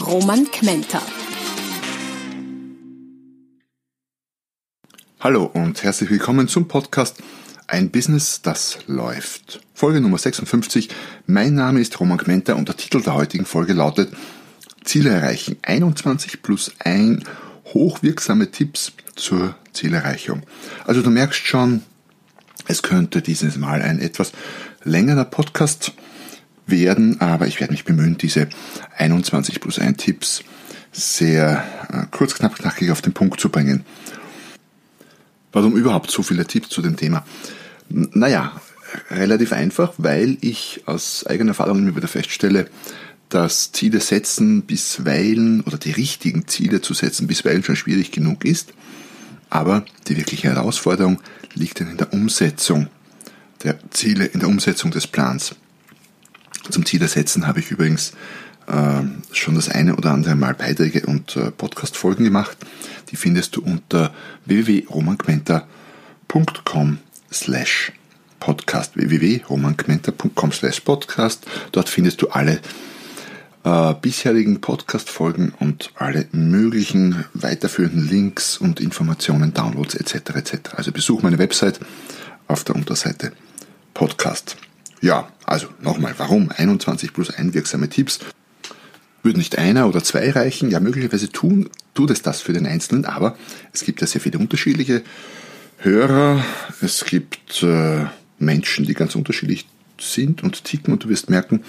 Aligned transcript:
Roman 0.00 0.44
Kmenter. 0.50 1.00
Hallo 5.20 5.44
und 5.44 5.82
herzlich 5.82 6.10
willkommen 6.10 6.48
zum 6.48 6.68
Podcast 6.68 7.16
Ein 7.66 7.90
Business, 7.90 8.42
das 8.42 8.78
läuft. 8.86 9.60
Folge 9.72 10.02
Nummer 10.02 10.18
56. 10.18 10.90
Mein 11.26 11.54
Name 11.54 11.80
ist 11.80 11.98
Roman 11.98 12.18
Kmenter 12.18 12.56
und 12.56 12.68
der 12.68 12.76
Titel 12.76 13.00
der 13.00 13.14
heutigen 13.14 13.46
Folge 13.46 13.72
lautet 13.72 14.12
Ziele 14.84 15.10
erreichen. 15.10 15.56
21 15.62 16.42
plus 16.42 16.72
1 16.80 17.24
hochwirksame 17.72 18.50
Tipps 18.50 18.92
zur 19.16 19.56
Zielerreichung. 19.72 20.42
Also 20.84 21.00
du 21.00 21.10
merkst 21.10 21.46
schon, 21.46 21.82
es 22.68 22.82
könnte 22.82 23.22
dieses 23.22 23.56
Mal 23.56 23.80
ein 23.80 23.98
etwas 23.98 24.32
längerer 24.84 25.24
Podcast 25.24 25.92
werden, 26.66 27.20
aber 27.20 27.46
ich 27.46 27.60
werde 27.60 27.72
mich 27.72 27.84
bemühen, 27.84 28.18
diese 28.18 28.48
21 28.96 29.60
plus 29.60 29.78
1 29.78 29.96
Tipps 29.96 30.42
sehr 30.92 31.64
äh, 31.92 32.06
kurz, 32.10 32.34
knapp, 32.34 32.56
knackig 32.56 32.90
auf 32.90 33.02
den 33.02 33.12
Punkt 33.12 33.40
zu 33.40 33.50
bringen. 33.50 33.84
Warum 35.52 35.76
überhaupt 35.76 36.10
so 36.10 36.22
viele 36.22 36.46
Tipps 36.46 36.68
zu 36.68 36.82
dem 36.82 36.96
Thema? 36.96 37.24
Naja, 37.88 38.52
relativ 39.10 39.52
einfach, 39.52 39.94
weil 39.98 40.38
ich 40.40 40.82
aus 40.86 41.26
eigener 41.26 41.50
Erfahrung 41.50 41.78
immer 41.78 41.96
wieder 41.96 42.08
feststelle, 42.08 42.68
dass 43.28 43.72
Ziele 43.72 44.00
setzen 44.00 44.62
bisweilen 44.62 45.62
oder 45.62 45.78
die 45.78 45.90
richtigen 45.90 46.46
Ziele 46.46 46.80
zu 46.80 46.94
setzen 46.94 47.26
bisweilen 47.26 47.64
schon 47.64 47.76
schwierig 47.76 48.12
genug 48.12 48.44
ist. 48.44 48.72
Aber 49.50 49.84
die 50.08 50.16
wirkliche 50.16 50.48
Herausforderung 50.48 51.20
liegt 51.54 51.80
dann 51.80 51.90
in 51.90 51.96
der 51.96 52.12
Umsetzung 52.12 52.88
der 53.62 53.78
Ziele, 53.90 54.26
in 54.26 54.40
der 54.40 54.48
Umsetzung 54.48 54.90
des 54.90 55.06
Plans. 55.06 55.54
Zum 56.70 56.86
Ziel 56.86 57.06
setzen 57.06 57.46
habe 57.46 57.60
ich 57.60 57.70
übrigens 57.70 58.12
äh, 58.66 59.02
schon 59.32 59.54
das 59.54 59.68
eine 59.68 59.96
oder 59.96 60.12
andere 60.12 60.34
Mal 60.34 60.54
Beiträge 60.54 61.04
und 61.06 61.36
äh, 61.36 61.50
Podcast-Folgen 61.50 62.24
gemacht. 62.24 62.56
Die 63.10 63.16
findest 63.16 63.56
du 63.56 63.62
unter 63.62 64.14
www.romangmenta.com 64.46 66.98
slash 67.32 67.92
podcast 68.40 68.96
www.romangmenta.com 68.96 70.52
slash 70.52 70.80
podcast. 70.80 71.46
Dort 71.72 71.88
findest 71.88 72.20
du 72.22 72.28
alle 72.28 72.60
äh, 73.64 73.94
bisherigen 74.00 74.60
Podcast-Folgen 74.60 75.52
und 75.58 75.90
alle 75.96 76.26
möglichen 76.32 77.24
weiterführenden 77.34 78.08
Links 78.08 78.58
und 78.58 78.80
Informationen, 78.80 79.54
Downloads 79.54 79.94
etc. 79.94 80.36
etc. 80.36 80.74
Also 80.76 80.92
besuch 80.92 81.22
meine 81.22 81.38
Website 81.38 81.80
auf 82.48 82.64
der 82.64 82.76
Unterseite 82.76 83.32
Podcast. 83.94 84.56
Ja, 85.00 85.28
also 85.44 85.68
nochmal, 85.80 86.14
warum 86.16 86.50
21 86.50 87.12
plus 87.12 87.30
1 87.30 87.54
wirksame 87.54 87.88
Tipps? 87.88 88.20
Würde 89.22 89.38
nicht 89.38 89.58
einer 89.58 89.88
oder 89.88 90.02
zwei 90.02 90.30
reichen? 90.30 90.70
Ja, 90.70 90.80
möglicherweise 90.80 91.30
tun, 91.30 91.68
tut 91.94 92.10
es 92.10 92.22
das 92.22 92.40
für 92.40 92.52
den 92.52 92.66
Einzelnen, 92.66 93.04
aber 93.04 93.36
es 93.72 93.82
gibt 93.84 94.00
ja 94.00 94.06
sehr 94.06 94.20
viele 94.20 94.38
unterschiedliche 94.38 95.02
Hörer. 95.78 96.44
Es 96.80 97.04
gibt 97.04 97.62
äh, 97.62 98.06
Menschen, 98.38 98.86
die 98.86 98.94
ganz 98.94 99.14
unterschiedlich 99.14 99.66
sind 100.00 100.42
und 100.42 100.64
ticken 100.64 100.92
und 100.92 101.04
du 101.04 101.08
wirst 101.08 101.30
merken, 101.30 101.62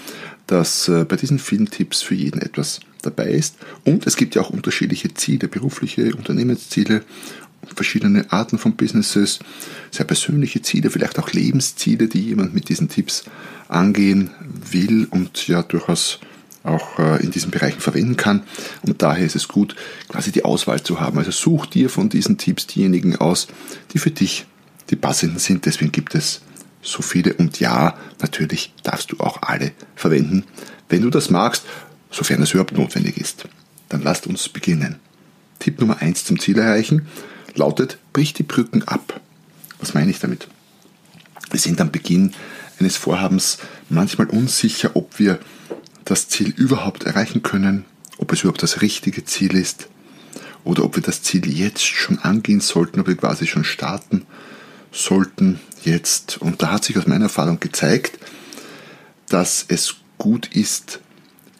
dass 0.46 0.88
äh, 0.88 1.04
bei 1.04 1.16
diesen 1.16 1.38
vielen 1.38 1.70
Tipps 1.70 2.02
für 2.02 2.14
jeden 2.14 2.40
etwas 2.40 2.80
dabei 3.02 3.30
ist. 3.30 3.56
Und 3.84 4.06
es 4.06 4.16
gibt 4.16 4.34
ja 4.34 4.42
auch 4.42 4.50
unterschiedliche 4.50 5.14
Ziele, 5.14 5.48
berufliche 5.48 6.14
Unternehmensziele 6.14 7.02
verschiedene 7.74 8.30
Arten 8.32 8.58
von 8.58 8.76
Businesses, 8.76 9.40
sehr 9.90 10.06
persönliche 10.06 10.62
Ziele, 10.62 10.90
vielleicht 10.90 11.18
auch 11.18 11.32
Lebensziele, 11.32 12.08
die 12.08 12.22
jemand 12.22 12.54
mit 12.54 12.68
diesen 12.68 12.88
Tipps 12.88 13.24
angehen 13.68 14.30
will 14.70 15.06
und 15.10 15.48
ja 15.48 15.62
durchaus 15.62 16.20
auch 16.64 16.98
äh, 16.98 17.22
in 17.22 17.30
diesen 17.30 17.50
Bereichen 17.50 17.80
verwenden 17.80 18.16
kann. 18.16 18.42
Und 18.82 19.02
daher 19.02 19.24
ist 19.24 19.36
es 19.36 19.48
gut, 19.48 19.76
quasi 20.08 20.32
die 20.32 20.44
Auswahl 20.44 20.82
zu 20.82 21.00
haben. 21.00 21.18
Also 21.18 21.30
such 21.30 21.66
dir 21.66 21.88
von 21.90 22.08
diesen 22.08 22.36
Tipps 22.38 22.66
diejenigen 22.66 23.16
aus, 23.16 23.48
die 23.92 23.98
für 23.98 24.10
dich 24.10 24.46
die 24.90 24.96
passenden 24.96 25.38
sind. 25.38 25.66
Deswegen 25.66 25.92
gibt 25.92 26.14
es 26.14 26.42
so 26.82 27.02
viele. 27.02 27.34
Und 27.34 27.60
ja, 27.60 27.96
natürlich 28.20 28.72
darfst 28.82 29.12
du 29.12 29.20
auch 29.20 29.42
alle 29.42 29.72
verwenden, 29.94 30.44
wenn 30.88 31.02
du 31.02 31.10
das 31.10 31.30
magst, 31.30 31.64
sofern 32.10 32.42
es 32.42 32.52
überhaupt 32.52 32.76
notwendig 32.76 33.18
ist. 33.18 33.44
Dann 33.88 34.02
lasst 34.02 34.26
uns 34.26 34.48
beginnen. 34.48 34.96
Tipp 35.58 35.80
Nummer 35.80 36.00
eins 36.00 36.24
zum 36.24 36.38
Ziel 36.38 36.58
erreichen 36.58 37.06
lautet, 37.54 37.98
brich 38.12 38.32
die 38.32 38.42
Brücken 38.42 38.82
ab. 38.82 39.20
Was 39.78 39.94
meine 39.94 40.10
ich 40.10 40.18
damit? 40.18 40.48
Wir 41.50 41.60
sind 41.60 41.80
am 41.80 41.90
Beginn 41.90 42.34
eines 42.78 42.96
Vorhabens 42.96 43.58
manchmal 43.88 44.28
unsicher, 44.28 44.94
ob 44.94 45.18
wir 45.18 45.38
das 46.04 46.28
Ziel 46.28 46.52
überhaupt 46.56 47.04
erreichen 47.04 47.42
können, 47.42 47.84
ob 48.18 48.32
es 48.32 48.40
überhaupt 48.40 48.62
das 48.62 48.80
richtige 48.80 49.24
Ziel 49.24 49.54
ist 49.54 49.88
oder 50.64 50.84
ob 50.84 50.96
wir 50.96 51.02
das 51.02 51.22
Ziel 51.22 51.48
jetzt 51.48 51.84
schon 51.84 52.18
angehen 52.18 52.60
sollten, 52.60 53.00
ob 53.00 53.06
wir 53.06 53.16
quasi 53.16 53.46
schon 53.46 53.64
starten 53.64 54.26
sollten 54.92 55.60
jetzt. 55.84 56.38
Und 56.40 56.62
da 56.62 56.72
hat 56.72 56.84
sich 56.84 56.98
aus 56.98 57.06
meiner 57.06 57.24
Erfahrung 57.24 57.60
gezeigt, 57.60 58.18
dass 59.28 59.64
es 59.68 59.96
gut 60.18 60.48
ist, 60.54 61.00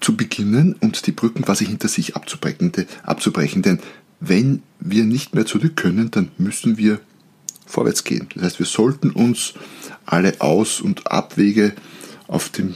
zu 0.01 0.17
beginnen 0.17 0.77
und 0.79 1.07
die 1.07 1.13
Brücken 1.13 1.43
quasi 1.43 1.67
hinter 1.67 1.89
sich 1.89 2.15
abzubrechen. 2.17 2.73
abzubrechen. 3.03 3.63
Denn 3.63 3.81
wenn 4.21 4.63
wir 4.81 5.05
nicht 5.05 5.35
mehr 5.35 5.47
zurück 5.47 5.77
können, 5.77 6.11
dann 6.11 6.31
müssen 6.39 6.77
wir 6.77 7.01
vorwärts 7.67 8.05
gehen. 8.05 8.29
Das 8.35 8.45
heißt, 8.45 8.59
wir 8.59 8.67
sollten 8.67 9.11
uns 9.11 9.55
alle 10.07 10.41
Aus- 10.41 10.81
und 10.81 11.11
Abwege 11.11 11.75
auf 12.27 12.49
dem 12.49 12.75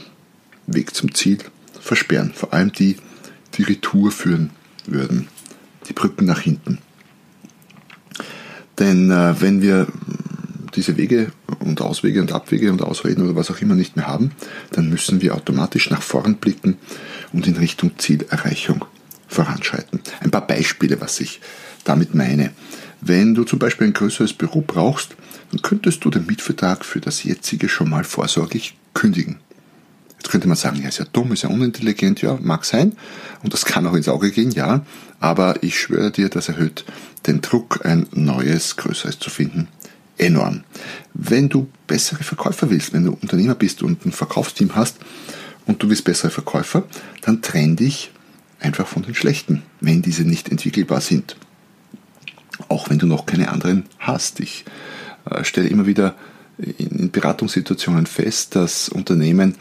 Weg 0.67 0.93
zum 0.95 1.13
Ziel 1.13 1.39
versperren. 1.79 2.31
Vor 2.33 2.53
allem 2.53 2.71
die, 2.71 2.97
die 3.55 3.63
Retour 3.63 4.11
führen 4.11 4.51
würden. 4.85 5.27
Die 5.89 5.93
Brücken 5.93 6.25
nach 6.25 6.39
hinten. 6.39 6.77
Denn 8.79 9.11
äh, 9.11 9.35
wenn 9.41 9.61
wir 9.61 9.87
diese 10.75 10.97
Wege 10.97 11.31
und 11.59 11.81
Auswege 11.81 12.21
und 12.21 12.31
Abwege 12.31 12.71
und 12.71 12.81
Ausreden 12.81 13.23
oder 13.23 13.35
was 13.35 13.51
auch 13.51 13.59
immer 13.59 13.75
nicht 13.75 13.95
mehr 13.95 14.07
haben, 14.07 14.31
dann 14.71 14.89
müssen 14.89 15.21
wir 15.21 15.35
automatisch 15.35 15.89
nach 15.89 16.01
vorn 16.01 16.37
blicken 16.37 16.77
und 17.31 17.47
in 17.47 17.57
Richtung 17.57 17.91
Zielerreichung 17.97 18.85
voranschreiten. 19.33 19.99
Ein 20.21 20.31
paar 20.31 20.47
Beispiele, 20.47 20.99
was 21.01 21.19
ich 21.19 21.41
damit 21.83 22.15
meine. 22.15 22.51
Wenn 23.01 23.35
du 23.35 23.43
zum 23.43 23.59
Beispiel 23.59 23.87
ein 23.87 23.93
größeres 23.93 24.33
Büro 24.33 24.63
brauchst, 24.65 25.15
dann 25.51 25.61
könntest 25.61 26.05
du 26.05 26.09
den 26.09 26.25
Mietvertrag 26.25 26.85
für 26.85 27.01
das 27.01 27.23
jetzige 27.23 27.67
schon 27.69 27.89
mal 27.89 28.03
vorsorglich 28.03 28.77
kündigen. 28.93 29.39
Jetzt 30.17 30.31
könnte 30.31 30.47
man 30.47 30.55
sagen, 30.55 30.81
ja, 30.81 30.87
ist 30.87 30.99
ja 30.99 31.05
dumm, 31.11 31.33
ist 31.33 31.43
ja 31.43 31.49
unintelligent, 31.49 32.21
ja, 32.21 32.37
mag 32.41 32.63
sein. 32.63 32.93
Und 33.43 33.53
das 33.53 33.65
kann 33.65 33.85
auch 33.85 33.93
ins 33.93 34.07
Auge 34.07 34.31
gehen, 34.31 34.51
ja. 34.51 34.85
Aber 35.19 35.61
ich 35.61 35.77
schwöre 35.77 36.11
dir, 36.11 36.29
das 36.29 36.47
erhöht 36.47 36.85
den 37.27 37.41
Druck, 37.41 37.85
ein 37.85 38.07
neues, 38.11 38.77
größeres 38.77 39.19
zu 39.19 39.29
finden, 39.29 39.67
enorm. 40.17 40.63
Wenn 41.13 41.49
du 41.49 41.67
bessere 41.87 42.23
Verkäufer 42.23 42.69
willst, 42.69 42.93
wenn 42.93 43.03
du 43.03 43.17
Unternehmer 43.21 43.55
bist 43.55 43.83
und 43.83 44.05
ein 44.05 44.13
Verkaufsteam 44.13 44.75
hast 44.75 44.95
und 45.65 45.83
du 45.83 45.89
willst 45.89 46.05
bessere 46.05 46.31
Verkäufer, 46.31 46.83
dann 47.21 47.41
trenn 47.41 47.75
dich 47.75 48.12
einfach 48.63 48.87
von 48.87 49.03
den 49.03 49.15
schlechten, 49.15 49.63
wenn 49.81 50.01
diese 50.01 50.23
nicht 50.23 50.49
entwickelbar 50.49 51.01
sind. 51.01 51.35
Auch 52.69 52.89
wenn 52.89 52.99
du 52.99 53.07
noch 53.07 53.25
keine 53.25 53.49
anderen 53.49 53.85
hast. 53.99 54.39
Ich 54.39 54.65
äh, 55.29 55.43
stelle 55.43 55.67
immer 55.67 55.85
wieder 55.85 56.15
in 56.77 57.11
Beratungssituationen 57.11 58.05
fest, 58.05 58.55
dass 58.55 58.89
Unternehmen 58.89 59.55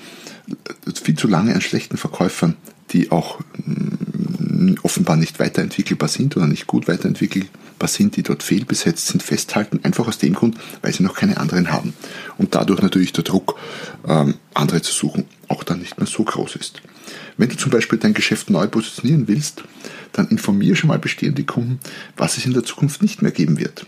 viel 1.03 1.17
zu 1.17 1.27
lange 1.27 1.55
an 1.55 1.61
schlechten 1.61 1.97
Verkäufern, 1.97 2.57
die 2.91 3.11
auch 3.11 3.41
mm, 3.65 4.75
offenbar 4.83 5.17
nicht 5.17 5.41
weiterentwickelbar 5.41 6.09
sind 6.09 6.37
oder 6.37 6.47
nicht 6.47 6.67
gut 6.67 6.89
weiterentwickelbar 6.89 7.89
sind, 7.89 8.17
die 8.17 8.23
dort 8.23 8.43
fehlbesetzt 8.43 9.09
sind, 9.09 9.23
festhalten, 9.23 9.81
einfach 9.83 10.07
aus 10.07 10.19
dem 10.19 10.35
Grund, 10.35 10.59
weil 10.83 10.93
sie 10.93 11.03
noch 11.03 11.15
keine 11.15 11.39
anderen 11.39 11.73
haben. 11.73 11.95
Und 12.39 12.55
dadurch 12.55 12.83
natürlich 12.83 13.13
der 13.13 13.25
Druck, 13.25 13.59
ähm, 14.07 14.35
andere 14.55 14.83
zu 14.83 14.93
suchen, 14.93 15.25
auch 15.49 15.65
dann 15.65 15.79
nicht 15.79 15.99
mehr 15.99 16.07
so 16.07 16.23
groß 16.23 16.57
ist. 16.57 16.83
Wenn 17.37 17.49
du 17.49 17.57
zum 17.57 17.71
Beispiel 17.71 17.99
dein 17.99 18.15
Geschäft 18.15 18.51
neu 18.51 18.67
positionieren 18.67 19.29
willst, 19.29 19.65
dann 20.13 20.29
informiere 20.29 20.77
schon 20.77 20.89
mal 20.89 20.99
bestehende 20.99 21.45
Kunden, 21.45 21.81
was 22.17 22.37
es 22.37 22.47
in 22.47 22.53
der 22.53 22.65
Zukunft 22.65 23.03
nicht 23.03 23.23
mehr 23.23 23.33
geben 23.33 23.59
wird. 23.59 23.87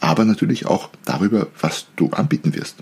Aber 0.00 0.24
natürlich 0.24 0.66
auch 0.66 0.90
darüber, 1.04 1.48
was 1.60 1.86
du 1.96 2.10
anbieten 2.10 2.54
wirst. 2.54 2.76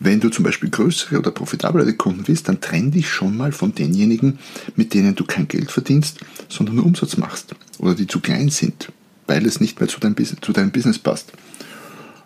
Wenn 0.00 0.20
du 0.20 0.30
zum 0.30 0.44
Beispiel 0.44 0.70
größere 0.70 1.18
oder 1.18 1.30
profitablere 1.30 1.94
Kunden 1.94 2.26
willst, 2.26 2.48
dann 2.48 2.60
trenn 2.60 2.90
dich 2.90 3.08
schon 3.08 3.36
mal 3.36 3.52
von 3.52 3.74
denjenigen, 3.74 4.38
mit 4.74 4.94
denen 4.94 5.14
du 5.14 5.24
kein 5.24 5.46
Geld 5.48 5.70
verdienst, 5.70 6.18
sondern 6.48 6.76
nur 6.76 6.86
Umsatz 6.86 7.16
machst 7.16 7.54
oder 7.78 7.94
die 7.94 8.06
zu 8.06 8.20
klein 8.20 8.48
sind, 8.48 8.90
weil 9.26 9.46
es 9.46 9.60
nicht 9.60 9.78
mehr 9.78 9.88
zu 9.88 10.00
deinem, 10.00 10.16
zu 10.16 10.52
deinem 10.52 10.72
Business 10.72 10.98
passt. 10.98 11.32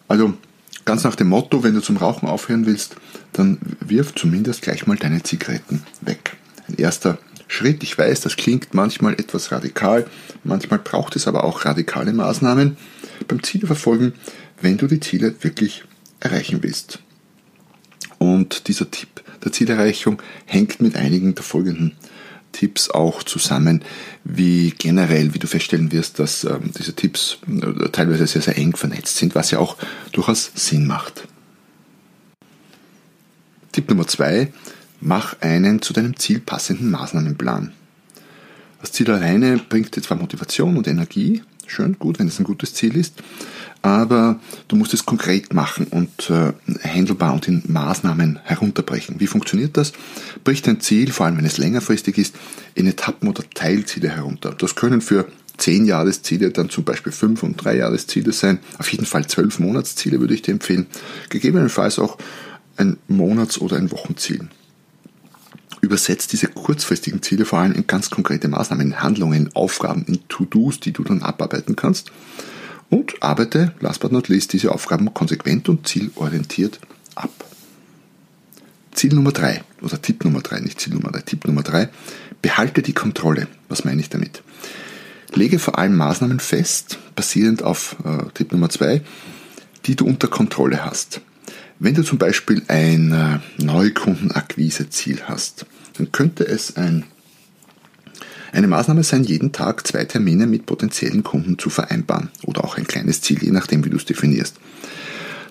Also 0.08 0.34
ganz 0.86 1.04
nach 1.04 1.16
dem 1.16 1.28
Motto, 1.28 1.62
wenn 1.62 1.74
du 1.74 1.82
zum 1.82 1.98
Rauchen 1.98 2.28
aufhören 2.28 2.64
willst, 2.64 2.96
dann 3.34 3.58
wirf 3.80 4.14
zumindest 4.14 4.62
gleich 4.62 4.86
mal 4.86 4.96
deine 4.96 5.22
Zigaretten 5.22 5.82
weg. 6.00 6.25
Ein 6.68 6.74
erster 6.76 7.18
Schritt. 7.48 7.82
Ich 7.82 7.96
weiß, 7.96 8.22
das 8.22 8.36
klingt 8.36 8.74
manchmal 8.74 9.14
etwas 9.14 9.52
radikal, 9.52 10.06
manchmal 10.44 10.80
braucht 10.80 11.16
es 11.16 11.28
aber 11.28 11.44
auch 11.44 11.64
radikale 11.64 12.12
Maßnahmen 12.12 12.76
beim 13.28 13.42
Zielverfolgen, 13.42 14.14
wenn 14.60 14.76
du 14.76 14.86
die 14.86 15.00
Ziele 15.00 15.34
wirklich 15.42 15.84
erreichen 16.20 16.62
willst. 16.62 17.00
Und 18.18 18.68
dieser 18.68 18.90
Tipp 18.90 19.22
der 19.44 19.52
Zielerreichung 19.52 20.20
hängt 20.46 20.80
mit 20.80 20.96
einigen 20.96 21.34
der 21.34 21.44
folgenden 21.44 21.92
Tipps 22.52 22.90
auch 22.90 23.22
zusammen, 23.22 23.84
wie 24.24 24.70
generell, 24.70 25.34
wie 25.34 25.38
du 25.38 25.46
feststellen 25.46 25.92
wirst, 25.92 26.18
dass 26.18 26.44
ähm, 26.44 26.70
diese 26.76 26.94
Tipps 26.94 27.38
äh, 27.46 27.90
teilweise 27.90 28.26
sehr, 28.26 28.40
sehr 28.40 28.56
eng 28.56 28.74
vernetzt 28.74 29.16
sind, 29.18 29.34
was 29.34 29.50
ja 29.50 29.58
auch 29.58 29.76
durchaus 30.12 30.50
Sinn 30.54 30.86
macht. 30.86 31.28
Tipp 33.72 33.90
Nummer 33.90 34.06
zwei, 34.06 34.52
mach 35.00 35.40
einen 35.40 35.82
zu 35.82 35.93
deinem 35.93 36.16
Ziel 36.16 36.40
passenden 36.40 36.90
Maßnahmenplan. 36.90 37.72
Das 38.81 38.93
Ziel 38.93 39.10
alleine 39.10 39.58
bringt 39.58 39.96
dir 39.96 40.02
zwar 40.02 40.16
Motivation 40.16 40.76
und 40.76 40.87
Energie, 40.87 41.43
schön, 41.66 41.98
gut, 41.98 42.19
wenn 42.19 42.28
es 42.28 42.38
ein 42.38 42.44
gutes 42.44 42.75
Ziel 42.75 42.96
ist, 42.96 43.14
aber 43.82 44.40
du 44.69 44.76
musst 44.76 44.94
es 44.94 45.06
konkret 45.06 45.52
machen 45.52 45.87
und 45.87 46.31
äh, 46.31 46.52
handelbar 46.87 47.34
und 47.34 47.48
in 47.48 47.62
Maßnahmen 47.66 48.40
herunterbrechen. 48.44 49.20
Wie 49.20 49.26
funktioniert 49.26 49.76
das? 49.76 49.93
Brich 50.44 50.62
dein 50.62 50.81
Ziel, 50.81 51.12
vor 51.12 51.26
allem 51.26 51.38
wenn 51.38 51.44
es 51.44 51.58
längerfristig 51.58 52.19
ist, 52.19 52.34
in 52.75 52.87
Etappen 52.87 53.28
oder 53.28 53.42
Teilziele 53.54 54.08
herunter. 54.08 54.54
Das 54.56 54.75
können 54.75 55.00
für 55.00 55.26
10 55.58 55.87
Jahresziele 55.87 56.50
dann 56.50 56.69
zum 56.69 56.84
Beispiel 56.84 57.12
5 57.12 57.42
und 57.42 57.56
3 57.56 57.76
Jahresziele 57.76 58.32
sein. 58.32 58.58
Auf 58.78 58.90
jeden 58.92 59.06
Fall 59.06 59.26
12 59.26 59.58
Monatsziele 59.58 60.20
würde 60.20 60.34
ich 60.34 60.42
dir 60.42 60.52
empfehlen. 60.52 60.87
Gegebenenfalls 61.31 61.99
auch 61.99 62.19
ein 62.76 62.99
Monats- 63.08 63.60
oder 63.60 63.76
ein 63.76 63.90
Wochenziel. 63.90 64.49
Übersetzt 65.86 66.32
diese 66.32 66.48
kurzfristigen 66.48 67.22
Ziele 67.22 67.44
vor 67.44 67.60
allem 67.60 67.70
in 67.70 67.86
ganz 67.86 68.10
konkrete 68.10 68.48
Maßnahmen, 68.48 68.88
in 68.88 69.02
Handlungen, 69.04 69.46
in 69.46 69.54
Aufgaben, 69.54 70.04
in 70.08 70.18
To-Dos, 70.26 70.80
die 70.80 70.90
du 70.90 71.04
dann 71.04 71.22
abarbeiten 71.22 71.76
kannst. 71.76 72.10
Und 72.90 73.22
arbeite, 73.22 73.72
last 73.78 74.00
but 74.00 74.10
not 74.10 74.26
least, 74.26 74.52
diese 74.52 74.72
Aufgaben 74.72 75.14
konsequent 75.14 75.68
und 75.68 75.86
zielorientiert 75.86 76.80
ab. 77.14 77.30
Ziel 78.90 79.14
Nummer 79.14 79.30
drei 79.30 79.62
oder 79.80 80.02
Tipp 80.02 80.24
Nummer 80.24 80.40
drei, 80.40 80.58
nicht 80.58 80.80
Ziel 80.80 80.94
Nummer 80.94 81.12
drei, 81.12 81.20
Tipp 81.20 81.46
Nummer 81.46 81.62
drei, 81.62 81.88
behalte 82.42 82.82
die 82.82 82.92
Kontrolle. 82.92 83.46
Was 83.68 83.84
meine 83.84 84.00
ich 84.00 84.08
damit? 84.08 84.42
Lege 85.34 85.60
vor 85.60 85.78
allem 85.78 85.94
Maßnahmen 85.94 86.40
fest, 86.40 86.98
basierend 87.14 87.62
auf 87.62 87.94
äh, 88.04 88.28
Tipp 88.34 88.50
Nummer 88.50 88.70
zwei, 88.70 89.02
die 89.84 89.94
du 89.94 90.04
unter 90.04 90.26
Kontrolle 90.26 90.84
hast. 90.84 91.20
Wenn 91.78 91.94
du 91.94 92.02
zum 92.02 92.17
Beispiel 92.17 92.62
ein 92.69 93.12
äh, 93.12 93.62
Neukundenakquise-Ziel 93.62 95.25
hast, 95.25 95.67
dann 95.99 96.11
könnte 96.11 96.46
es 96.46 96.76
ein, 96.76 97.05
eine 98.52 98.67
Maßnahme 98.67 99.02
sein, 99.02 99.25
jeden 99.25 99.52
Tag 99.52 99.87
zwei 99.87 100.06
Termine 100.06 100.46
mit 100.46 100.64
potenziellen 100.64 101.23
Kunden 101.23 101.58
zu 101.58 101.69
vereinbaren 101.69 102.31
oder 102.44 102.64
auch 102.64 102.78
ein 102.78 102.87
kleines 102.87 103.20
Ziel, 103.20 103.43
je 103.43 103.50
nachdem, 103.50 103.84
wie 103.84 103.90
du 103.90 103.99
es 103.99 104.06
definierst. 104.06 104.56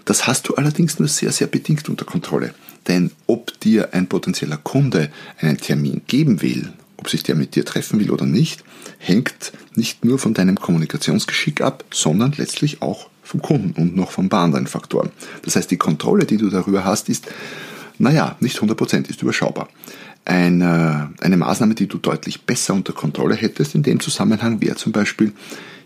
Das 0.06 0.26
hast 0.26 0.48
du 0.48 0.56
allerdings 0.56 0.98
nur 0.98 1.08
sehr, 1.08 1.32
sehr 1.32 1.48
bedingt 1.48 1.90
unter 1.90 2.06
Kontrolle. 2.06 2.56
Denn 2.88 3.12
ob 3.28 3.60
dir 3.60 3.94
ein 3.94 4.08
potenzieller 4.08 4.58
Kunde 4.58 5.12
einen 5.40 5.58
Termin 5.58 6.02
geben 6.08 6.42
will, 6.42 6.74
ob 6.98 7.10
sich 7.10 7.22
der 7.22 7.36
mit 7.36 7.56
dir 7.56 7.66
treffen 7.66 8.00
will 8.00 8.10
oder 8.10 8.26
nicht, 8.26 8.64
hängt 8.98 9.52
nicht 9.76 10.04
nur 10.04 10.18
von 10.18 10.34
deinem 10.34 10.56
Kommunikationsgeschick 10.56 11.62
ab, 11.62 11.84
sondern 11.92 12.34
letztlich 12.38 12.82
auch 12.82 13.10
vom 13.26 13.42
Kunden 13.42 13.74
und 13.82 13.96
noch 13.96 14.12
von 14.12 14.26
ein 14.26 14.30
paar 14.30 14.44
anderen 14.44 14.68
Faktoren. 14.68 15.10
Das 15.44 15.56
heißt, 15.56 15.70
die 15.70 15.78
Kontrolle, 15.78 16.26
die 16.26 16.38
du 16.38 16.50
darüber 16.50 16.86
hast, 16.86 17.10
ist, 17.10 17.28
naja, 17.98 18.36
nicht 18.40 18.60
100%, 18.60 19.10
ist 19.10 19.22
überschaubar. 19.22 19.68
Eine, 20.24 21.14
eine 21.22 21.38
Maßnahme, 21.38 21.76
die 21.76 21.88
du 21.88 21.98
deutlich 21.98 22.44
besser 22.44 22.74
unter 22.74 22.94
Kontrolle 22.94 23.36
hättest 23.36 23.76
in 23.76 23.84
dem 23.84 24.00
Zusammenhang, 24.00 24.62
wäre 24.62 24.76
zum 24.76 24.92
Beispiel, 24.92 25.34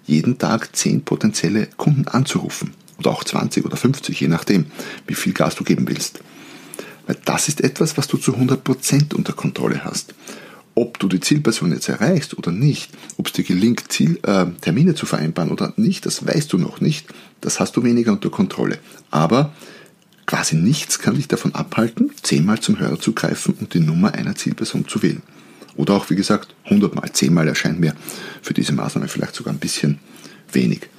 jeden 0.06 0.38
Tag 0.38 0.76
10 0.76 1.04
potenzielle 1.04 1.68
Kunden 1.78 2.08
anzurufen. 2.08 2.74
Oder 2.98 3.12
auch 3.12 3.24
20 3.24 3.66
oder 3.66 3.78
50, 3.78 4.20
je 4.20 4.28
nachdem, 4.28 4.66
wie 5.08 5.14
viel 5.14 5.34
Gas 5.34 5.56
du 5.56 5.64
geben 5.64 5.88
willst. 5.88 6.20
Weil 7.06 7.18
das 7.26 7.48
ist 7.48 7.62
etwas, 7.62 7.98
was 7.98 8.08
du 8.08 8.18
zu 8.18 8.34
100% 8.34 9.14
unter 9.14 9.34
Kontrolle 9.34 9.84
hast. 9.86 10.14
Ob 10.76 11.00
du 11.00 11.08
die 11.08 11.20
Zielperson 11.20 11.72
jetzt 11.72 11.90
erreichst 11.90 12.38
oder 12.38 12.52
nicht, 12.52 12.92
ob 13.18 13.28
es 13.28 13.34
dir 13.34 13.44
gelingt, 13.44 13.92
Ziel, 13.92 14.20
äh, 14.24 14.46
Termine 14.62 14.96
zu 14.96 15.06
vereinbaren 15.06 15.52
oder 15.52 15.74
nicht, 15.76 16.06
das 16.06 16.26
weißt 16.26 16.54
du 16.54 16.58
noch 16.58 16.80
nicht. 16.80 17.08
Das 17.42 17.60
hast 17.60 17.76
du 17.76 17.84
weniger 17.84 18.12
unter 18.12 18.30
Kontrolle. 18.30 18.80
Aber 19.12 19.54
quasi 20.26 20.56
nichts 20.56 21.00
kann 21.00 21.16
dich 21.16 21.28
davon 21.28 21.56
abhalten, 21.56 22.12
zehnmal 22.22 22.60
zum 22.60 22.80
Hörer 22.80 23.00
zu 23.00 23.14
greifen 23.14 23.56
und 23.60 23.74
die 23.74 23.80
Nummer 23.80 24.14
einer 24.14 24.36
Zielperson 24.36 24.88
zu 24.88 25.02
wählen. 25.02 25.24
Oder 25.76 25.94
auch, 25.94 26.10
wie 26.10 26.16
gesagt, 26.16 26.54
hundertmal, 26.66 27.12
zehnmal 27.14 27.48
erscheint 27.48 27.80
mir 27.80 27.94
für 28.42 28.54
diese 28.54 28.74
Maßnahme 28.74 29.08
vielleicht 29.08 29.36
sogar 29.36 29.54
ein 29.54 29.60
bisschen 29.60 30.00
wenig. 30.52 30.90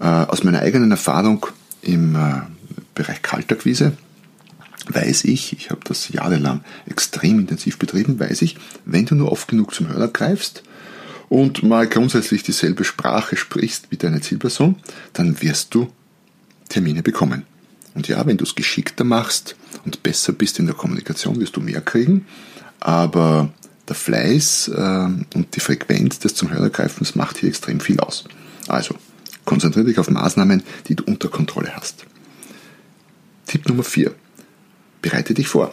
Äh, 0.00 0.04
aus 0.04 0.44
meiner 0.44 0.60
eigenen 0.60 0.90
Erfahrung 0.90 1.46
im 1.82 2.16
äh, 2.16 2.42
Bereich 2.94 3.22
Kaltakquise 3.22 3.92
weiß 4.88 5.24
ich, 5.24 5.52
ich 5.52 5.70
habe 5.70 5.80
das 5.84 6.08
jahrelang 6.08 6.62
extrem 6.86 7.40
intensiv 7.40 7.78
betrieben, 7.78 8.18
weiß 8.18 8.42
ich, 8.42 8.56
wenn 8.84 9.06
du 9.06 9.14
nur 9.14 9.32
oft 9.32 9.48
genug 9.48 9.74
zum 9.74 9.88
Hörer 9.88 10.08
greifst 10.08 10.62
und 11.28 11.62
mal 11.62 11.88
grundsätzlich 11.88 12.42
dieselbe 12.42 12.84
Sprache 12.84 13.36
sprichst 13.36 13.86
wie 13.90 13.96
deine 13.96 14.20
Zielperson, 14.20 14.76
dann 15.12 15.40
wirst 15.42 15.74
du 15.74 15.90
Termine 16.68 17.02
bekommen. 17.02 17.44
Und 17.94 18.08
ja, 18.08 18.24
wenn 18.26 18.36
du 18.36 18.44
es 18.44 18.54
geschickter 18.54 19.04
machst 19.04 19.56
und 19.84 20.02
besser 20.02 20.32
bist 20.32 20.58
in 20.58 20.66
der 20.66 20.74
Kommunikation, 20.74 21.40
wirst 21.40 21.56
du 21.56 21.60
mehr 21.60 21.80
kriegen, 21.80 22.26
aber 22.78 23.52
der 23.88 23.96
Fleiß 23.96 24.68
äh, 24.68 25.08
und 25.34 25.48
die 25.54 25.60
Frequenz 25.60 26.20
des 26.20 26.34
zum 26.34 26.50
Hörergreifens 26.50 27.16
macht 27.16 27.38
hier 27.38 27.48
extrem 27.48 27.80
viel 27.80 27.98
aus. 27.98 28.24
Also, 28.68 28.94
konzentriere 29.44 29.86
dich 29.86 29.98
auf 29.98 30.08
Maßnahmen, 30.08 30.62
die 30.86 30.94
du 30.94 31.02
unter 31.04 31.28
Kontrolle 31.28 31.74
hast. 31.74 32.06
Tipp 33.46 33.68
Nummer 33.68 33.82
4. 33.82 34.14
Bereite 35.02 35.34
dich 35.34 35.48
vor. 35.48 35.72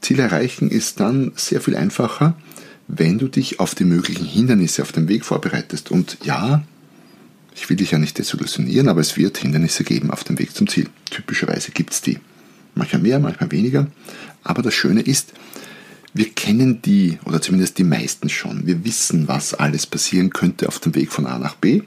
Ziel 0.00 0.20
erreichen 0.20 0.70
ist 0.70 1.00
dann 1.00 1.32
sehr 1.34 1.60
viel 1.60 1.76
einfacher, 1.76 2.36
wenn 2.86 3.18
du 3.18 3.28
dich 3.28 3.58
auf 3.58 3.74
die 3.74 3.84
möglichen 3.84 4.24
Hindernisse 4.24 4.82
auf 4.82 4.92
dem 4.92 5.08
Weg 5.08 5.24
vorbereitest. 5.24 5.90
Und 5.90 6.18
ja, 6.22 6.62
ich 7.54 7.68
will 7.68 7.76
dich 7.76 7.90
ja 7.90 7.98
nicht 7.98 8.18
desillusionieren, 8.18 8.88
aber 8.88 9.00
es 9.00 9.16
wird 9.16 9.38
Hindernisse 9.38 9.82
geben 9.82 10.10
auf 10.10 10.22
dem 10.22 10.38
Weg 10.38 10.54
zum 10.54 10.68
Ziel. 10.68 10.88
Typischerweise 11.10 11.72
gibt 11.72 11.92
es 11.92 12.02
die. 12.02 12.18
Manchmal 12.74 13.02
mehr, 13.02 13.18
manchmal 13.18 13.50
weniger. 13.50 13.88
Aber 14.44 14.62
das 14.62 14.74
Schöne 14.74 15.00
ist, 15.00 15.32
wir 16.14 16.30
kennen 16.30 16.80
die, 16.82 17.18
oder 17.24 17.42
zumindest 17.42 17.78
die 17.78 17.84
meisten 17.84 18.28
schon. 18.28 18.66
Wir 18.66 18.84
wissen, 18.84 19.28
was 19.28 19.54
alles 19.54 19.86
passieren 19.86 20.30
könnte 20.30 20.68
auf 20.68 20.78
dem 20.78 20.94
Weg 20.94 21.12
von 21.12 21.26
A 21.26 21.38
nach 21.38 21.56
B. 21.56 21.82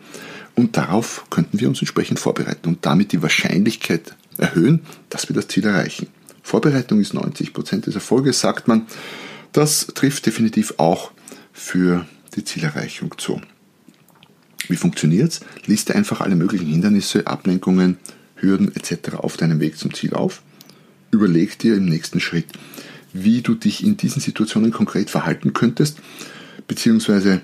Und 0.55 0.75
darauf 0.75 1.25
könnten 1.29 1.60
wir 1.60 1.69
uns 1.69 1.79
entsprechend 1.79 2.19
vorbereiten 2.19 2.67
und 2.67 2.86
damit 2.86 3.12
die 3.12 3.22
Wahrscheinlichkeit 3.22 4.15
erhöhen, 4.39 4.81
dass 5.10 5.29
wir 5.29 5.36
das 5.36 5.48
Ziel 5.48 5.65
erreichen. 5.65 6.08
Vorbereitung 6.41 7.00
ist 7.00 7.13
90% 7.13 7.81
des 7.81 7.96
Erfolges, 7.96 8.39
sagt 8.39 8.67
man. 8.67 8.88
Das 9.51 9.88
trifft 9.88 10.25
definitiv 10.25 10.75
auch 10.77 11.12
für 11.53 12.05
die 12.36 12.43
Zielerreichung 12.43 13.15
zu. 13.17 13.41
Wie 14.67 14.75
funktioniert 14.75 15.31
es? 15.31 15.39
Liste 15.65 15.96
einfach 15.96 16.22
alle 16.22 16.36
möglichen 16.36 16.67
Hindernisse, 16.67 17.25
Ablenkungen, 17.27 17.98
Hürden 18.36 18.74
etc. 18.75 19.15
auf 19.17 19.38
deinem 19.38 19.60
Weg 19.60 19.77
zum 19.77 19.93
Ziel 19.93 20.13
auf. 20.13 20.41
Überleg 21.12 21.58
dir 21.58 21.75
im 21.75 21.86
nächsten 21.86 22.19
Schritt, 22.19 22.48
wie 23.13 23.41
du 23.41 23.55
dich 23.55 23.84
in 23.84 23.98
diesen 23.98 24.22
Situationen 24.22 24.72
konkret 24.72 25.10
verhalten 25.10 25.53
könntest, 25.53 25.98
beziehungsweise 26.67 27.41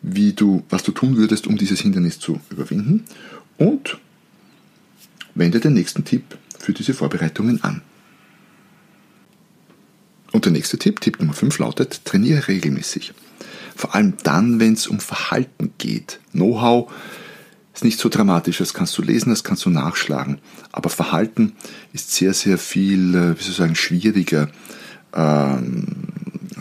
wie 0.00 0.32
du, 0.32 0.64
was 0.70 0.82
du 0.82 0.92
tun 0.92 1.16
würdest, 1.16 1.46
um 1.46 1.56
dieses 1.56 1.80
Hindernis 1.80 2.18
zu 2.18 2.40
überwinden. 2.50 3.04
Und 3.58 3.98
wende 5.34 5.60
den 5.60 5.74
nächsten 5.74 6.04
Tipp 6.04 6.36
für 6.58 6.72
diese 6.72 6.94
Vorbereitungen 6.94 7.62
an. 7.62 7.82
Und 10.32 10.46
der 10.46 10.52
nächste 10.52 10.78
Tipp, 10.78 11.00
Tipp 11.00 11.20
Nummer 11.20 11.34
5 11.34 11.58
lautet, 11.58 12.04
trainiere 12.04 12.48
regelmäßig. 12.48 13.12
Vor 13.76 13.94
allem 13.94 14.14
dann, 14.22 14.60
wenn 14.60 14.72
es 14.72 14.86
um 14.86 15.00
Verhalten 15.00 15.72
geht. 15.78 16.20
Know-how 16.32 16.90
ist 17.74 17.84
nicht 17.84 17.98
so 17.98 18.08
dramatisch, 18.08 18.58
das 18.58 18.74
kannst 18.74 18.96
du 18.98 19.02
lesen, 19.02 19.30
das 19.30 19.44
kannst 19.44 19.64
du 19.64 19.70
nachschlagen. 19.70 20.38
Aber 20.72 20.90
Verhalten 20.90 21.54
ist 21.92 22.12
sehr, 22.12 22.34
sehr 22.34 22.58
viel, 22.58 23.14
äh, 23.14 23.38
wie 23.38 23.42
soll 23.42 23.50
ich 23.50 23.56
sagen, 23.56 23.74
schwieriger 23.74 24.48
ähm, 25.14 25.86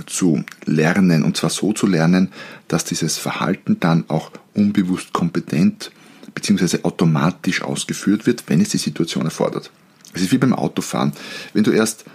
zu 0.06 0.44
lernen. 0.66 1.24
Und 1.24 1.38
zwar 1.38 1.50
so 1.50 1.74
zu 1.74 1.88
lernen, 1.88 2.30
dass 2.68 2.86
dieses 2.86 3.18
Verhalten 3.18 3.80
dann 3.80 4.06
auch 4.10 4.32
unbewusst 4.54 5.14
kompetent 5.14 5.92
bzw. 6.34 6.80
automatisch 6.84 7.62
ausgeführt 7.62 8.26
wird, 8.26 8.44
wenn 8.48 8.62
es 8.62 8.70
die 8.70 8.78
Situation 8.78 9.26
erfordert. 9.26 9.72
Es 10.14 10.22
ist 10.22 10.32
wie 10.32 10.38
beim 10.38 10.54
Autofahren. 10.54 11.14
Wenn 11.54 11.64
du 11.64 11.72
erst 11.72 12.06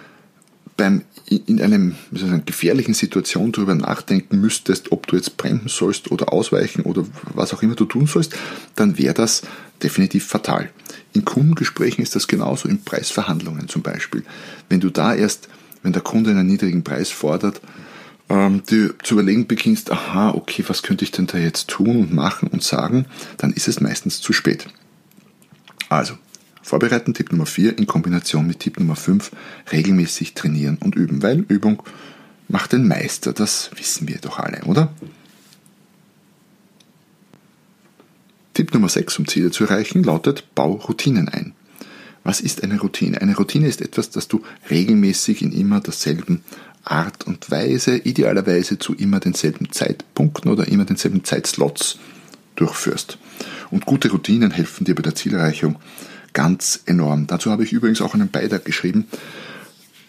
beim, 0.77 1.01
in 1.27 1.59
einem 1.59 1.95
sagen, 2.11 2.43
gefährlichen 2.45 2.93
Situation 2.93 3.51
darüber 3.51 3.75
nachdenken 3.75 4.39
müsstest, 4.39 4.91
ob 4.91 5.07
du 5.07 5.15
jetzt 5.15 5.35
bremsen 5.35 5.67
sollst 5.67 6.11
oder 6.11 6.31
ausweichen 6.31 6.83
oder 6.83 7.03
was 7.33 7.53
auch 7.53 7.63
immer 7.63 7.75
du 7.75 7.85
tun 7.85 8.05
sollst, 8.05 8.35
dann 8.75 8.97
wäre 8.97 9.15
das 9.15 9.41
definitiv 9.81 10.25
fatal. 10.25 10.69
In 11.13 11.25
Kundengesprächen 11.25 12.03
ist 12.03 12.15
das 12.15 12.27
genauso, 12.27 12.69
in 12.69 12.83
Preisverhandlungen 12.83 13.67
zum 13.67 13.81
Beispiel. 13.81 14.23
Wenn 14.69 14.79
du 14.79 14.89
da 14.89 15.15
erst, 15.15 15.49
wenn 15.81 15.93
der 15.93 16.03
Kunde 16.03 16.29
einen 16.29 16.47
niedrigen 16.47 16.83
Preis 16.83 17.09
fordert, 17.09 17.59
ähm, 18.29 18.63
du 18.69 18.97
zu 19.03 19.13
überlegen 19.15 19.47
beginnst, 19.47 19.91
aha, 19.91 20.31
okay, 20.31 20.63
was 20.67 20.83
könnte 20.83 21.05
ich 21.05 21.11
denn 21.11 21.27
da 21.27 21.37
jetzt 21.37 21.69
tun 21.69 21.97
und 21.97 22.13
machen 22.13 22.49
und 22.49 22.63
sagen, 22.63 23.05
dann 23.37 23.53
ist 23.53 23.67
es 23.67 23.79
meistens 23.79 24.21
zu 24.21 24.33
spät. 24.33 24.67
Also, 25.89 26.15
vorbereiten, 26.61 27.13
Tipp 27.13 27.31
Nummer 27.31 27.45
4 27.45 27.77
in 27.77 27.87
Kombination 27.87 28.45
mit 28.45 28.59
Tipp 28.59 28.79
Nummer 28.79 28.95
5, 28.95 29.31
regelmäßig 29.71 30.33
trainieren 30.33 30.77
und 30.77 30.95
üben, 30.95 31.23
weil 31.23 31.45
Übung 31.47 31.83
macht 32.49 32.73
den 32.73 32.87
Meister, 32.87 33.33
das 33.33 33.71
wissen 33.75 34.07
wir 34.07 34.17
doch 34.17 34.39
alle, 34.39 34.63
oder? 34.65 34.91
Tipp 38.53 38.73
Nummer 38.73 38.89
6, 38.89 39.19
um 39.19 39.27
Ziele 39.27 39.51
zu 39.51 39.65
erreichen, 39.65 40.03
lautet, 40.03 40.55
bau 40.55 40.73
Routinen 40.73 41.29
ein. 41.29 41.53
Was 42.23 42.41
ist 42.41 42.61
eine 42.61 42.77
Routine? 42.81 43.21
Eine 43.21 43.37
Routine 43.37 43.67
ist 43.67 43.81
etwas, 43.81 44.09
das 44.09 44.27
du 44.27 44.41
regelmäßig 44.69 45.41
in 45.41 45.53
immer 45.53 45.79
derselben 45.79 46.43
Art 46.91 47.25
und 47.25 47.49
Weise, 47.51 47.97
idealerweise 47.97 48.79
zu 48.79 48.95
immer 48.95 49.19
denselben 49.19 49.71
Zeitpunkten 49.71 50.51
oder 50.51 50.67
immer 50.67 50.85
denselben 50.85 51.23
Zeitslots 51.23 51.99
durchführst. 52.55 53.17
Und 53.71 53.85
gute 53.85 54.09
Routinen 54.09 54.51
helfen 54.51 54.85
dir 54.85 54.95
bei 54.95 55.01
der 55.01 55.15
Zielerreichung 55.15 55.77
ganz 56.33 56.81
enorm. 56.85 57.27
Dazu 57.27 57.51
habe 57.51 57.63
ich 57.63 57.73
übrigens 57.73 58.01
auch 58.01 58.13
einen 58.13 58.29
Beitrag 58.29 58.65
geschrieben, 58.65 59.07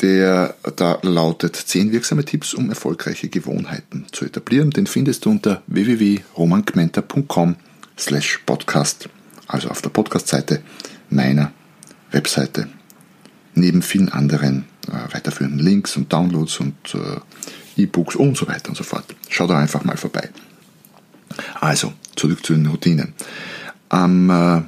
der 0.00 0.54
da 0.76 0.98
lautet 1.02 1.56
10 1.56 1.92
wirksame 1.92 2.24
Tipps, 2.24 2.54
um 2.54 2.68
erfolgreiche 2.68 3.28
Gewohnheiten 3.28 4.06
zu 4.12 4.24
etablieren. 4.24 4.70
Den 4.70 4.86
findest 4.86 5.24
du 5.24 5.30
unter 5.30 5.62
www.romangmenta.com 5.66 7.56
slash 7.98 8.40
podcast, 8.46 9.08
also 9.48 9.68
auf 9.68 9.82
der 9.82 9.90
Podcast-Seite 9.90 10.62
meiner 11.10 11.52
Webseite. 12.12 12.68
Neben 13.58 13.82
vielen 13.82 14.08
anderen 14.08 14.64
äh, 14.88 15.14
weiterführenden 15.14 15.58
Links 15.58 15.96
und 15.96 16.12
Downloads 16.12 16.60
und 16.60 16.74
äh, 16.94 17.82
E-Books 17.82 18.16
und 18.16 18.36
so 18.36 18.48
weiter 18.48 18.70
und 18.70 18.76
so 18.76 18.84
fort. 18.84 19.04
Schau 19.28 19.46
da 19.46 19.58
einfach 19.58 19.84
mal 19.84 19.96
vorbei. 19.96 20.30
Also, 21.60 21.92
zurück 22.16 22.44
zu 22.44 22.54
den 22.54 22.66
Routinen. 22.66 23.14
Am 23.88 24.30
äh, 24.30 24.62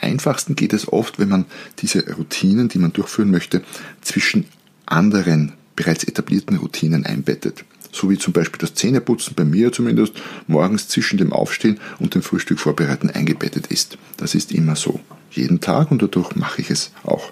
einfachsten 0.00 0.54
geht 0.54 0.72
es 0.72 0.92
oft, 0.92 1.18
wenn 1.18 1.28
man 1.28 1.46
diese 1.78 2.04
Routinen, 2.14 2.68
die 2.68 2.78
man 2.78 2.92
durchführen 2.92 3.30
möchte, 3.30 3.62
zwischen 4.02 4.46
anderen 4.86 5.52
bereits 5.76 6.04
etablierten 6.04 6.56
Routinen 6.56 7.04
einbettet 7.04 7.64
so 7.94 8.10
wie 8.10 8.18
zum 8.18 8.32
Beispiel 8.32 8.58
das 8.58 8.74
Zähneputzen 8.74 9.34
bei 9.34 9.44
mir 9.44 9.72
zumindest 9.72 10.14
morgens 10.46 10.88
zwischen 10.88 11.16
dem 11.16 11.32
Aufstehen 11.32 11.78
und 11.98 12.14
dem 12.14 12.22
Frühstück 12.22 12.58
vorbereiten 12.58 13.10
eingebettet 13.10 13.68
ist. 13.68 13.98
Das 14.16 14.34
ist 14.34 14.52
immer 14.52 14.76
so. 14.76 15.00
Jeden 15.30 15.60
Tag 15.60 15.90
und 15.90 16.02
dadurch 16.02 16.34
mache 16.36 16.60
ich 16.60 16.70
es 16.70 16.90
auch 17.04 17.30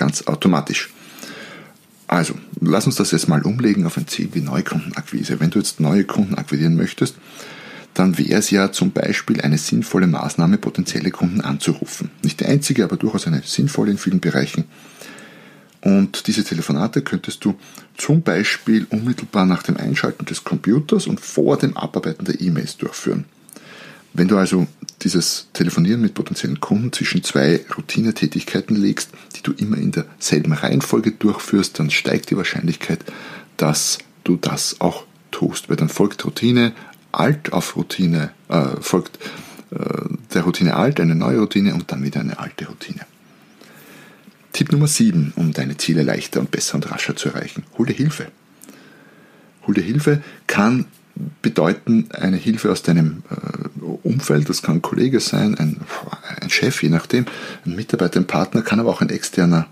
ganz 0.00 0.26
automatisch. 0.26 0.90
Also, 2.08 2.34
lass 2.60 2.86
uns 2.86 2.96
das 2.96 3.12
jetzt 3.12 3.28
mal 3.28 3.42
umlegen 3.42 3.86
auf 3.86 3.98
ein 3.98 4.08
Ziel 4.08 4.30
wie 4.32 4.40
Neukundenakquise. 4.40 5.38
Wenn 5.38 5.50
du 5.50 5.58
jetzt 5.58 5.78
neue 5.78 6.04
Kunden 6.04 6.34
akquirieren 6.34 6.74
möchtest, 6.74 7.16
dann 7.94 8.18
wäre 8.18 8.38
es 8.38 8.50
ja 8.50 8.72
zum 8.72 8.92
Beispiel 8.92 9.42
eine 9.42 9.58
sinnvolle 9.58 10.06
Maßnahme, 10.06 10.56
potenzielle 10.56 11.10
Kunden 11.10 11.42
anzurufen. 11.42 12.10
Nicht 12.22 12.40
die 12.40 12.46
einzige, 12.46 12.82
aber 12.82 12.96
durchaus 12.96 13.26
eine 13.26 13.42
sinnvolle 13.44 13.92
in 13.92 13.98
vielen 13.98 14.20
Bereichen. 14.20 14.64
Und 15.82 16.26
diese 16.26 16.44
Telefonate 16.44 17.02
könntest 17.02 17.44
du 17.44 17.54
zum 17.96 18.22
Beispiel 18.22 18.86
unmittelbar 18.90 19.44
nach 19.44 19.62
dem 19.62 19.76
Einschalten 19.76 20.24
des 20.24 20.44
Computers 20.44 21.06
und 21.06 21.20
vor 21.20 21.58
dem 21.58 21.76
Abarbeiten 21.76 22.24
der 22.24 22.40
E-Mails 22.40 22.78
durchführen. 22.78 23.26
Wenn 24.12 24.28
du 24.28 24.36
also 24.36 24.66
dieses 25.02 25.48
Telefonieren 25.52 26.00
mit 26.00 26.14
potenziellen 26.14 26.60
Kunden 26.60 26.92
zwischen 26.92 27.22
zwei 27.22 27.60
Routinetätigkeiten 27.76 28.76
legst, 28.76 29.10
die 29.36 29.42
du 29.42 29.52
immer 29.52 29.76
in 29.76 29.92
derselben 29.92 30.52
Reihenfolge 30.52 31.12
durchführst, 31.12 31.78
dann 31.78 31.90
steigt 31.90 32.30
die 32.30 32.36
Wahrscheinlichkeit, 32.36 33.00
dass 33.56 33.98
du 34.24 34.36
das 34.36 34.80
auch 34.80 35.04
tust. 35.30 35.68
Weil 35.68 35.76
dann 35.76 35.88
folgt 35.88 36.24
Routine 36.24 36.72
alt 37.12 37.52
auf 37.52 37.76
Routine, 37.76 38.30
äh, 38.48 38.80
folgt 38.80 39.18
äh, 39.70 39.78
der 40.34 40.42
Routine 40.42 40.76
alt, 40.76 41.00
eine 41.00 41.14
neue 41.14 41.38
Routine 41.38 41.74
und 41.74 41.90
dann 41.92 42.02
wieder 42.02 42.20
eine 42.20 42.38
alte 42.38 42.66
Routine. 42.66 43.00
Tipp 44.52 44.72
Nummer 44.72 44.88
7, 44.88 45.32
um 45.36 45.52
deine 45.52 45.76
Ziele 45.76 46.02
leichter 46.02 46.40
und 46.40 46.50
besser 46.50 46.74
und 46.74 46.90
rascher 46.90 47.14
zu 47.14 47.28
erreichen. 47.28 47.64
Hol 47.78 47.86
dir 47.86 47.94
Hilfe. 47.94 48.26
Hol 49.66 49.74
dir 49.74 49.84
Hilfe 49.84 50.22
kann 50.46 50.86
bedeuten 51.42 52.08
eine 52.12 52.36
Hilfe 52.36 52.70
aus 52.70 52.82
deinem 52.82 53.22
äh, 53.30 53.49
Umfeld, 54.10 54.48
das 54.48 54.62
kann 54.62 54.76
ein 54.76 54.82
Kollege 54.82 55.20
sein, 55.20 55.56
ein, 55.56 55.80
ein, 56.40 56.50
Chef, 56.50 56.82
je 56.82 56.88
nachdem, 56.88 57.26
ein 57.64 57.76
Mitarbeiter, 57.76 58.20
ein 58.20 58.26
Partner, 58.26 58.62
kann 58.62 58.80
aber 58.80 58.90
auch 58.90 59.00
ein 59.00 59.10
externer 59.10 59.66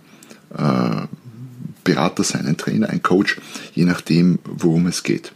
äh, 0.56 1.06
Berater 1.84 2.24
sein, 2.24 2.46
ein 2.46 2.56
Trainer, 2.56 2.90
ein 2.90 3.02
Coach, 3.02 3.38
je 3.74 3.84
nachdem, 3.84 4.38
worum 4.44 4.86
es 4.86 5.02
geht. 5.02 5.32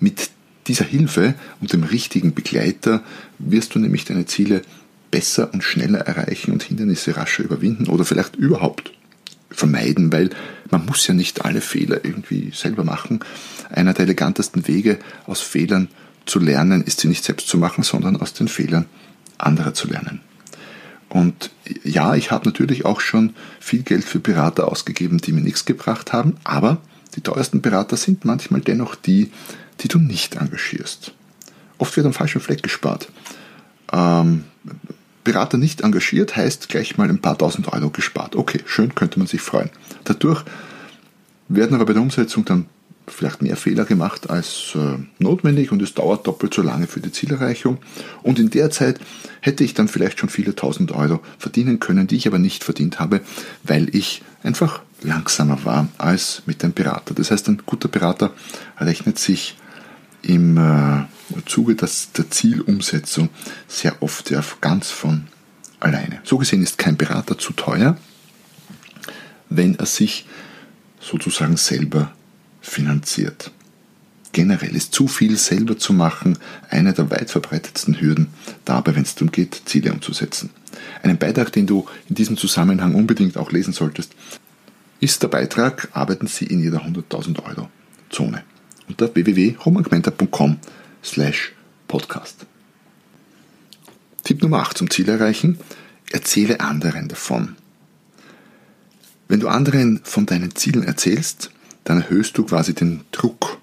Mit 0.00 0.30
dieser 0.66 0.84
Hilfe 0.84 1.34
und 1.60 1.72
dem 1.72 1.82
richtigen 1.82 2.34
Begleiter 2.34 3.02
wirst 3.38 3.74
du 3.74 3.78
nämlich 3.78 4.04
deine 4.04 4.26
Ziele 4.26 4.62
besser 5.10 5.52
und 5.52 5.64
schneller 5.64 6.00
erreichen 6.00 6.52
und 6.52 6.62
Hindernisse 6.62 7.16
rascher 7.16 7.44
überwinden 7.44 7.88
oder 7.88 8.04
vielleicht 8.04 8.36
überhaupt 8.36 8.92
vermeiden, 9.50 10.12
weil 10.12 10.30
man 10.70 10.84
muss 10.84 11.06
ja 11.06 11.14
nicht 11.14 11.44
alle 11.44 11.60
Fehler 11.60 12.04
irgendwie 12.04 12.52
selber 12.54 12.84
machen. 12.84 13.20
Einer 13.70 13.94
der 13.94 14.04
elegantesten 14.04 14.68
Wege 14.68 14.98
aus 15.26 15.40
Fehlern 15.40 15.88
zu 16.28 16.38
lernen, 16.38 16.82
ist 16.82 17.00
sie 17.00 17.08
nicht 17.08 17.24
selbst 17.24 17.48
zu 17.48 17.58
machen, 17.58 17.82
sondern 17.82 18.16
aus 18.16 18.32
den 18.32 18.48
Fehlern 18.48 18.86
anderer 19.38 19.74
zu 19.74 19.88
lernen. 19.88 20.20
Und 21.08 21.50
ja, 21.84 22.14
ich 22.14 22.30
habe 22.30 22.46
natürlich 22.46 22.84
auch 22.84 23.00
schon 23.00 23.34
viel 23.60 23.82
Geld 23.82 24.04
für 24.04 24.18
Berater 24.18 24.68
ausgegeben, 24.68 25.18
die 25.18 25.32
mir 25.32 25.40
nichts 25.40 25.64
gebracht 25.64 26.12
haben, 26.12 26.36
aber 26.44 26.78
die 27.14 27.22
teuersten 27.22 27.62
Berater 27.62 27.96
sind 27.96 28.24
manchmal 28.24 28.60
dennoch 28.60 28.94
die, 28.94 29.30
die 29.80 29.88
du 29.88 29.98
nicht 29.98 30.36
engagierst. 30.36 31.14
Oft 31.78 31.96
wird 31.96 32.06
am 32.06 32.12
falschen 32.12 32.40
Fleck 32.40 32.62
gespart. 32.62 33.08
Ähm, 33.92 34.44
Berater 35.24 35.56
nicht 35.56 35.80
engagiert, 35.80 36.36
heißt 36.36 36.68
gleich 36.68 36.98
mal 36.98 37.08
ein 37.08 37.20
paar 37.20 37.38
tausend 37.38 37.72
Euro 37.72 37.90
gespart. 37.90 38.36
Okay, 38.36 38.60
schön, 38.66 38.94
könnte 38.94 39.18
man 39.18 39.28
sich 39.28 39.40
freuen. 39.40 39.70
Dadurch 40.04 40.44
werden 41.48 41.74
aber 41.74 41.86
bei 41.86 41.92
der 41.94 42.02
Umsetzung 42.02 42.44
dann 42.44 42.66
vielleicht 43.10 43.42
mehr 43.42 43.56
Fehler 43.56 43.84
gemacht 43.84 44.30
als 44.30 44.72
äh, 44.74 44.98
notwendig 45.18 45.72
und 45.72 45.82
es 45.82 45.94
dauert 45.94 46.26
doppelt 46.26 46.54
so 46.54 46.62
lange 46.62 46.86
für 46.86 47.00
die 47.00 47.12
Zielerreichung. 47.12 47.78
Und 48.22 48.38
in 48.38 48.50
der 48.50 48.70
Zeit 48.70 49.00
hätte 49.40 49.64
ich 49.64 49.74
dann 49.74 49.88
vielleicht 49.88 50.20
schon 50.20 50.28
viele 50.28 50.54
tausend 50.54 50.92
Euro 50.92 51.20
verdienen 51.38 51.80
können, 51.80 52.06
die 52.06 52.16
ich 52.16 52.26
aber 52.26 52.38
nicht 52.38 52.64
verdient 52.64 53.00
habe, 53.00 53.20
weil 53.62 53.94
ich 53.94 54.22
einfach 54.42 54.82
langsamer 55.02 55.64
war 55.64 55.88
als 55.98 56.42
mit 56.46 56.62
dem 56.62 56.72
Berater. 56.72 57.14
Das 57.14 57.30
heißt, 57.30 57.48
ein 57.48 57.62
guter 57.64 57.88
Berater 57.88 58.32
rechnet 58.78 59.18
sich 59.18 59.56
im 60.22 60.56
äh, 60.56 61.04
Zuge 61.46 61.74
des, 61.74 62.12
der 62.12 62.30
Zielumsetzung 62.30 63.28
sehr 63.68 64.02
oft 64.02 64.30
ja 64.30 64.42
ganz 64.60 64.90
von 64.90 65.26
alleine. 65.80 66.20
So 66.24 66.38
gesehen 66.38 66.62
ist 66.62 66.78
kein 66.78 66.96
Berater 66.96 67.38
zu 67.38 67.52
teuer, 67.52 67.96
wenn 69.48 69.78
er 69.78 69.86
sich 69.86 70.26
sozusagen 71.00 71.56
selber 71.56 72.12
finanziert. 72.68 73.50
Generell 74.32 74.76
ist 74.76 74.92
zu 74.92 75.08
viel 75.08 75.36
selber 75.36 75.78
zu 75.78 75.92
machen 75.92 76.38
eine 76.68 76.92
der 76.92 77.10
weit 77.10 77.30
verbreitetsten 77.30 78.00
Hürden 78.00 78.28
dabei, 78.64 78.94
wenn 78.94 79.02
es 79.02 79.14
darum 79.14 79.32
geht, 79.32 79.62
Ziele 79.64 79.92
umzusetzen. 79.92 80.50
Einen 81.02 81.18
Beitrag, 81.18 81.52
den 81.52 81.66
du 81.66 81.86
in 82.08 82.14
diesem 82.14 82.36
Zusammenhang 82.36 82.94
unbedingt 82.94 83.36
auch 83.36 83.50
lesen 83.50 83.72
solltest, 83.72 84.14
ist 85.00 85.22
der 85.22 85.28
Beitrag 85.28 85.88
Arbeiten 85.92 86.26
Sie 86.26 86.46
in 86.46 86.60
jeder 86.60 86.84
100.000 86.84 87.42
Euro 87.44 87.70
Zone 88.10 88.42
unter 88.88 89.14
www.romangmenta.com 89.14 90.58
slash 91.02 91.52
podcast. 91.86 92.46
Tipp 94.24 94.42
Nummer 94.42 94.60
8 94.60 94.78
zum 94.78 94.90
Ziel 94.90 95.08
erreichen. 95.08 95.58
Erzähle 96.10 96.60
anderen 96.60 97.08
davon. 97.08 97.56
Wenn 99.28 99.40
du 99.40 99.48
anderen 99.48 100.00
von 100.04 100.26
deinen 100.26 100.54
Zielen 100.54 100.82
erzählst, 100.82 101.50
dann 101.88 102.02
erhöhst 102.02 102.36
du 102.36 102.44
quasi 102.44 102.74
den 102.74 103.00
Druck 103.12 103.58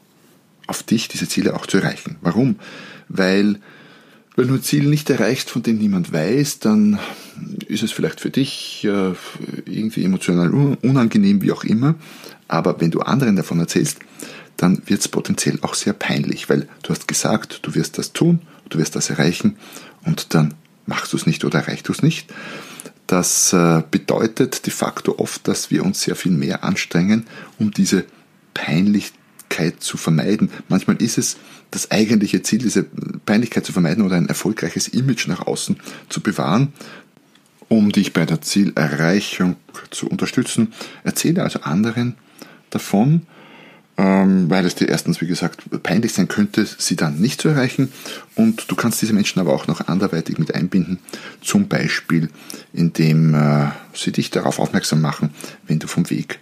auf 0.66 0.82
dich, 0.82 1.08
diese 1.08 1.28
Ziele 1.28 1.54
auch 1.54 1.68
zu 1.68 1.78
erreichen. 1.78 2.16
Warum? 2.22 2.56
Weil 3.08 3.60
wenn 4.36 4.48
du 4.48 4.56
ein 4.56 4.64
Ziel 4.64 4.86
nicht 4.86 5.12
erreichst, 5.12 5.52
von 5.52 5.62
dem 5.62 5.78
niemand 5.78 6.12
weiß, 6.12 6.58
dann 6.58 6.98
ist 7.68 7.84
es 7.84 7.92
vielleicht 7.92 8.20
für 8.20 8.32
dich 8.32 8.84
äh, 8.84 9.14
irgendwie 9.66 10.04
emotional 10.04 10.52
unangenehm, 10.82 11.44
wie 11.44 11.52
auch 11.52 11.64
immer. 11.64 11.94
Aber 12.48 12.82
wenn 12.82 12.90
du 12.90 13.02
anderen 13.02 13.36
davon 13.36 13.60
erzählst, 13.60 14.00
dann 14.58 14.82
wird 14.88 15.02
es 15.02 15.08
potenziell 15.08 15.60
auch 15.62 15.76
sehr 15.76 15.94
peinlich, 15.94 16.50
weil 16.50 16.68
du 16.82 16.90
hast 16.90 17.08
gesagt, 17.08 17.60
du 17.62 17.76
wirst 17.76 18.00
das 18.00 18.12
tun, 18.12 18.40
du 18.70 18.80
wirst 18.80 18.96
das 18.96 19.12
erreichen 19.12 19.58
und 20.04 20.34
dann 20.34 20.56
machst 20.88 21.14
du 21.14 21.18
es 21.18 21.28
nicht 21.28 21.46
oder 21.46 21.60
erreichst 21.60 21.90
du 21.90 21.92
es 21.92 22.02
nicht. 22.02 22.34
Das 23.06 23.54
äh, 23.54 23.84
bedeutet 23.92 24.66
de 24.66 24.74
facto 24.74 25.20
oft, 25.20 25.48
dass 25.48 25.70
wir 25.70 25.86
uns 25.86 26.02
sehr 26.02 26.16
viel 26.16 26.32
mehr 26.32 26.64
anstrengen, 26.64 27.28
um 27.60 27.70
diese 27.70 28.06
Peinlichkeit 28.56 29.82
zu 29.82 29.98
vermeiden. 29.98 30.50
Manchmal 30.68 30.96
ist 30.96 31.20
es 31.20 31.38
das 31.70 31.92
eigentliche 31.92 32.42
Ziel, 32.42 32.60
diese 32.60 32.84
Peinlichkeit 32.84 33.66
zu 33.66 33.74
vermeiden 33.74 34.04
oder 34.04 34.16
ein 34.16 34.30
erfolgreiches 34.30 34.88
Image 34.88 35.28
nach 35.28 35.46
außen 35.46 35.78
zu 36.10 36.22
bewahren. 36.22 36.74
Um 37.68 37.92
dich 37.92 38.14
bei 38.14 38.26
der 38.26 38.42
Zielerreichung 38.42 39.56
zu 39.92 40.08
unterstützen, 40.08 40.74
erzähle 41.04 41.44
also 41.44 41.62
anderen 41.62 42.16
davon, 42.70 43.24
ähm, 43.98 44.50
weil 44.50 44.66
es 44.66 44.76
dir 44.76 44.88
erstens, 44.88 45.20
wie 45.22 45.28
gesagt, 45.28 45.64
peinlich 45.82 46.14
sein 46.14 46.28
könnte, 46.28 46.66
sie 46.66 46.96
dann 46.96 47.20
nicht 47.20 47.42
zu 47.42 47.48
erreichen. 47.50 47.92
Und 48.36 48.70
du 48.70 48.76
kannst 48.76 49.02
diese 49.02 49.14
Menschen 49.14 49.40
aber 49.40 49.54
auch 49.54 49.68
noch 49.68 49.88
anderweitig 49.88 50.38
mit 50.38 50.54
einbinden, 50.54 51.00
zum 51.42 51.68
Beispiel 51.68 52.30
indem 52.72 53.34
äh, 53.34 53.70
sie 53.94 54.12
dich 54.12 54.30
darauf 54.30 54.60
aufmerksam 54.60 55.02
machen, 55.02 55.32
wenn 55.66 55.80
du 55.80 55.88
vom 55.88 56.10
Weg 56.10 56.40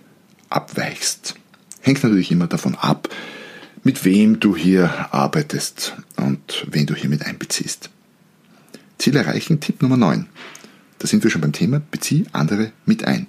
abweichst. 0.50 1.36
Hängt 1.84 2.02
natürlich 2.02 2.32
immer 2.32 2.48
davon 2.48 2.76
ab, 2.76 3.10
mit 3.84 4.06
wem 4.06 4.40
du 4.40 4.56
hier 4.56 5.14
arbeitest 5.14 5.98
und 6.16 6.66
wen 6.72 6.86
du 6.86 6.96
hier 6.96 7.10
mit 7.10 7.26
einbeziehst. 7.26 7.90
Ziel 8.98 9.18
erreichen, 9.18 9.60
Tipp 9.60 9.82
Nummer 9.82 9.98
9. 9.98 10.26
Da 11.00 11.08
sind 11.08 11.24
wir 11.26 11.30
schon 11.30 11.42
beim 11.42 11.52
Thema, 11.52 11.82
bezieh 11.92 12.26
andere 12.32 12.72
mit 12.86 13.06
ein. 13.06 13.28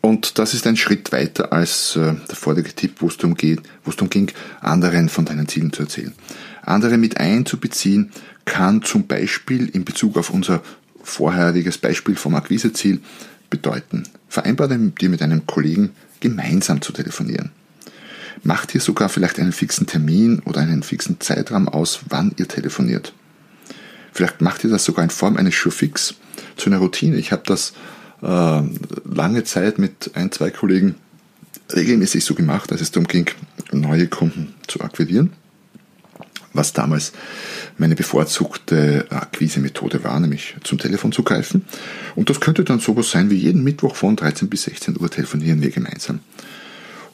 Und 0.00 0.40
das 0.40 0.54
ist 0.54 0.66
ein 0.66 0.76
Schritt 0.76 1.12
weiter 1.12 1.52
als 1.52 1.94
äh, 1.94 2.14
der 2.28 2.34
vorige 2.34 2.74
Tipp, 2.74 2.96
wo 2.98 3.06
es 3.06 3.16
darum, 3.16 3.36
geht, 3.36 3.60
wo 3.84 3.90
es 3.90 3.96
darum 3.96 4.10
ging, 4.10 4.32
anderen 4.60 5.08
von 5.08 5.24
deinen 5.24 5.46
Zielen 5.46 5.72
zu 5.72 5.82
erzählen. 5.82 6.14
Andere 6.62 6.98
mit 6.98 7.18
einzubeziehen 7.18 8.10
kann 8.44 8.82
zum 8.82 9.06
Beispiel 9.06 9.68
in 9.68 9.84
Bezug 9.84 10.16
auf 10.16 10.30
unser 10.30 10.62
vorheriges 11.00 11.78
Beispiel 11.78 12.16
vom 12.16 12.34
Akquiseziel 12.34 13.00
bedeuten. 13.50 14.02
Vereinbare 14.28 14.76
dir 14.78 15.08
mit 15.08 15.22
einem 15.22 15.46
Kollegen 15.46 15.92
gemeinsam 16.20 16.82
zu 16.82 16.92
telefonieren. 16.92 17.50
Macht 18.42 18.74
ihr 18.74 18.80
sogar 18.80 19.08
vielleicht 19.08 19.38
einen 19.38 19.52
fixen 19.52 19.86
Termin 19.86 20.40
oder 20.40 20.60
einen 20.60 20.82
fixen 20.82 21.20
Zeitraum 21.20 21.68
aus, 21.68 22.00
wann 22.08 22.32
ihr 22.36 22.46
telefoniert. 22.46 23.12
Vielleicht 24.12 24.40
macht 24.40 24.64
ihr 24.64 24.70
das 24.70 24.84
sogar 24.84 25.04
in 25.04 25.10
Form 25.10 25.36
eines 25.36 25.54
Surefix 25.54 26.14
zu 26.56 26.70
einer 26.70 26.78
Routine. 26.78 27.16
Ich 27.16 27.32
habe 27.32 27.42
das 27.46 27.72
äh, 28.22 28.62
lange 29.04 29.44
Zeit 29.44 29.78
mit 29.78 30.10
ein, 30.14 30.32
zwei 30.32 30.50
Kollegen 30.50 30.94
regelmäßig 31.74 32.24
so 32.24 32.34
gemacht, 32.34 32.72
als 32.72 32.80
es 32.80 32.90
darum 32.90 33.08
ging, 33.08 33.26
neue 33.72 34.06
Kunden 34.06 34.54
zu 34.68 34.80
akquirieren, 34.80 35.32
was 36.56 36.72
damals 36.72 37.12
meine 37.78 37.94
bevorzugte 37.94 39.06
Akquise-Methode 39.10 40.04
war, 40.04 40.18
nämlich 40.20 40.56
zum 40.64 40.78
Telefon 40.78 41.12
zu 41.12 41.22
greifen. 41.22 41.64
Und 42.14 42.30
das 42.30 42.40
könnte 42.40 42.64
dann 42.64 42.80
sowas 42.80 43.10
sein 43.10 43.30
wie 43.30 43.36
jeden 43.36 43.62
Mittwoch 43.64 43.94
von 43.94 44.16
13 44.16 44.48
bis 44.48 44.64
16 44.64 44.98
Uhr 45.00 45.10
telefonieren 45.10 45.62
wir 45.62 45.70
gemeinsam. 45.70 46.20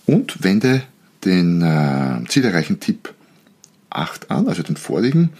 Und 0.06 0.42
wende 0.42 0.82
den 1.24 1.62
äh, 1.62 2.26
zielerreichen 2.28 2.80
Tipp 2.80 3.12
8 3.90 4.30
an, 4.30 4.48
also 4.48 4.62
den 4.62 4.76
vorigen, 4.76 5.30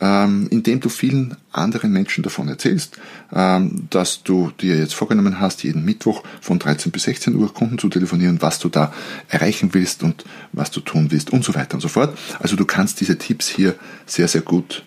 ähm, 0.00 0.46
indem 0.50 0.80
du 0.80 0.88
vielen 0.88 1.36
anderen 1.52 1.92
Menschen 1.92 2.22
davon 2.22 2.48
erzählst, 2.48 2.98
ähm, 3.32 3.86
dass 3.90 4.22
du 4.22 4.52
dir 4.60 4.76
jetzt 4.76 4.94
vorgenommen 4.94 5.40
hast, 5.40 5.64
jeden 5.64 5.84
Mittwoch 5.84 6.22
von 6.40 6.58
13 6.58 6.92
bis 6.92 7.04
16 7.04 7.34
Uhr 7.34 7.52
Kunden 7.52 7.78
zu 7.78 7.88
telefonieren, 7.88 8.40
was 8.40 8.58
du 8.58 8.68
da 8.68 8.92
erreichen 9.28 9.70
willst 9.72 10.02
und 10.02 10.24
was 10.52 10.70
du 10.70 10.80
tun 10.80 11.10
willst 11.10 11.30
und 11.30 11.44
so 11.44 11.54
weiter 11.54 11.74
und 11.74 11.80
so 11.80 11.88
fort. 11.88 12.16
Also 12.38 12.56
du 12.56 12.64
kannst 12.64 13.00
diese 13.00 13.18
Tipps 13.18 13.48
hier 13.48 13.74
sehr, 14.06 14.28
sehr 14.28 14.42
gut 14.42 14.84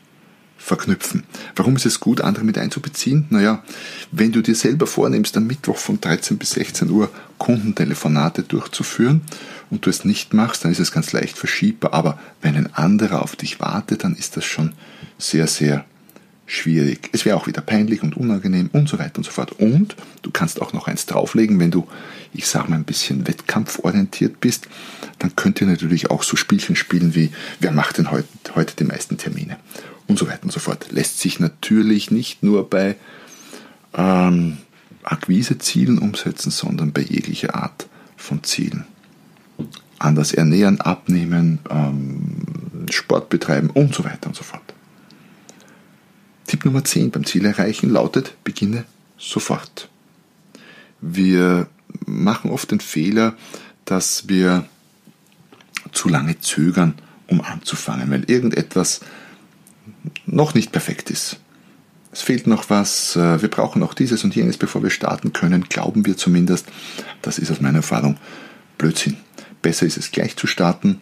verknüpfen. 0.58 1.24
Warum 1.56 1.76
ist 1.76 1.88
es 1.88 2.00
gut, 2.00 2.22
andere 2.22 2.46
mit 2.46 2.58
einzubeziehen? 2.58 3.26
Naja, 3.32 3.64
wenn 4.12 4.32
du 4.32 4.42
dir 4.42 4.56
selber 4.56 4.86
vornimmst, 4.86 5.36
am 5.36 5.48
Mittwoch 5.48 5.78
von 5.78 6.00
13 6.00 6.38
bis 6.38 6.52
16 6.52 6.90
Uhr 6.92 7.10
Kundentelefonate 7.40 8.44
durchzuführen 8.44 9.22
und 9.72 9.86
du 9.86 9.90
es 9.90 10.06
nicht 10.06 10.34
machst, 10.34 10.64
dann 10.64 10.72
ist 10.72 10.80
es 10.80 10.92
ganz 10.92 11.14
leicht 11.14 11.38
verschiebbar. 11.38 11.94
Aber 11.94 12.20
wenn 12.42 12.56
ein 12.56 12.74
anderer 12.76 13.24
auf 13.24 13.36
dich 13.36 13.60
wartet, 13.60 14.04
dann 14.04 14.16
ist 14.16 14.38
das 14.38 14.46
schon 14.46 14.74
sehr, 15.18 15.48
sehr 15.48 15.86
schwierig. 16.46 17.10
Es 17.14 17.24
wäre 17.24 17.38
auch 17.38 17.48
wieder 17.48 17.62
peinlich 17.62 18.04
und 18.04 18.18
unangenehm 18.18 18.70
und 18.74 18.90
so 18.90 19.00
weiter 19.00 19.18
und 19.18 19.24
so 19.24 19.32
fort. 19.32 19.54
Und 19.54 19.96
du 20.22 20.32
kannst 20.32 20.62
auch 20.62 20.74
noch 20.74 20.88
eins 20.88 21.06
drauflegen, 21.06 21.60
wenn 21.60 21.72
du, 21.72 21.88
ich 22.34 22.46
sage 22.46 22.70
mal, 22.70 22.76
ein 22.76 22.84
bisschen 22.84 23.28
wettkampforientiert 23.28 24.42
bist, 24.42 24.68
dann 25.20 25.36
könnt 25.36 25.62
ihr 25.62 25.68
natürlich 25.68 26.12
auch 26.12 26.24
so 26.24 26.36
Spielchen 26.36 26.76
spielen 26.76 27.16
wie, 27.16 27.32
wer 27.62 27.72
macht 27.72 27.98
denn 27.98 28.12
heute, 28.12 28.28
heute 28.56 28.76
die 28.76 28.84
meisten 28.84 29.18
Termine? 29.18 29.58
Und 30.08 30.20
so 30.20 30.28
weiter 30.28 30.44
und 30.44 30.52
so 30.52 30.60
fort. 30.60 30.92
Lässt 30.92 31.20
sich 31.20 31.40
natürlich 31.40 32.12
nicht 32.12 32.44
nur 32.44 32.70
bei 32.70 32.98
ähm, 33.94 34.58
Akquisezielen 35.04 36.00
umsetzen, 36.00 36.52
sondern 36.52 36.92
bei 36.92 37.02
jeglicher 37.02 37.56
Art 37.56 37.88
von 38.18 38.44
Zielen. 38.44 38.86
Anders 40.00 40.34
ernähren, 40.34 40.82
abnehmen, 40.82 41.60
ähm, 41.70 42.88
Sport 42.90 43.30
betreiben 43.30 43.70
und 43.70 43.94
so 43.94 44.04
weiter 44.04 44.28
und 44.28 44.36
so 44.36 44.44
fort. 44.44 44.74
Tipp 46.48 46.66
Nummer 46.66 46.84
10 46.84 47.12
beim 47.12 47.26
Ziel 47.26 47.46
erreichen 47.46 47.90
lautet, 47.90 48.36
beginne 48.44 48.86
sofort. 49.18 49.90
Wir 51.00 51.68
machen 52.06 52.52
oft 52.52 52.72
den 52.72 52.80
Fehler, 52.80 53.36
dass 53.86 54.28
wir 54.28 54.66
zu 55.92 56.10
lange 56.10 56.40
zögern, 56.40 56.96
um 57.28 57.42
anzufangen, 57.42 58.12
weil 58.12 58.30
irgendetwas 58.30 59.02
noch 60.26 60.54
nicht 60.54 60.72
perfekt 60.72 61.10
ist. 61.10 61.40
Es 62.12 62.22
fehlt 62.22 62.46
noch 62.46 62.70
was, 62.70 63.16
äh, 63.16 63.42
wir 63.42 63.50
brauchen 63.50 63.84
auch 63.84 63.94
dieses 63.94 64.24
und 64.24 64.36
jenes, 64.36 64.58
bevor 64.58 64.84
wir 64.84 64.90
starten 64.90 65.32
können, 65.32 65.70
glauben 65.70 66.06
wir 66.06 66.18
zumindest. 66.18 66.68
Das 67.22 67.40
ist 67.40 67.52
aus 67.52 67.62
meiner 67.62 67.78
Erfahrung 67.78 68.18
Blödsinn. 68.78 69.18
Besser 69.62 69.86
ist 69.86 69.98
es 69.98 70.12
gleich 70.12 70.36
zu 70.36 70.48
starten, 70.48 71.02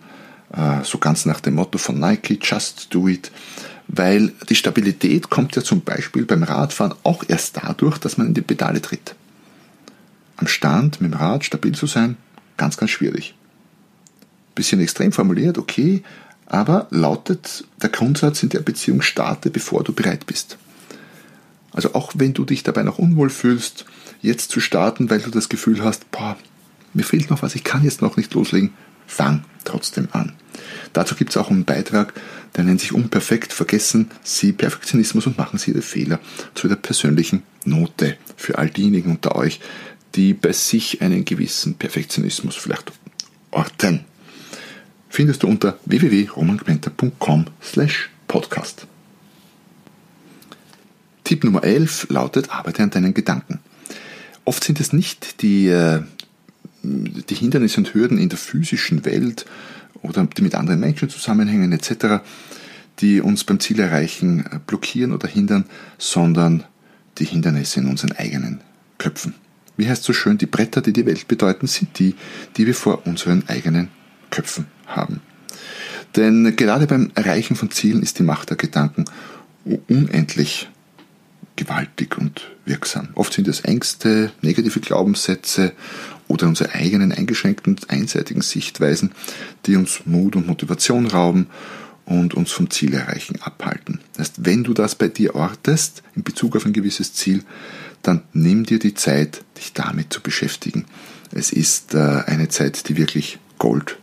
äh, 0.54 0.84
so 0.84 0.98
ganz 0.98 1.26
nach 1.26 1.40
dem 1.40 1.56
Motto 1.56 1.78
von 1.78 2.00
Nike, 2.00 2.40
just 2.42 2.94
do 2.94 3.08
it 3.08 3.32
weil 3.92 4.32
die 4.48 4.56
Stabilität 4.56 5.30
kommt 5.30 5.56
ja 5.56 5.64
zum 5.64 5.82
Beispiel 5.82 6.26
beim 6.26 6.44
Radfahren 6.44 6.94
auch 7.04 7.24
erst 7.28 7.58
dadurch, 7.58 7.98
dass 7.98 8.18
man 8.18 8.28
in 8.28 8.34
die 8.36 8.42
Pedale 8.42 8.82
tritt. 8.82 9.16
Am 10.38 10.48
Stand 10.48 11.02
mit 11.02 11.12
dem 11.12 11.20
Rad 11.20 11.44
stabil 11.44 11.74
zu 11.74 11.88
sein, 11.88 12.16
ganz, 12.56 12.78
ganz 12.78 12.92
schwierig. 12.92 13.34
Bisschen 14.54 14.80
extrem 14.80 15.12
formuliert, 15.12 15.58
okay, 15.58 16.04
aber 16.46 16.88
lautet 16.92 17.66
der 17.82 17.90
Grundsatz 17.90 18.44
in 18.44 18.50
der 18.50 18.60
Beziehung, 18.60 19.02
starte, 19.02 19.50
bevor 19.50 19.84
du 19.84 19.92
bereit 19.92 20.28
bist. 20.28 20.58
Also 21.72 21.96
auch 21.96 22.12
wenn 22.16 22.34
du 22.34 22.46
dich 22.46 22.62
dabei 22.62 22.84
noch 22.84 23.00
unwohl 23.00 23.32
fühlst, 23.32 23.86
jetzt 24.22 24.52
zu 24.52 24.60
starten, 24.60 25.10
weil 25.10 25.20
du 25.20 25.32
das 25.32 25.50
Gefühl 25.50 25.84
hast, 25.84 26.12
boah, 26.12 26.38
mir 26.94 27.04
fehlt 27.04 27.30
noch 27.30 27.42
was, 27.42 27.56
ich 27.56 27.64
kann 27.64 27.84
jetzt 27.84 28.02
noch 28.02 28.18
nicht 28.18 28.34
loslegen, 28.34 28.72
fang 29.08 29.44
trotzdem 29.64 30.08
an. 30.12 30.34
Dazu 30.94 31.16
gibt 31.16 31.32
es 31.32 31.38
auch 31.38 31.50
einen 31.50 31.66
Beitrag, 31.66 32.14
der 32.56 32.64
nennt 32.64 32.82
sich 32.82 32.94
Unperfekt. 32.94 33.54
Vergessen 33.54 34.10
Sie 34.24 34.52
Perfektionismus 34.52 35.28
und 35.28 35.38
machen 35.38 35.60
Sie 35.60 35.72
Ihre 35.72 35.82
Fehler 35.82 36.20
zu 36.56 36.68
der 36.68 36.76
persönlichen 36.76 37.44
Note 37.66 38.18
für 38.36 38.58
all 38.58 38.70
diejenigen 38.70 39.12
unter 39.12 39.36
euch, 39.36 39.60
die 40.16 40.34
bei 40.34 40.52
sich 40.52 41.02
einen 41.02 41.26
gewissen 41.26 41.76
Perfektionismus 41.76 42.56
vielleicht 42.56 42.92
orten. 43.52 44.06
Findest 45.10 45.44
du 45.44 45.48
unter 45.48 45.78
www.romangmenta.com 45.86 47.46
slash 47.62 48.10
podcast. 48.28 48.88
Tipp 51.24 51.44
Nummer 51.44 51.64
11 51.64 52.08
lautet, 52.10 52.50
arbeite 52.50 52.84
an 52.84 52.90
deinen 52.90 53.14
Gedanken. 53.14 53.60
Oft 54.46 54.64
sind 54.64 54.80
es 54.80 54.94
nicht 54.94 55.42
die, 55.42 55.68
äh, 55.68 56.02
die 56.90 57.36
Hindernisse 57.36 57.78
und 57.78 57.94
Hürden 57.94 58.18
in 58.18 58.30
der 58.30 58.38
physischen 58.38 59.06
Welt, 59.06 59.46
oder 60.02 60.26
die 60.26 60.42
mit 60.42 60.56
anderen 60.56 60.80
Menschen 60.80 61.10
zusammenhängen 61.10 61.72
etc., 61.72 62.24
die 63.00 63.22
uns 63.22 63.44
beim 63.44 63.60
Ziel 63.60 63.80
erreichen 63.80 64.46
äh, 64.46 64.60
blockieren 64.66 65.14
oder 65.14 65.28
hindern, 65.28 65.66
sondern 65.98 66.64
die 67.18 67.26
Hindernisse 67.26 67.80
in 67.80 67.88
unseren 67.88 68.12
eigenen 68.14 68.62
Köpfen. 68.98 69.34
Wie 69.78 69.88
heißt 69.88 70.04
so 70.04 70.12
schön, 70.12 70.38
die 70.38 70.46
Bretter, 70.46 70.82
die 70.82 70.94
die 70.94 71.06
Welt 71.06 71.28
bedeuten, 71.28 71.68
sind 71.68 72.00
die, 72.00 72.16
die 72.58 72.68
wir 72.68 72.76
vor 72.76 73.08
unseren 73.08 73.48
eigenen 73.48 73.90
Köpfen 74.30 74.66
haben. 74.86 75.22
Denn 76.16 76.56
gerade 76.56 76.88
beim 76.88 77.12
Erreichen 77.16 77.56
von 77.56 77.72
Zielen 77.72 78.02
ist 78.02 78.20
die 78.20 78.24
Macht 78.24 78.50
der 78.50 78.58
Gedanken 78.58 79.06
unendlich 79.88 80.70
gewaltig 81.60 82.18
und 82.18 82.50
wirksam. 82.66 83.10
Oft 83.16 83.34
sind 83.34 83.48
es 83.50 83.62
Ängste, 83.62 84.32
negative 84.42 84.80
Glaubenssätze 84.80 85.74
oder 86.30 86.48
unsere 86.48 86.74
eigenen 86.74 87.12
eingeschränkten, 87.12 87.78
einseitigen 87.90 88.42
Sichtweisen, 88.42 89.12
die 89.66 89.76
uns 89.76 90.02
Mut 90.06 90.38
und 90.38 90.48
Motivation 90.48 91.06
rauben 91.06 91.48
und 92.06 92.34
uns 92.34 92.52
vom 92.52 92.70
Ziel 92.70 92.94
erreichen 92.94 93.42
abhalten. 93.42 94.00
Das 94.14 94.30
heißt, 94.30 94.46
wenn 94.46 94.64
du 94.64 94.74
das 94.74 94.96
bei 94.96 95.10
dir 95.10 95.36
ortest 95.36 96.02
in 96.16 96.24
Bezug 96.24 96.56
auf 96.56 96.66
ein 96.66 96.74
gewisses 96.74 97.14
Ziel, 97.14 97.44
dann 98.04 98.24
nimm 98.32 98.66
dir 98.66 98.80
die 98.80 98.94
Zeit, 98.94 99.44
dich 99.58 99.74
damit 99.74 100.14
zu 100.14 100.22
beschäftigen. 100.22 100.86
Es 101.32 101.52
ist 101.52 101.94
äh, 101.94 102.24
eine 102.26 102.48
Zeit, 102.48 102.88
die 102.88 102.96
wirklich 102.96 103.38
Gold 103.58 103.99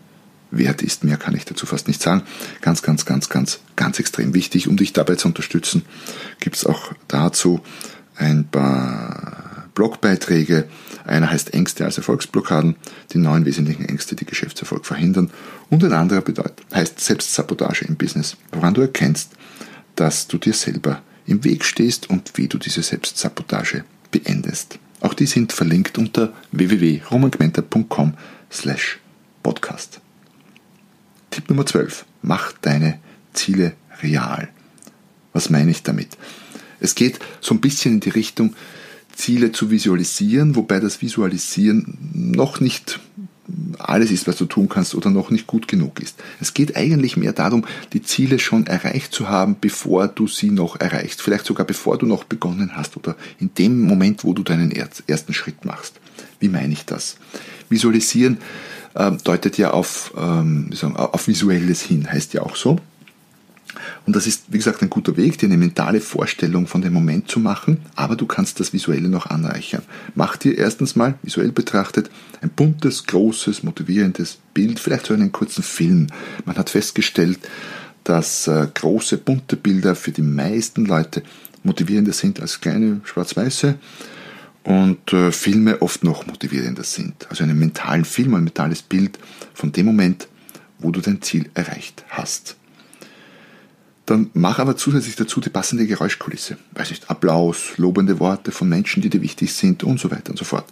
wert 0.50 0.82
ist. 0.82 1.04
Mehr 1.04 1.16
kann 1.16 1.34
ich 1.34 1.44
dazu 1.44 1.66
fast 1.66 1.88
nicht 1.88 2.00
sagen. 2.00 2.22
Ganz, 2.60 2.82
ganz, 2.82 3.04
ganz, 3.04 3.28
ganz, 3.28 3.60
ganz 3.74 3.98
extrem 3.98 4.34
wichtig. 4.34 4.68
Um 4.68 4.76
dich 4.76 4.92
dabei 4.92 5.16
zu 5.16 5.28
unterstützen, 5.28 5.82
gibt 6.40 6.56
es 6.56 6.66
auch 6.66 6.92
dazu 7.08 7.60
ein 8.16 8.46
paar 8.48 9.68
Blogbeiträge. 9.74 10.68
Einer 11.04 11.30
heißt 11.30 11.54
Ängste 11.54 11.84
als 11.84 11.98
Erfolgsblockaden, 11.98 12.76
die 13.12 13.18
neun 13.18 13.44
wesentlichen 13.44 13.84
Ängste, 13.84 14.16
die 14.16 14.26
Geschäftserfolg 14.26 14.86
verhindern. 14.86 15.30
Und 15.70 15.84
ein 15.84 15.92
anderer 15.92 16.22
bedeutet, 16.22 16.64
heißt 16.74 16.98
Selbstsabotage 16.98 17.84
im 17.84 17.96
Business, 17.96 18.36
woran 18.52 18.74
du 18.74 18.80
erkennst, 18.80 19.32
dass 19.94 20.26
du 20.26 20.38
dir 20.38 20.54
selber 20.54 21.02
im 21.26 21.44
Weg 21.44 21.64
stehst 21.64 22.10
und 22.10 22.32
wie 22.36 22.48
du 22.48 22.58
diese 22.58 22.82
Selbstsabotage 22.82 23.84
beendest. 24.10 24.78
Auch 25.00 25.14
die 25.14 25.26
sind 25.26 25.52
verlinkt 25.52 25.98
unter 25.98 26.32
www.romangmenta.com 26.52 28.14
slash 28.50 28.98
podcast. 29.42 30.00
Tipp 31.36 31.50
Nummer 31.50 31.66
12. 31.66 32.06
Mach 32.22 32.52
deine 32.62 32.98
Ziele 33.34 33.74
real. 34.02 34.48
Was 35.34 35.50
meine 35.50 35.70
ich 35.70 35.82
damit? 35.82 36.16
Es 36.80 36.94
geht 36.94 37.18
so 37.42 37.54
ein 37.54 37.60
bisschen 37.60 37.92
in 37.92 38.00
die 38.00 38.08
Richtung, 38.08 38.56
Ziele 39.14 39.52
zu 39.52 39.70
visualisieren, 39.70 40.56
wobei 40.56 40.80
das 40.80 41.02
Visualisieren 41.02 41.98
noch 42.10 42.60
nicht 42.60 43.00
alles 43.78 44.10
ist, 44.12 44.26
was 44.26 44.36
du 44.36 44.46
tun 44.46 44.70
kannst 44.70 44.94
oder 44.94 45.10
noch 45.10 45.30
nicht 45.30 45.46
gut 45.46 45.68
genug 45.68 46.00
ist. 46.00 46.18
Es 46.40 46.54
geht 46.54 46.74
eigentlich 46.74 47.18
mehr 47.18 47.34
darum, 47.34 47.66
die 47.92 48.00
Ziele 48.00 48.38
schon 48.38 48.66
erreicht 48.66 49.12
zu 49.12 49.28
haben, 49.28 49.56
bevor 49.60 50.08
du 50.08 50.26
sie 50.26 50.50
noch 50.50 50.80
erreichst. 50.80 51.20
Vielleicht 51.20 51.44
sogar 51.44 51.66
bevor 51.66 51.98
du 51.98 52.06
noch 52.06 52.24
begonnen 52.24 52.72
hast 52.76 52.96
oder 52.96 53.14
in 53.38 53.52
dem 53.52 53.82
Moment, 53.82 54.24
wo 54.24 54.32
du 54.32 54.42
deinen 54.42 54.72
ersten 54.72 55.34
Schritt 55.34 55.66
machst. 55.66 56.00
Wie 56.40 56.48
meine 56.48 56.72
ich 56.72 56.86
das? 56.86 57.18
Visualisieren 57.68 58.38
deutet 59.22 59.58
ja 59.58 59.72
auf, 59.72 60.14
ähm, 60.16 60.70
sagen, 60.72 60.96
auf 60.96 61.28
visuelles 61.28 61.82
hin, 61.82 62.10
heißt 62.10 62.34
ja 62.34 62.42
auch 62.42 62.56
so. 62.56 62.78
Und 64.06 64.16
das 64.16 64.26
ist, 64.26 64.44
wie 64.48 64.56
gesagt, 64.56 64.82
ein 64.82 64.90
guter 64.90 65.16
Weg, 65.16 65.38
dir 65.38 65.46
eine 65.46 65.56
mentale 65.56 66.00
Vorstellung 66.00 66.66
von 66.66 66.80
dem 66.80 66.92
Moment 66.92 67.28
zu 67.28 67.40
machen, 67.40 67.82
aber 67.94 68.16
du 68.16 68.26
kannst 68.26 68.58
das 68.60 68.72
Visuelle 68.72 69.08
noch 69.08 69.26
anreichern. 69.26 69.82
Mach 70.14 70.36
dir 70.36 70.56
erstens 70.56 70.96
mal, 70.96 71.14
visuell 71.22 71.52
betrachtet, 71.52 72.10
ein 72.40 72.50
buntes, 72.50 73.06
großes, 73.06 73.64
motivierendes 73.64 74.38
Bild, 74.54 74.80
vielleicht 74.80 75.06
so 75.06 75.14
einen 75.14 75.32
kurzen 75.32 75.62
Film. 75.62 76.06
Man 76.44 76.56
hat 76.56 76.70
festgestellt, 76.70 77.40
dass 78.04 78.46
äh, 78.46 78.68
große, 78.72 79.18
bunte 79.18 79.56
Bilder 79.56 79.94
für 79.94 80.12
die 80.12 80.22
meisten 80.22 80.86
Leute 80.86 81.22
motivierender 81.64 82.12
sind 82.12 82.40
als 82.40 82.60
kleine, 82.60 83.00
schwarz-weiße 83.04 83.74
und 84.66 85.12
äh, 85.12 85.30
Filme 85.30 85.80
oft 85.80 86.02
noch 86.02 86.26
motivierender 86.26 86.82
sind. 86.82 87.28
Also 87.30 87.44
einen 87.44 87.56
mentalen 87.56 88.04
Film, 88.04 88.34
ein 88.34 88.44
mentales 88.44 88.82
Bild 88.82 89.16
von 89.54 89.70
dem 89.70 89.86
Moment, 89.86 90.26
wo 90.80 90.90
du 90.90 91.00
dein 91.00 91.22
Ziel 91.22 91.48
erreicht 91.54 92.04
hast. 92.08 92.56
Dann 94.06 94.30
mach 94.34 94.58
aber 94.58 94.76
zusätzlich 94.76 95.14
dazu 95.14 95.40
die 95.40 95.50
passende 95.50 95.86
Geräuschkulisse. 95.86 96.58
Weiß 96.72 96.90
nicht, 96.90 97.08
Applaus, 97.08 97.76
lobende 97.76 98.18
Worte 98.18 98.50
von 98.50 98.68
Menschen, 98.68 99.02
die 99.02 99.08
dir 99.08 99.22
wichtig 99.22 99.54
sind 99.54 99.84
und 99.84 100.00
so 100.00 100.10
weiter 100.10 100.30
und 100.30 100.36
so 100.36 100.44
fort. 100.44 100.66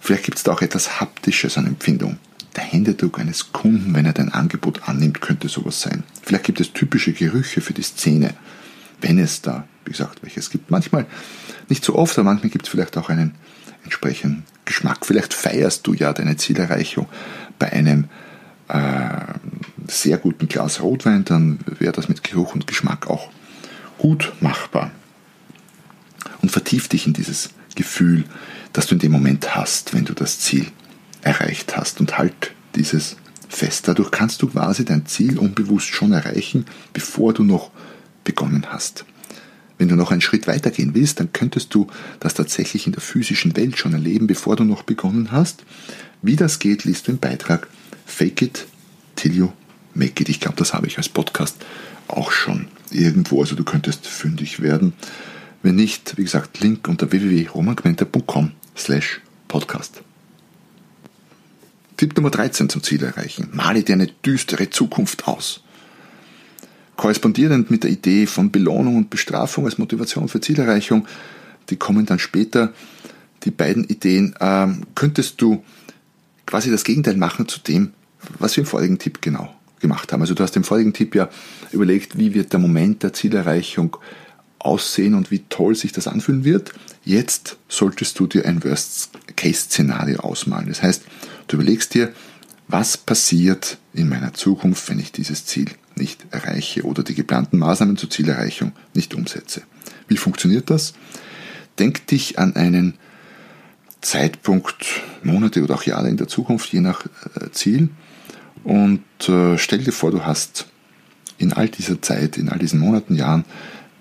Vielleicht 0.00 0.24
gibt 0.24 0.38
es 0.38 0.44
da 0.44 0.52
auch 0.52 0.62
etwas 0.62 1.00
Haptisches 1.00 1.58
an 1.58 1.66
Empfindung. 1.66 2.18
Der 2.54 2.62
Händedruck 2.62 3.18
eines 3.18 3.52
Kunden, 3.52 3.92
wenn 3.94 4.06
er 4.06 4.12
dein 4.12 4.32
Angebot 4.32 4.88
annimmt, 4.88 5.20
könnte 5.20 5.48
sowas 5.48 5.80
sein. 5.80 6.04
Vielleicht 6.22 6.44
gibt 6.44 6.60
es 6.60 6.72
typische 6.72 7.12
Gerüche 7.12 7.60
für 7.60 7.72
die 7.72 7.82
Szene, 7.82 8.34
wenn 9.00 9.18
es 9.18 9.42
da, 9.42 9.66
wie 9.84 9.90
gesagt, 9.90 10.22
welches 10.22 10.50
gibt. 10.50 10.70
Manchmal 10.70 11.06
nicht 11.68 11.84
so 11.84 11.94
oft, 11.94 12.18
aber 12.18 12.30
manchmal 12.30 12.50
gibt 12.50 12.66
es 12.66 12.70
vielleicht 12.70 12.96
auch 12.96 13.08
einen 13.08 13.34
entsprechenden 13.84 14.44
Geschmack. 14.64 15.04
Vielleicht 15.04 15.34
feierst 15.34 15.86
du 15.86 15.94
ja 15.94 16.12
deine 16.12 16.36
Zielerreichung 16.36 17.06
bei 17.58 17.72
einem 17.72 18.08
äh, 18.68 19.34
sehr 19.88 20.18
guten 20.18 20.48
Glas 20.48 20.80
Rotwein, 20.80 21.24
dann 21.24 21.58
wäre 21.66 21.92
das 21.92 22.08
mit 22.08 22.24
Geruch 22.24 22.54
und 22.54 22.66
Geschmack 22.66 23.08
auch 23.08 23.30
gut 23.98 24.32
machbar. 24.40 24.90
Und 26.40 26.50
vertief 26.50 26.88
dich 26.88 27.06
in 27.06 27.12
dieses 27.12 27.50
Gefühl, 27.74 28.24
das 28.72 28.86
du 28.86 28.94
in 28.94 29.00
dem 29.00 29.12
Moment 29.12 29.54
hast, 29.54 29.94
wenn 29.94 30.04
du 30.04 30.14
das 30.14 30.40
Ziel 30.40 30.66
erreicht 31.22 31.76
hast 31.76 32.00
und 32.00 32.18
halt 32.18 32.52
dieses 32.74 33.16
fest. 33.48 33.86
Dadurch 33.88 34.10
kannst 34.10 34.42
du 34.42 34.48
quasi 34.48 34.84
dein 34.84 35.06
Ziel 35.06 35.38
unbewusst 35.38 35.88
schon 35.88 36.12
erreichen, 36.12 36.64
bevor 36.92 37.32
du 37.34 37.44
noch 37.44 37.70
begonnen 38.24 38.66
hast. 38.70 39.04
Wenn 39.78 39.88
du 39.88 39.96
noch 39.96 40.10
einen 40.10 40.20
Schritt 40.20 40.46
weitergehen 40.46 40.94
willst, 40.94 41.20
dann 41.20 41.32
könntest 41.32 41.74
du 41.74 41.86
das 42.20 42.34
tatsächlich 42.34 42.86
in 42.86 42.92
der 42.92 43.02
physischen 43.02 43.56
Welt 43.56 43.78
schon 43.78 43.92
erleben, 43.92 44.26
bevor 44.26 44.56
du 44.56 44.64
noch 44.64 44.82
begonnen 44.82 45.32
hast. 45.32 45.64
Wie 46.22 46.36
das 46.36 46.58
geht, 46.58 46.84
liest 46.84 47.08
du 47.08 47.12
im 47.12 47.18
Beitrag 47.18 47.68
Fake 48.06 48.42
It 48.42 48.66
Till 49.16 49.34
You 49.34 49.52
Make 49.94 50.22
It. 50.22 50.28
Ich 50.28 50.40
glaube, 50.40 50.56
das 50.56 50.72
habe 50.72 50.86
ich 50.86 50.98
als 50.98 51.08
Podcast 51.08 51.56
auch 52.08 52.30
schon 52.30 52.68
irgendwo. 52.90 53.40
Also 53.40 53.56
du 53.56 53.64
könntest 53.64 54.06
fündig 54.06 54.60
werden. 54.60 54.92
Wenn 55.62 55.76
nicht, 55.76 56.16
wie 56.16 56.24
gesagt, 56.24 56.60
Link 56.60 56.88
unter 56.88 57.10
www.romangmenta.com 57.10 58.52
slash 58.76 59.20
podcast. 59.48 60.02
Tipp 61.96 62.16
Nummer 62.16 62.30
13 62.30 62.68
zum 62.68 62.82
Ziel 62.82 63.02
erreichen. 63.04 63.48
Male 63.52 63.82
dir 63.82 63.94
eine 63.94 64.08
düstere 64.08 64.70
Zukunft 64.70 65.28
aus. 65.28 65.62
Korrespondierend 66.96 67.70
mit 67.70 67.84
der 67.84 67.90
Idee 67.90 68.26
von 68.26 68.50
Belohnung 68.50 68.96
und 68.96 69.10
Bestrafung 69.10 69.64
als 69.64 69.78
Motivation 69.78 70.28
für 70.28 70.40
Zielerreichung, 70.40 71.06
die 71.70 71.76
kommen 71.76 72.06
dann 72.06 72.18
später, 72.18 72.72
die 73.44 73.50
beiden 73.50 73.84
Ideen, 73.84 74.34
ähm, 74.40 74.82
könntest 74.94 75.40
du 75.40 75.64
quasi 76.46 76.70
das 76.70 76.84
Gegenteil 76.84 77.16
machen 77.16 77.48
zu 77.48 77.60
dem, 77.60 77.92
was 78.38 78.56
wir 78.56 78.62
im 78.62 78.68
vorigen 78.68 78.98
Tipp 78.98 79.22
genau 79.22 79.54
gemacht 79.80 80.12
haben. 80.12 80.20
Also 80.20 80.34
du 80.34 80.42
hast 80.42 80.56
im 80.56 80.64
vorigen 80.64 80.92
Tipp 80.92 81.14
ja 81.14 81.28
überlegt, 81.72 82.18
wie 82.18 82.34
wird 82.34 82.52
der 82.52 82.60
Moment 82.60 83.02
der 83.02 83.12
Zielerreichung 83.12 83.96
aussehen 84.58 85.14
und 85.14 85.30
wie 85.30 85.40
toll 85.48 85.74
sich 85.74 85.92
das 85.92 86.06
anfühlen 86.06 86.44
wird. 86.44 86.72
Jetzt 87.04 87.56
solltest 87.68 88.18
du 88.18 88.26
dir 88.26 88.46
ein 88.46 88.62
Worst-Case-Szenario 88.62 90.20
ausmalen. 90.20 90.68
Das 90.68 90.82
heißt, 90.82 91.02
du 91.48 91.56
überlegst 91.56 91.94
dir, 91.94 92.12
was 92.68 92.96
passiert 92.96 93.78
in 93.92 94.08
meiner 94.08 94.34
Zukunft, 94.34 94.88
wenn 94.88 95.00
ich 95.00 95.10
dieses 95.10 95.44
Ziel 95.46 95.66
nicht 95.96 96.26
erreiche 96.30 96.82
oder 96.82 97.02
die 97.02 97.14
geplanten 97.14 97.58
Maßnahmen 97.58 97.96
zur 97.96 98.10
Zielerreichung 98.10 98.72
nicht 98.94 99.14
umsetze. 99.14 99.62
Wie 100.08 100.16
funktioniert 100.16 100.70
das? 100.70 100.94
Denk 101.78 102.06
dich 102.06 102.38
an 102.38 102.56
einen 102.56 102.94
Zeitpunkt, 104.00 104.84
Monate 105.22 105.62
oder 105.62 105.74
auch 105.74 105.84
Jahre 105.84 106.08
in 106.08 106.16
der 106.16 106.28
Zukunft, 106.28 106.72
je 106.72 106.80
nach 106.80 107.06
äh, 107.06 107.50
Ziel, 107.52 107.88
und 108.64 109.02
äh, 109.28 109.58
stell 109.58 109.78
dir 109.78 109.92
vor, 109.92 110.10
du 110.10 110.24
hast 110.24 110.66
in 111.38 111.52
all 111.52 111.68
dieser 111.68 112.00
Zeit, 112.00 112.38
in 112.38 112.48
all 112.48 112.58
diesen 112.58 112.78
Monaten, 112.78 113.16
Jahren 113.16 113.44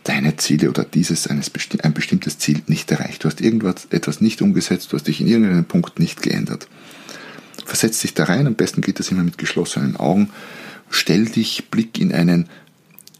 deine 0.04 0.36
Ziele 0.38 0.70
oder 0.70 0.84
dieses 0.84 1.28
eines 1.28 1.52
ein 1.84 1.94
bestimmtes 1.94 2.38
Ziel 2.40 2.62
nicht 2.68 2.92
erreicht. 2.92 3.24
Du 3.24 3.28
hast 3.28 3.42
irgendwas 3.42 3.88
etwas 3.92 4.22
nicht 4.22 4.42
umgesetzt, 4.42 4.92
du 4.92 4.98
hast 4.98 5.08
dich 5.08 5.22
in 5.22 5.28
irgendeinem 5.28 5.66
Punkt 5.66 6.00
nicht 6.00 6.22
geändert. 6.22 6.68
Versetz 7.66 8.02
dich 8.02 8.14
da 8.14 8.26
rein, 8.26 8.48
am 8.48 8.56
besten 8.56 8.82
geht 8.82 9.00
das 9.00 9.12
immer 9.12 9.24
mit 9.24 9.38
geschlossenen 9.38 9.96
Augen. 9.96 10.30
Stell 10.92 11.26
dich, 11.26 11.70
blick 11.72 12.00
in 12.00 12.14
einen 12.14 12.48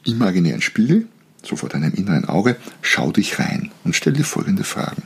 imaginären 0.04 0.62
Spiegel, 0.62 1.08
so 1.42 1.56
vor 1.56 1.70
deinem 1.70 1.94
inneren 1.94 2.26
Auge, 2.26 2.58
schau 2.82 3.12
dich 3.12 3.40
rein 3.40 3.72
und 3.84 3.96
stell 3.96 4.14
dir 4.14 4.26
folgende 4.26 4.64
Fragen. 4.64 5.04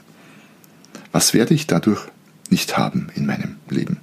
Was 1.12 1.34
werde 1.34 1.54
ich 1.54 1.68
dadurch 1.68 2.02
nicht 2.50 2.78
haben 2.78 3.08
in 3.16 3.26
meinem 3.26 3.56
Leben? 3.70 3.98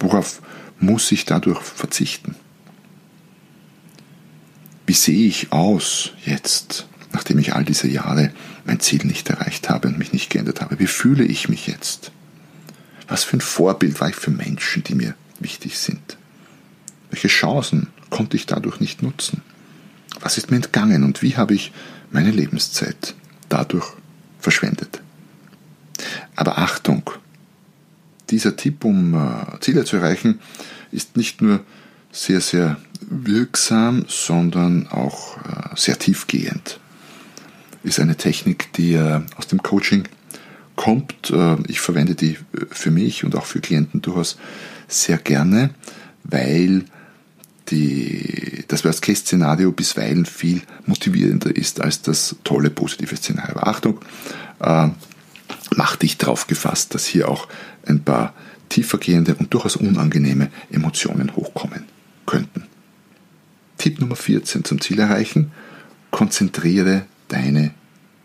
Worauf 0.00 0.42
muss 0.78 1.10
ich 1.12 1.24
dadurch 1.24 1.62
verzichten? 1.62 2.34
Wie 4.86 4.92
sehe 4.92 5.26
ich 5.26 5.52
aus 5.52 6.12
jetzt, 6.24 6.86
nachdem 7.12 7.38
ich 7.38 7.54
all 7.54 7.64
diese 7.64 7.88
Jahre 7.88 8.32
mein 8.64 8.80
Ziel 8.80 9.04
nicht 9.06 9.30
erreicht 9.30 9.70
habe 9.70 9.88
und 9.88 9.98
mich 9.98 10.12
nicht 10.12 10.30
geändert 10.30 10.60
habe? 10.60 10.78
Wie 10.78 10.86
fühle 10.86 11.24
ich 11.24 11.48
mich 11.48 11.66
jetzt? 11.66 12.10
Was 13.08 13.24
für 13.24 13.36
ein 13.36 13.40
Vorbild 13.40 14.00
war 14.00 14.08
ich 14.08 14.16
für 14.16 14.30
Menschen, 14.30 14.82
die 14.82 14.94
mir 14.94 15.14
wichtig 15.38 15.78
sind? 15.78 16.16
Welche 17.10 17.28
Chancen 17.28 17.88
konnte 18.10 18.36
ich 18.36 18.46
dadurch 18.46 18.80
nicht 18.80 19.02
nutzen? 19.02 19.42
Was 20.20 20.38
ist 20.38 20.50
mir 20.50 20.56
entgangen 20.56 21.04
und 21.04 21.22
wie 21.22 21.36
habe 21.36 21.54
ich 21.54 21.72
meine 22.10 22.30
Lebenszeit 22.30 23.14
dadurch 23.48 23.86
verschwendet? 24.38 25.00
Aber 26.34 26.58
Achtung, 26.58 27.10
dieser 28.30 28.56
Tipp, 28.56 28.84
um 28.84 29.14
äh, 29.14 29.60
Ziele 29.60 29.84
zu 29.84 29.96
erreichen, 29.96 30.40
ist 30.92 31.16
nicht 31.16 31.42
nur 31.42 31.60
sehr, 32.10 32.40
sehr 32.40 32.78
wirksam, 33.00 34.04
sondern 34.08 34.88
auch 34.88 35.36
äh, 35.38 35.76
sehr 35.76 35.98
tiefgehend. 35.98 36.80
Ist 37.82 38.00
eine 38.00 38.16
Technik, 38.16 38.72
die 38.74 38.94
äh, 38.94 39.20
aus 39.36 39.46
dem 39.46 39.62
Coaching 39.62 40.04
kommt. 40.74 41.30
Äh, 41.30 41.56
ich 41.68 41.80
verwende 41.80 42.14
die 42.14 42.32
äh, 42.32 42.66
für 42.70 42.90
mich 42.90 43.24
und 43.24 43.36
auch 43.36 43.44
für 43.44 43.60
Klienten 43.60 44.02
durchaus 44.02 44.38
sehr 44.88 45.18
gerne, 45.18 45.70
weil 46.24 46.84
die, 47.68 48.64
das 48.68 48.84
Worst-Case-Szenario 48.84 49.72
bisweilen 49.72 50.26
viel 50.26 50.62
motivierender 50.86 51.54
ist 51.54 51.80
als 51.80 52.02
das 52.02 52.36
tolle 52.44 52.70
positive 52.70 53.16
Szenario. 53.16 53.56
Aber 53.56 53.66
Achtung, 53.66 54.00
äh, 54.60 54.88
mach 55.74 55.96
dich 55.96 56.16
darauf 56.18 56.46
gefasst, 56.46 56.94
dass 56.94 57.06
hier 57.06 57.28
auch 57.28 57.48
ein 57.86 58.02
paar 58.02 58.34
tiefergehende 58.68 59.34
und 59.34 59.52
durchaus 59.52 59.76
unangenehme 59.76 60.50
Emotionen 60.70 61.34
hochkommen 61.36 61.84
könnten. 62.26 62.64
Tipp 63.78 64.00
Nummer 64.00 64.16
14 64.16 64.64
zum 64.64 64.80
Ziel 64.80 64.98
erreichen. 64.98 65.52
Konzentriere 66.10 67.06
deine 67.28 67.72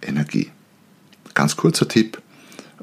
Energie. 0.01 0.49
ganz 1.33 1.55
kurzer 1.55 1.87
Tipp, 1.87 2.21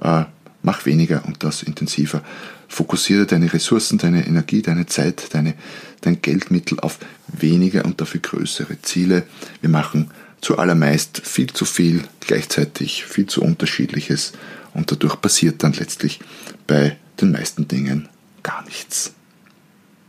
äh, 0.00 0.24
mach 0.62 0.86
weniger 0.86 1.24
und 1.26 1.42
das 1.44 1.62
intensiver. 1.62 2.22
Fokussiere 2.68 3.26
deine 3.26 3.52
Ressourcen, 3.52 3.98
deine 3.98 4.26
Energie, 4.26 4.62
deine 4.62 4.86
Zeit, 4.86 5.34
deine, 5.34 5.54
dein 6.02 6.20
Geldmittel 6.22 6.78
auf 6.80 6.98
weniger 7.26 7.84
und 7.84 8.00
dafür 8.00 8.20
größere 8.20 8.80
Ziele. 8.82 9.24
Wir 9.60 9.70
machen 9.70 10.10
zuallermeist 10.40 11.22
viel 11.24 11.52
zu 11.52 11.64
viel, 11.64 12.04
gleichzeitig 12.20 13.04
viel 13.04 13.26
zu 13.26 13.42
unterschiedliches 13.42 14.32
und 14.74 14.92
dadurch 14.92 15.20
passiert 15.20 15.62
dann 15.62 15.72
letztlich 15.72 16.20
bei 16.66 16.96
den 17.20 17.32
meisten 17.32 17.66
Dingen 17.66 18.08
gar 18.42 18.64
nichts. 18.64 19.12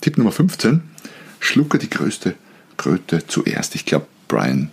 Tipp 0.02 0.17
Nummer 0.17 0.32
15. 0.32 0.82
Schlucke 1.39 1.78
die 1.78 1.89
größte 1.89 2.36
Kröte 2.78 3.26
zuerst. 3.26 3.76
Ich 3.76 3.86
glaube, 3.86 4.08
Brian 4.28 4.69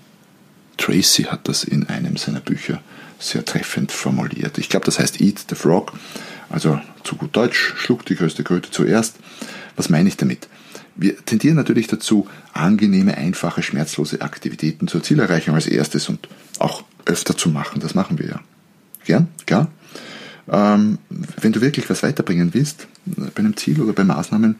Tracy 0.76 1.24
hat 1.24 1.48
das 1.48 1.64
in 1.64 1.88
einem 1.88 2.16
seiner 2.16 2.40
Bücher 2.40 2.82
sehr 3.18 3.44
treffend 3.44 3.92
formuliert. 3.92 4.58
Ich 4.58 4.68
glaube, 4.68 4.86
das 4.86 4.98
heißt 4.98 5.20
Eat 5.20 5.46
the 5.48 5.54
Frog, 5.54 5.92
also 6.50 6.80
zu 7.04 7.16
gut 7.16 7.34
Deutsch, 7.36 7.74
schluck 7.76 8.04
die 8.06 8.16
größte 8.16 8.44
Kröte 8.44 8.70
zuerst. 8.70 9.16
Was 9.76 9.88
meine 9.88 10.08
ich 10.08 10.16
damit? 10.16 10.48
Wir 10.94 11.16
tendieren 11.24 11.56
natürlich 11.56 11.88
dazu, 11.88 12.26
angenehme, 12.54 13.16
einfache, 13.16 13.62
schmerzlose 13.62 14.22
Aktivitäten 14.22 14.88
zur 14.88 15.02
Zielerreichung 15.02 15.54
als 15.54 15.66
erstes 15.66 16.08
und 16.08 16.28
auch 16.58 16.84
öfter 17.04 17.36
zu 17.36 17.50
machen. 17.50 17.80
Das 17.80 17.94
machen 17.94 18.18
wir 18.18 18.26
ja. 18.26 18.40
Gern, 19.04 19.28
klar. 19.44 19.70
Ähm, 20.48 20.98
wenn 21.40 21.52
du 21.52 21.60
wirklich 21.60 21.90
was 21.90 22.02
weiterbringen 22.02 22.54
willst, 22.54 22.86
bei 23.04 23.38
einem 23.38 23.56
Ziel 23.56 23.80
oder 23.80 23.92
bei 23.92 24.04
Maßnahmen, 24.04 24.56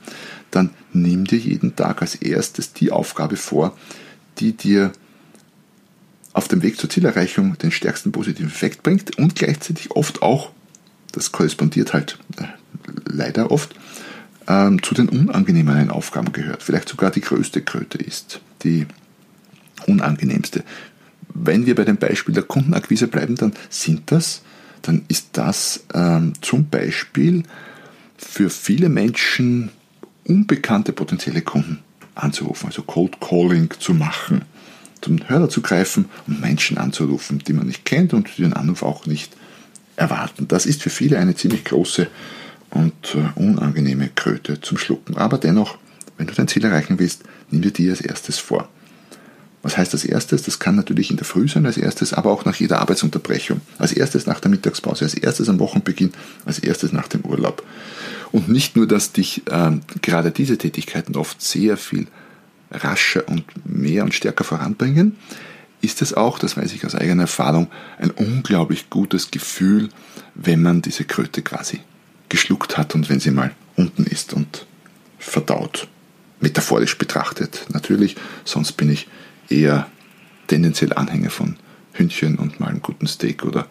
dann 0.50 0.70
nimm 0.92 1.24
dir 1.24 1.38
jeden 1.38 1.76
Tag 1.76 2.02
als 2.02 2.16
erstes 2.16 2.72
die 2.72 2.90
Aufgabe 2.90 3.36
vor, 3.36 3.76
die 4.38 4.52
dir 4.52 4.92
auf 6.32 6.48
dem 6.48 6.62
Weg 6.62 6.78
zur 6.78 6.90
Zielerreichung 6.90 7.56
den 7.58 7.70
stärksten 7.70 8.12
positiven 8.12 8.50
Effekt 8.50 8.82
bringt 8.82 9.16
und 9.18 9.36
gleichzeitig 9.36 9.92
oft 9.92 10.22
auch, 10.22 10.50
das 11.16 11.32
korrespondiert 11.32 11.94
halt 11.94 12.18
äh, 12.38 12.44
leider 13.06 13.50
oft, 13.50 13.74
ähm, 14.46 14.82
zu 14.82 14.94
den 14.94 15.08
unangenehmeren 15.08 15.90
Aufgaben 15.90 16.32
gehört. 16.32 16.62
Vielleicht 16.62 16.88
sogar 16.88 17.10
die 17.10 17.22
größte 17.22 17.62
Kröte 17.62 17.98
ist, 17.98 18.40
die 18.62 18.86
unangenehmste. 19.86 20.62
Wenn 21.34 21.66
wir 21.66 21.74
bei 21.74 21.84
dem 21.84 21.96
Beispiel 21.96 22.34
der 22.34 22.44
Kundenakquise 22.44 23.08
bleiben, 23.08 23.34
dann 23.34 23.52
sind 23.68 24.12
das, 24.12 24.42
dann 24.82 25.04
ist 25.08 25.30
das 25.32 25.84
ähm, 25.94 26.34
zum 26.42 26.68
Beispiel 26.68 27.42
für 28.16 28.50
viele 28.50 28.88
Menschen 28.88 29.70
unbekannte 30.24 30.92
potenzielle 30.92 31.42
Kunden 31.42 31.80
anzurufen, 32.14 32.66
also 32.66 32.82
Cold 32.82 33.20
Calling 33.20 33.70
zu 33.78 33.94
machen, 33.94 34.42
zum 35.00 35.28
Hörer 35.28 35.48
zu 35.48 35.60
greifen 35.60 36.06
und 36.26 36.40
Menschen 36.40 36.78
anzurufen, 36.78 37.38
die 37.38 37.52
man 37.52 37.66
nicht 37.66 37.84
kennt 37.84 38.14
und 38.14 38.28
die 38.36 38.42
den 38.42 38.52
Anruf 38.54 38.82
auch 38.82 39.06
nicht 39.06 39.36
erwarten. 39.96 40.48
Das 40.48 40.66
ist 40.66 40.82
für 40.82 40.90
viele 40.90 41.18
eine 41.18 41.34
ziemlich 41.34 41.64
große 41.64 42.06
und 42.70 43.14
äh, 43.14 43.38
unangenehme 43.38 44.10
Kröte 44.14 44.60
zum 44.60 44.78
Schlucken. 44.78 45.16
Aber 45.16 45.38
dennoch, 45.38 45.78
wenn 46.18 46.26
du 46.26 46.34
dein 46.34 46.48
Ziel 46.48 46.64
erreichen 46.64 46.98
willst, 46.98 47.22
nimm 47.50 47.62
dir 47.62 47.70
die 47.70 47.90
als 47.90 48.00
erstes 48.00 48.38
vor. 48.38 48.68
Was 49.62 49.76
heißt 49.76 49.94
als 49.94 50.04
erstes? 50.04 50.42
Das 50.42 50.58
kann 50.60 50.76
natürlich 50.76 51.10
in 51.10 51.16
der 51.16 51.26
Früh 51.26 51.48
sein 51.48 51.66
als 51.66 51.76
erstes, 51.76 52.12
aber 52.12 52.30
auch 52.30 52.44
nach 52.44 52.54
jeder 52.54 52.80
Arbeitsunterbrechung. 52.80 53.60
Als 53.78 53.92
erstes 53.92 54.26
nach 54.26 54.38
der 54.38 54.50
Mittagspause, 54.50 55.04
als 55.04 55.14
erstes 55.14 55.48
am 55.48 55.58
Wochenbeginn, 55.58 56.12
als 56.44 56.60
erstes 56.60 56.92
nach 56.92 57.08
dem 57.08 57.22
Urlaub. 57.22 57.64
Und 58.30 58.48
nicht 58.48 58.76
nur, 58.76 58.86
dass 58.86 59.12
dich 59.12 59.42
äh, 59.50 59.72
gerade 60.02 60.30
diese 60.30 60.58
Tätigkeiten 60.58 61.16
oft 61.16 61.42
sehr 61.42 61.76
viel 61.76 62.06
rascher 62.70 63.28
und 63.28 63.44
mehr 63.64 64.04
und 64.04 64.14
stärker 64.14 64.44
voranbringen, 64.44 65.16
ist 65.80 66.02
es 66.02 66.14
auch, 66.14 66.38
das 66.38 66.56
weiß 66.56 66.72
ich 66.72 66.84
aus 66.84 66.94
eigener 66.94 67.22
Erfahrung, 67.22 67.68
ein 67.98 68.10
unglaublich 68.10 68.90
gutes 68.90 69.30
Gefühl, 69.30 69.90
wenn 70.34 70.62
man 70.62 70.82
diese 70.82 71.04
Kröte 71.04 71.42
quasi 71.42 71.80
geschluckt 72.28 72.76
hat 72.76 72.94
und 72.94 73.08
wenn 73.08 73.20
sie 73.20 73.30
mal 73.30 73.52
unten 73.76 74.04
ist 74.04 74.32
und 74.32 74.66
verdaut. 75.18 75.88
Metaphorisch 76.40 76.98
betrachtet 76.98 77.66
natürlich, 77.72 78.16
sonst 78.44 78.72
bin 78.72 78.90
ich 78.90 79.08
eher 79.48 79.86
tendenziell 80.48 80.92
Anhänger 80.92 81.30
von 81.30 81.56
Hühnchen 81.92 82.36
und 82.36 82.60
mal 82.60 82.68
einem 82.68 82.82
guten 82.82 83.06
Steak 83.06 83.44
oder 83.44 83.66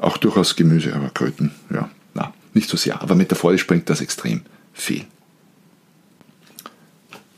auch 0.00 0.16
durchaus 0.16 0.56
Gemüse, 0.56 0.94
aber 0.94 1.10
Kröten, 1.10 1.52
ja, 1.72 1.88
na, 2.14 2.34
nicht 2.54 2.68
so 2.68 2.76
sehr. 2.76 3.00
Aber 3.02 3.14
metaphorisch 3.14 3.66
bringt 3.66 3.88
das 3.88 4.00
extrem 4.00 4.42
viel. 4.72 5.04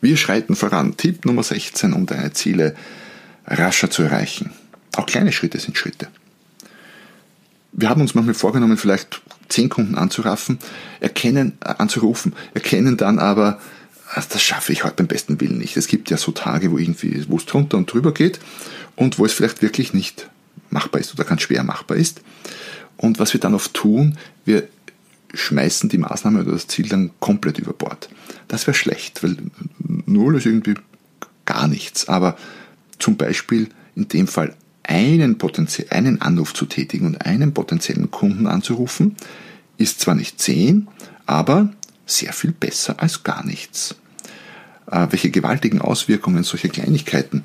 Wir 0.00 0.16
schreiten 0.16 0.56
voran. 0.56 0.96
Tipp 0.96 1.24
Nummer 1.24 1.42
16, 1.42 1.92
um 1.92 2.06
deine 2.06 2.32
Ziele 2.32 2.74
rascher 3.46 3.90
zu 3.90 4.02
erreichen. 4.02 4.52
Auch 4.96 5.06
kleine 5.06 5.32
Schritte 5.32 5.58
sind 5.58 5.76
Schritte. 5.76 6.08
Wir 7.72 7.88
haben 7.88 8.00
uns 8.00 8.14
manchmal 8.14 8.34
vorgenommen, 8.34 8.76
vielleicht 8.76 9.20
zehn 9.48 9.68
Kunden 9.68 9.96
anzuraffen, 9.96 10.58
erkennen, 11.00 11.58
äh, 11.64 11.74
anzurufen, 11.78 12.34
erkennen 12.54 12.96
dann 12.96 13.18
aber, 13.18 13.60
ah, 14.14 14.22
das 14.28 14.42
schaffe 14.42 14.72
ich 14.72 14.84
heute 14.84 14.96
beim 14.96 15.08
besten 15.08 15.40
Willen 15.40 15.58
nicht. 15.58 15.76
Es 15.76 15.88
gibt 15.88 16.10
ja 16.10 16.16
so 16.16 16.32
Tage, 16.32 16.70
wo 16.70 16.78
irgendwie, 16.78 17.24
wo 17.28 17.36
es 17.36 17.46
drunter 17.46 17.76
und 17.76 17.92
drüber 17.92 18.14
geht 18.14 18.38
und 18.96 19.18
wo 19.18 19.26
es 19.26 19.32
vielleicht 19.32 19.62
wirklich 19.62 19.92
nicht 19.92 20.30
machbar 20.70 21.00
ist 21.00 21.12
oder 21.12 21.24
ganz 21.24 21.42
schwer 21.42 21.64
machbar 21.64 21.96
ist. 21.96 22.22
Und 22.96 23.18
was 23.18 23.32
wir 23.32 23.40
dann 23.40 23.54
oft 23.54 23.74
tun, 23.74 24.18
wir 24.44 24.68
schmeißen 25.34 25.88
die 25.88 25.98
Maßnahme 25.98 26.42
oder 26.42 26.52
das 26.52 26.68
Ziel 26.68 26.88
dann 26.88 27.10
komplett 27.18 27.58
über 27.58 27.72
Bord. 27.72 28.08
Das 28.46 28.66
wäre 28.68 28.76
schlecht, 28.76 29.22
weil 29.24 29.36
null 30.06 30.36
ist 30.36 30.46
irgendwie 30.46 30.74
gar 31.44 31.66
nichts. 31.66 32.08
Aber 32.08 32.36
zum 33.04 33.18
Beispiel 33.18 33.68
in 33.94 34.08
dem 34.08 34.26
Fall 34.26 34.54
einen, 34.82 35.36
einen 35.90 36.22
Anruf 36.22 36.54
zu 36.54 36.64
tätigen 36.64 37.06
und 37.06 37.26
einen 37.26 37.52
potenziellen 37.52 38.10
Kunden 38.10 38.46
anzurufen, 38.46 39.14
ist 39.76 40.00
zwar 40.00 40.14
nicht 40.14 40.40
zehn, 40.40 40.88
aber 41.26 41.68
sehr 42.06 42.32
viel 42.32 42.52
besser 42.52 43.02
als 43.02 43.22
gar 43.22 43.44
nichts. 43.44 43.96
Äh, 44.90 45.08
welche 45.10 45.30
gewaltigen 45.30 45.82
Auswirkungen 45.82 46.44
solche 46.44 46.70
Kleinigkeiten 46.70 47.44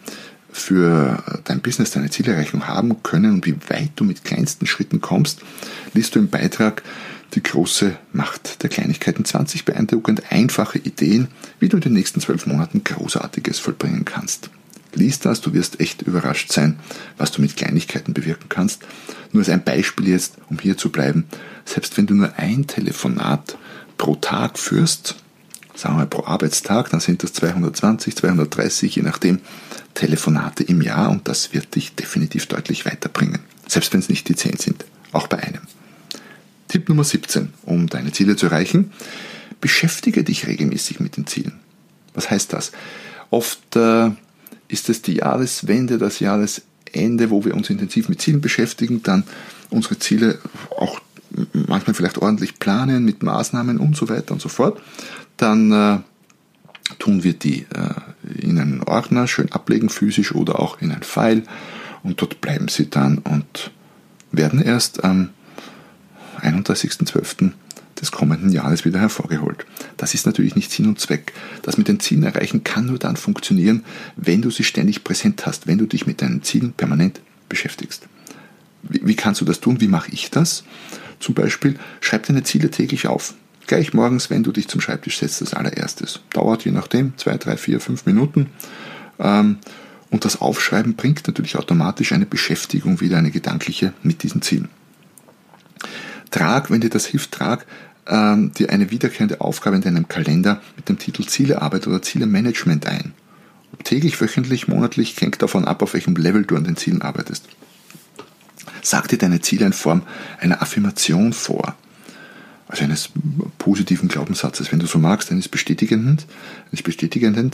für 0.50 1.42
dein 1.44 1.60
Business, 1.60 1.92
deine 1.92 2.10
Zielerreichung 2.10 2.66
haben 2.66 3.04
können 3.04 3.34
und 3.34 3.46
wie 3.46 3.58
weit 3.68 3.92
du 3.98 4.06
mit 4.06 4.24
kleinsten 4.24 4.66
Schritten 4.66 5.02
kommst, 5.02 5.42
liest 5.94 6.16
du 6.16 6.20
im 6.20 6.30
Beitrag 6.30 6.84
Die 7.36 7.44
große 7.44 7.98
Macht 8.14 8.64
der 8.64 8.70
Kleinigkeiten 8.70 9.26
20 9.26 9.66
beeindruckend 9.66 10.32
einfache 10.32 10.80
Ideen, 10.80 11.28
wie 11.60 11.68
du 11.68 11.78
in 11.78 11.82
den 11.82 11.94
nächsten 11.94 12.22
zwölf 12.22 12.46
Monaten 12.46 12.86
Großartiges 12.86 13.60
vollbringen 13.60 14.06
kannst. 14.06 14.50
Lies 14.94 15.20
das, 15.20 15.42
du 15.42 15.54
wirst 15.54 15.80
echt 15.80 16.02
überrascht 16.02 16.52
sein, 16.52 16.80
was 17.18 17.32
du 17.32 17.42
mit 17.42 17.56
Kleinigkeiten 17.56 18.14
bewirken 18.14 18.50
kannst. 18.50 18.82
Nur 19.32 19.42
als 19.42 19.50
ein 19.50 19.64
Beispiel 19.64 20.10
jetzt, 20.10 20.36
um 20.50 20.60
hier 20.60 20.78
zu 20.78 20.90
bleiben, 20.90 21.26
selbst 21.66 21.98
wenn 21.98 22.08
du 22.08 22.16
nur 22.16 22.34
ein 22.38 22.68
Telefonat 22.68 23.58
pro 23.98 24.16
Tag 24.16 24.58
führst, 24.58 25.16
sagen 25.76 25.98
wir 25.98 26.06
pro 26.06 26.26
Arbeitstag, 26.26 26.90
dann 26.90 27.00
sind 27.00 27.24
das 27.24 27.34
220, 27.34 28.16
230, 28.16 28.96
je 28.96 29.04
nachdem, 29.04 29.40
Telefonate 29.94 30.64
im 30.64 30.82
Jahr 30.82 31.10
und 31.10 31.28
das 31.28 31.54
wird 31.54 31.76
dich 31.76 31.96
definitiv 31.96 32.48
deutlich 32.48 32.86
weiterbringen. 32.86 33.40
Selbst 33.68 33.94
wenn 33.94 34.00
es 34.00 34.10
nicht 34.10 34.28
die 34.28 34.36
10 34.36 34.58
sind, 34.58 34.86
auch 35.12 35.28
bei 35.28 35.38
einem. 35.40 35.62
Tipp 36.68 36.90
Nummer 36.90 37.04
17, 37.04 37.54
um 37.64 37.88
deine 37.88 38.12
Ziele 38.12 38.36
zu 38.36 38.48
erreichen, 38.48 38.92
beschäftige 39.62 40.24
dich 40.24 40.48
regelmäßig 40.48 41.00
mit 41.00 41.18
den 41.18 41.28
Zielen. 41.28 41.60
Was 42.14 42.30
heißt 42.30 42.54
das? 42.54 42.72
Oft 43.30 43.76
äh, 43.76 44.12
ist 44.70 44.90
es 44.90 45.02
die 45.02 45.16
Jahreswende, 45.16 45.98
das 45.98 46.20
Jahresende, 46.20 47.30
wo 47.30 47.44
wir 47.44 47.56
uns 47.56 47.70
intensiv 47.70 48.08
mit 48.08 48.22
Zielen 48.22 48.40
beschäftigen, 48.40 49.04
dann 49.04 49.26
unsere 49.70 50.00
Ziele 50.00 50.40
auch 50.78 51.02
manchmal 51.54 51.94
vielleicht 51.94 52.18
ordentlich 52.18 52.60
planen 52.60 53.04
mit 53.04 53.22
Maßnahmen 53.22 53.78
und 53.78 53.96
so 53.96 54.10
weiter 54.10 54.34
und 54.34 54.42
so 54.42 54.50
fort. 54.50 54.82
Dann 55.38 55.72
äh, 55.72 56.00
tun 56.98 57.24
wir 57.24 57.34
die 57.34 57.66
äh, 57.74 58.42
in 58.42 58.60
einen 58.60 58.84
Ordner 58.84 59.28
schön 59.28 59.52
ablegen, 59.52 59.90
physisch 59.90 60.34
oder 60.34 60.60
auch 60.60 60.82
in 60.82 60.92
ein 60.92 61.04
File 61.04 61.44
und 62.04 62.22
dort 62.22 62.42
bleiben 62.42 62.68
sie 62.68 62.90
dann 62.90 63.20
und 63.20 63.72
werden 64.32 64.62
erst 64.62 65.04
am 65.04 65.30
31.12 66.42 67.52
des 68.02 68.12
kommenden 68.12 68.52
Jahres 68.52 68.86
wieder 68.86 69.00
hervorgeholt. 69.00 69.66
Das 69.98 70.14
ist 70.14 70.26
natürlich 70.26 70.56
nicht 70.56 70.72
Sinn 70.72 70.88
und 70.88 71.00
Zweck. 71.00 71.34
Das 71.62 71.78
mit 71.78 71.88
den 71.88 72.00
Zielen 72.00 72.24
erreichen 72.24 72.64
kann 72.64 72.86
nur 72.86 73.00
dann 73.00 73.18
funktionieren, 73.18 73.84
wenn 74.16 74.42
du 74.42 74.52
sie 74.52 74.64
ständig 74.64 75.04
präsent 75.04 75.46
hast, 75.46 75.68
wenn 75.68 75.78
du 75.78 75.86
dich 75.86 76.08
mit 76.08 76.22
deinen 76.22 76.44
Zielen 76.44 76.74
permanent 76.74 77.22
beschäftigst. 77.48 78.08
Wie, 78.84 79.02
wie 79.04 79.16
kannst 79.16 79.42
du 79.42 79.46
das 79.46 79.60
tun? 79.60 79.82
Wie 79.82 79.88
mache 79.88 80.12
ich 80.12 80.30
das? 80.32 80.64
Zum 81.20 81.36
Beispiel, 81.36 81.78
schreib 82.00 82.26
deine 82.26 82.44
Ziele 82.44 82.72
täglich 82.72 83.08
auf. 83.08 83.34
Gleich 83.68 83.94
morgens, 83.94 84.30
wenn 84.30 84.44
du 84.44 84.52
dich 84.52 84.68
zum 84.68 84.82
Schreibtisch 84.82 85.20
setzt, 85.20 85.42
als 85.42 85.54
allererstes. 85.54 86.22
Dauert 86.32 86.66
je 86.66 86.72
nachdem 86.72 87.14
zwei, 87.18 87.38
drei, 87.38 87.58
vier, 87.58 87.80
fünf 87.80 88.06
Minuten. 88.06 88.48
Ähm, 89.20 89.58
und 90.10 90.26
das 90.26 90.42
Aufschreiben 90.42 90.96
bringt 90.96 91.28
natürlich 91.28 91.56
automatisch 91.56 92.14
eine 92.14 92.26
Beschäftigung 92.26 93.00
wieder, 93.00 93.18
eine 93.18 93.32
gedankliche 93.32 93.94
mit 94.02 94.24
diesen 94.24 94.42
Zielen. 94.42 94.70
Trag, 96.32 96.72
wenn 96.72 96.82
dir 96.82 96.90
das 96.90 97.06
hilft, 97.06 97.32
trag 97.32 97.66
ähm, 98.10 98.52
dir 98.54 98.72
eine 98.72 98.92
wiederkehrende 98.92 99.42
Aufgabe 99.42 99.76
in 99.76 99.82
deinem 99.82 100.08
Kalender 100.08 100.62
mit 100.76 100.90
dem 100.90 100.98
Titel 100.98 101.26
Zielearbeit 101.26 101.88
oder 101.88 102.02
Zielemanagement 102.02 102.88
ein. 102.88 103.14
Ob 103.72 103.84
täglich, 103.84 104.20
wöchentlich, 104.20 104.68
monatlich, 104.68 105.16
hängt 105.22 105.42
davon 105.42 105.66
ab, 105.66 105.82
auf 105.82 105.94
welchem 105.94 106.16
Level 106.16 106.44
du 106.44 106.56
an 106.56 106.64
den 106.64 106.76
Zielen 106.76 107.02
arbeitest. 107.02 107.46
Sag 108.82 109.08
dir 109.10 109.18
deine 109.18 109.42
Ziele 109.42 109.66
in 109.66 109.74
Form 109.74 110.04
einer 110.40 110.62
Affirmation 110.62 111.34
vor. 111.34 111.76
Also 112.68 112.84
eines 112.84 113.10
positiven 113.58 114.10
Glaubenssatzes. 114.10 114.72
Wenn 114.72 114.80
du 114.80 114.88
so 114.88 115.00
magst, 115.00 115.32
eines 115.32 115.48
bestätigenden. 115.48 116.20
Eines 116.72 116.84
bestätigenden. 116.84 117.52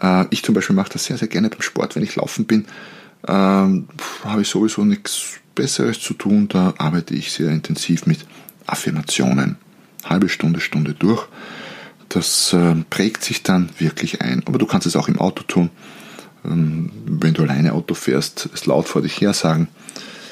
Äh, 0.00 0.26
ich 0.30 0.42
zum 0.42 0.54
Beispiel 0.54 0.76
mache 0.76 0.92
das 0.92 1.04
sehr, 1.04 1.18
sehr 1.18 1.28
gerne 1.28 1.50
beim 1.50 1.62
Sport. 1.62 1.96
Wenn 1.96 2.02
ich 2.02 2.16
laufen 2.16 2.46
bin, 2.46 2.66
ähm, 3.26 3.88
habe 4.24 4.42
ich 4.42 4.48
sowieso 4.48 4.84
nichts 4.84 5.40
Besseres 5.54 6.00
zu 6.00 6.14
tun. 6.14 6.48
Da 6.48 6.74
arbeite 6.78 7.14
ich 7.14 7.32
sehr 7.32 7.50
intensiv 7.50 8.06
mit 8.06 8.26
Affirmationen. 8.66 9.56
Halbe 10.08 10.28
Stunde, 10.28 10.60
Stunde 10.60 10.94
durch. 10.94 11.26
Das 12.08 12.52
äh, 12.52 12.74
prägt 12.88 13.24
sich 13.24 13.42
dann 13.42 13.70
wirklich 13.78 14.22
ein. 14.22 14.42
Aber 14.46 14.58
du 14.58 14.66
kannst 14.66 14.86
es 14.86 14.96
auch 14.96 15.08
im 15.08 15.18
Auto 15.18 15.42
tun. 15.42 15.70
Ähm, 16.44 16.90
wenn 17.06 17.34
du 17.34 17.42
alleine 17.42 17.72
Auto 17.72 17.94
fährst, 17.94 18.48
es 18.54 18.66
laut 18.66 18.88
vor 18.88 19.02
dich 19.02 19.20
her 19.20 19.32
sagen. 19.32 19.68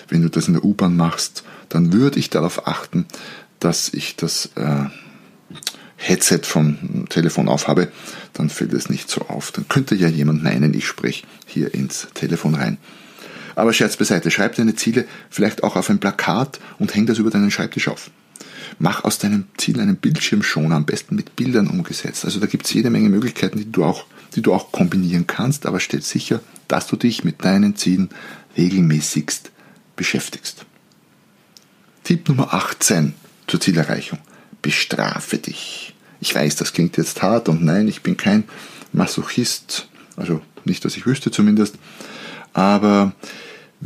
Wenn 0.09 0.23
du 0.23 0.29
das 0.29 0.49
in 0.49 0.55
der 0.55 0.65
U-Bahn 0.65 0.97
machst, 0.97 1.45
dann 1.69 1.93
würde 1.93 2.19
ich 2.19 2.31
darauf 2.31 2.69
achten, 2.69 3.07
dass 3.59 3.93
ich 3.93 4.17
das 4.17 4.51
äh, 4.55 4.85
Headset 5.97 6.41
vom 6.43 7.07
Telefon 7.09 7.49
aufhabe, 7.49 7.89
dann 8.35 8.51
fällt 8.51 8.75
es 8.75 8.91
nicht 8.91 9.09
so 9.09 9.23
auf. 9.23 9.53
Dann 9.53 9.69
könnte 9.69 9.95
ja 9.95 10.09
jemand 10.09 10.43
meinen, 10.43 10.75
ich 10.75 10.87
spreche 10.87 11.27
hier 11.47 11.73
ins 11.73 12.09
Telefon 12.15 12.55
rein. 12.55 12.79
Aber 13.55 13.73
Scherz 13.73 13.97
beiseite, 13.97 14.31
schreib 14.31 14.57
deine 14.57 14.75
Ziele 14.75 15.07
vielleicht 15.31 15.63
auch 15.63 15.77
auf 15.77 15.89
ein 15.89 16.01
Plakat 16.01 16.59
und 16.79 16.95
häng 16.95 17.07
das 17.07 17.19
über 17.19 17.31
deinen 17.31 17.51
Schreibtisch 17.51 17.89
auf. 17.89 18.11
Mach 18.79 19.05
aus 19.05 19.19
deinem 19.19 19.45
Ziel 19.57 19.81
einen 19.81 19.97
Bildschirmschoner, 19.97 20.77
am 20.77 20.87
besten 20.87 21.15
mit 21.15 21.37
Bildern 21.37 21.69
umgesetzt. 21.69 22.25
Also 22.25 22.41
da 22.41 22.47
gibt 22.47 22.67
es 22.67 22.73
jede 22.73 22.91
Menge 22.91 23.09
Möglichkeiten, 23.09 23.59
die 23.59 23.71
du, 23.71 23.85
auch, 23.85 24.07
die 24.35 24.43
du 24.43 24.53
auch 24.53 24.73
kombinieren 24.73 25.27
kannst, 25.27 25.67
aber 25.67 25.81
stell 25.81 26.03
sicher, 26.03 26.41
dass 26.69 26.87
du 26.87 26.97
dich 26.97 27.25
mit 27.25 27.45
deinen 27.45 27.77
Zielen 27.77 28.11
regelmäßigst 28.57 29.51
beschäftigst. 29.97 30.67
Tipp 32.03 32.29
Nummer 32.29 32.53
18 32.53 33.15
zur 33.47 33.61
Zielerreichung. 33.61 34.19
Bestrafe 34.63 35.39
dich. 35.39 35.95
Ich 36.21 36.35
weiß, 36.35 36.57
das 36.57 36.73
klingt 36.73 36.97
jetzt 36.97 37.23
hart 37.23 37.49
und 37.49 37.63
nein, 37.65 37.89
ich 37.89 38.03
bin 38.03 38.17
kein 38.17 38.45
Masochist, 38.93 39.89
also 40.17 40.41
nicht, 40.65 40.85
dass 40.85 40.97
ich 40.97 41.07
wüsste 41.07 41.31
zumindest, 41.31 41.77
aber 42.53 43.13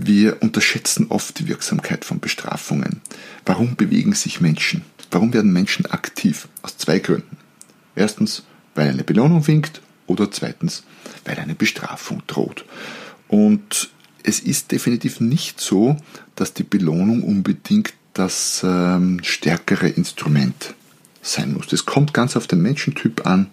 wir 0.01 0.43
unterschätzen 0.43 1.07
oft 1.09 1.41
die 1.41 1.49
Wirksamkeit 1.49 2.05
von 2.05 2.21
Bestrafungen. 2.21 3.01
Warum 3.45 3.75
bewegen 3.75 4.13
sich 4.13 4.41
Menschen? 4.41 4.85
Warum 5.11 5.33
werden 5.33 5.53
Menschen 5.53 5.87
aktiv? 5.87 6.47
Aus 6.63 6.79
zwei 6.79 7.01
Gründen. 7.01 7.37
Erstens, 7.97 8.45
weil 8.77 8.91
eine 8.91 9.03
Belohnung 9.03 9.49
winkt 9.49 9.83
oder 10.07 10.31
zweitens, 10.31 10.85
weil 11.25 11.37
eine 11.39 11.57
Bestrafung 11.57 12.23
droht. 12.29 12.65
Und 13.27 13.91
es 14.23 14.39
ist 14.39 14.71
definitiv 14.71 15.19
nicht 15.19 15.61
so, 15.61 15.97
dass 16.37 16.55
die 16.55 16.63
Belohnung 16.63 17.25
unbedingt 17.25 17.93
das 18.15 18.63
ähm, 18.65 19.19
stärkere 19.25 19.89
Instrument 19.89 20.75
sein 21.23 21.55
muss. 21.55 21.67
Das 21.67 21.87
kommt 21.87 22.15
ganz 22.15 22.37
auf 22.37 22.47
den 22.47 22.63
Menschentyp 22.63 23.27
an, 23.27 23.49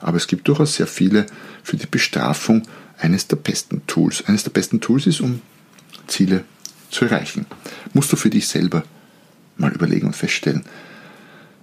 aber 0.00 0.16
es 0.16 0.26
gibt 0.26 0.48
durchaus 0.48 0.76
sehr 0.76 0.86
viele 0.86 1.26
für 1.62 1.76
die 1.76 1.86
Bestrafung 1.86 2.62
eines 2.98 3.26
der 3.26 3.36
besten 3.36 3.86
Tools. 3.86 4.24
Eines 4.26 4.44
der 4.44 4.52
besten 4.52 4.80
Tools 4.80 5.06
ist, 5.06 5.20
um 5.20 5.42
Ziele 6.12 6.44
zu 6.90 7.06
erreichen. 7.06 7.46
Musst 7.92 8.12
du 8.12 8.16
für 8.16 8.30
dich 8.30 8.46
selber 8.46 8.84
mal 9.56 9.72
überlegen 9.72 10.06
und 10.06 10.16
feststellen, 10.16 10.64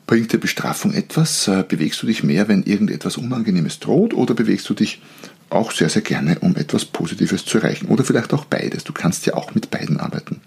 bringt 0.08 0.34
dir 0.34 0.40
Bestrafung 0.40 0.94
etwas? 0.94 1.48
Äh, 1.48 1.64
bewegst 1.68 2.02
du 2.02 2.08
dich 2.08 2.24
mehr, 2.24 2.48
wenn 2.48 2.64
irgendetwas 2.64 3.18
Unangenehmes 3.18 3.80
droht 3.80 4.14
oder 4.14 4.34
bewegst 4.34 4.70
du 4.70 4.74
dich 4.74 5.02
auch 5.50 5.72
sehr, 5.72 5.90
sehr 5.90 6.02
gerne, 6.02 6.40
um 6.40 6.56
etwas 6.56 6.86
Positives 6.86 7.46
zu 7.46 7.60
erreichen? 7.60 7.88
Oder 7.88 8.04
vielleicht 8.04 8.34
auch 8.34 8.46
beides. 8.46 8.84
Du 8.84 8.94
kannst 8.94 9.26
ja 9.26 9.36
auch 9.36 9.54
mit 9.54 9.70
beiden 9.70 10.00
arbeiten. 10.00 10.42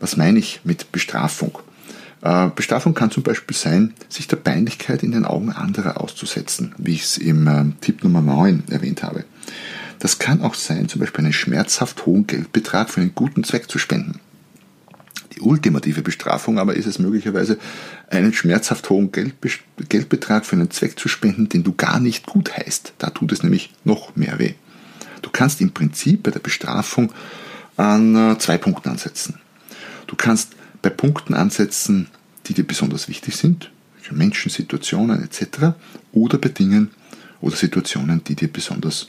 Was 0.00 0.16
meine 0.16 0.38
ich 0.38 0.60
mit 0.64 0.90
Bestrafung? 0.92 1.58
Äh, 2.22 2.50
Bestrafung 2.54 2.94
kann 2.94 3.10
zum 3.10 3.22
Beispiel 3.22 3.56
sein, 3.56 3.94
sich 4.08 4.26
der 4.26 4.36
Peinlichkeit 4.36 5.02
in 5.02 5.12
den 5.12 5.24
Augen 5.24 5.52
anderer 5.52 6.00
auszusetzen, 6.00 6.74
wie 6.78 6.94
ich 6.94 7.04
es 7.04 7.18
im 7.18 7.46
äh, 7.46 7.64
Tipp 7.80 8.02
Nummer 8.02 8.20
9 8.20 8.64
erwähnt 8.70 9.02
habe. 9.02 9.24
Das 9.98 10.18
kann 10.18 10.42
auch 10.42 10.54
sein, 10.54 10.88
zum 10.88 11.00
Beispiel 11.00 11.24
einen 11.24 11.32
schmerzhaft 11.32 12.06
hohen 12.06 12.26
Geldbetrag 12.26 12.90
für 12.90 13.00
einen 13.00 13.14
guten 13.14 13.44
Zweck 13.44 13.70
zu 13.70 13.78
spenden. 13.78 14.20
Die 15.34 15.40
ultimative 15.40 16.02
Bestrafung 16.02 16.58
aber 16.58 16.74
ist 16.74 16.86
es 16.86 16.98
möglicherweise, 16.98 17.58
einen 18.08 18.32
schmerzhaft 18.32 18.88
hohen 18.90 19.12
Geldbe 19.12 19.50
Geldbetrag 19.88 20.46
für 20.46 20.56
einen 20.56 20.70
Zweck 20.70 20.98
zu 20.98 21.08
spenden, 21.08 21.48
den 21.48 21.64
du 21.64 21.74
gar 21.74 22.00
nicht 22.00 22.26
gut 22.26 22.56
heißt. 22.56 22.94
Da 22.98 23.10
tut 23.10 23.32
es 23.32 23.42
nämlich 23.42 23.72
noch 23.84 24.16
mehr 24.16 24.38
weh. 24.38 24.54
Du 25.22 25.30
kannst 25.30 25.60
im 25.60 25.72
Prinzip 25.72 26.22
bei 26.22 26.30
der 26.30 26.40
Bestrafung 26.40 27.12
an 27.76 28.32
äh, 28.32 28.38
zwei 28.38 28.58
Punkten 28.58 28.88
ansetzen. 28.88 29.38
Du 30.06 30.16
kannst 30.16 30.54
bei 30.82 30.90
Punkten 30.90 31.34
ansetzen, 31.34 32.08
die 32.46 32.54
dir 32.54 32.66
besonders 32.66 33.08
wichtig 33.08 33.36
sind, 33.36 33.70
Menschen, 34.10 34.50
Situationen 34.50 35.22
etc. 35.22 35.76
oder 36.12 36.38
bei 36.38 36.48
Dingen 36.48 36.90
oder 37.40 37.56
Situationen, 37.56 38.24
die 38.24 38.34
dir 38.34 38.48
besonders 38.50 39.08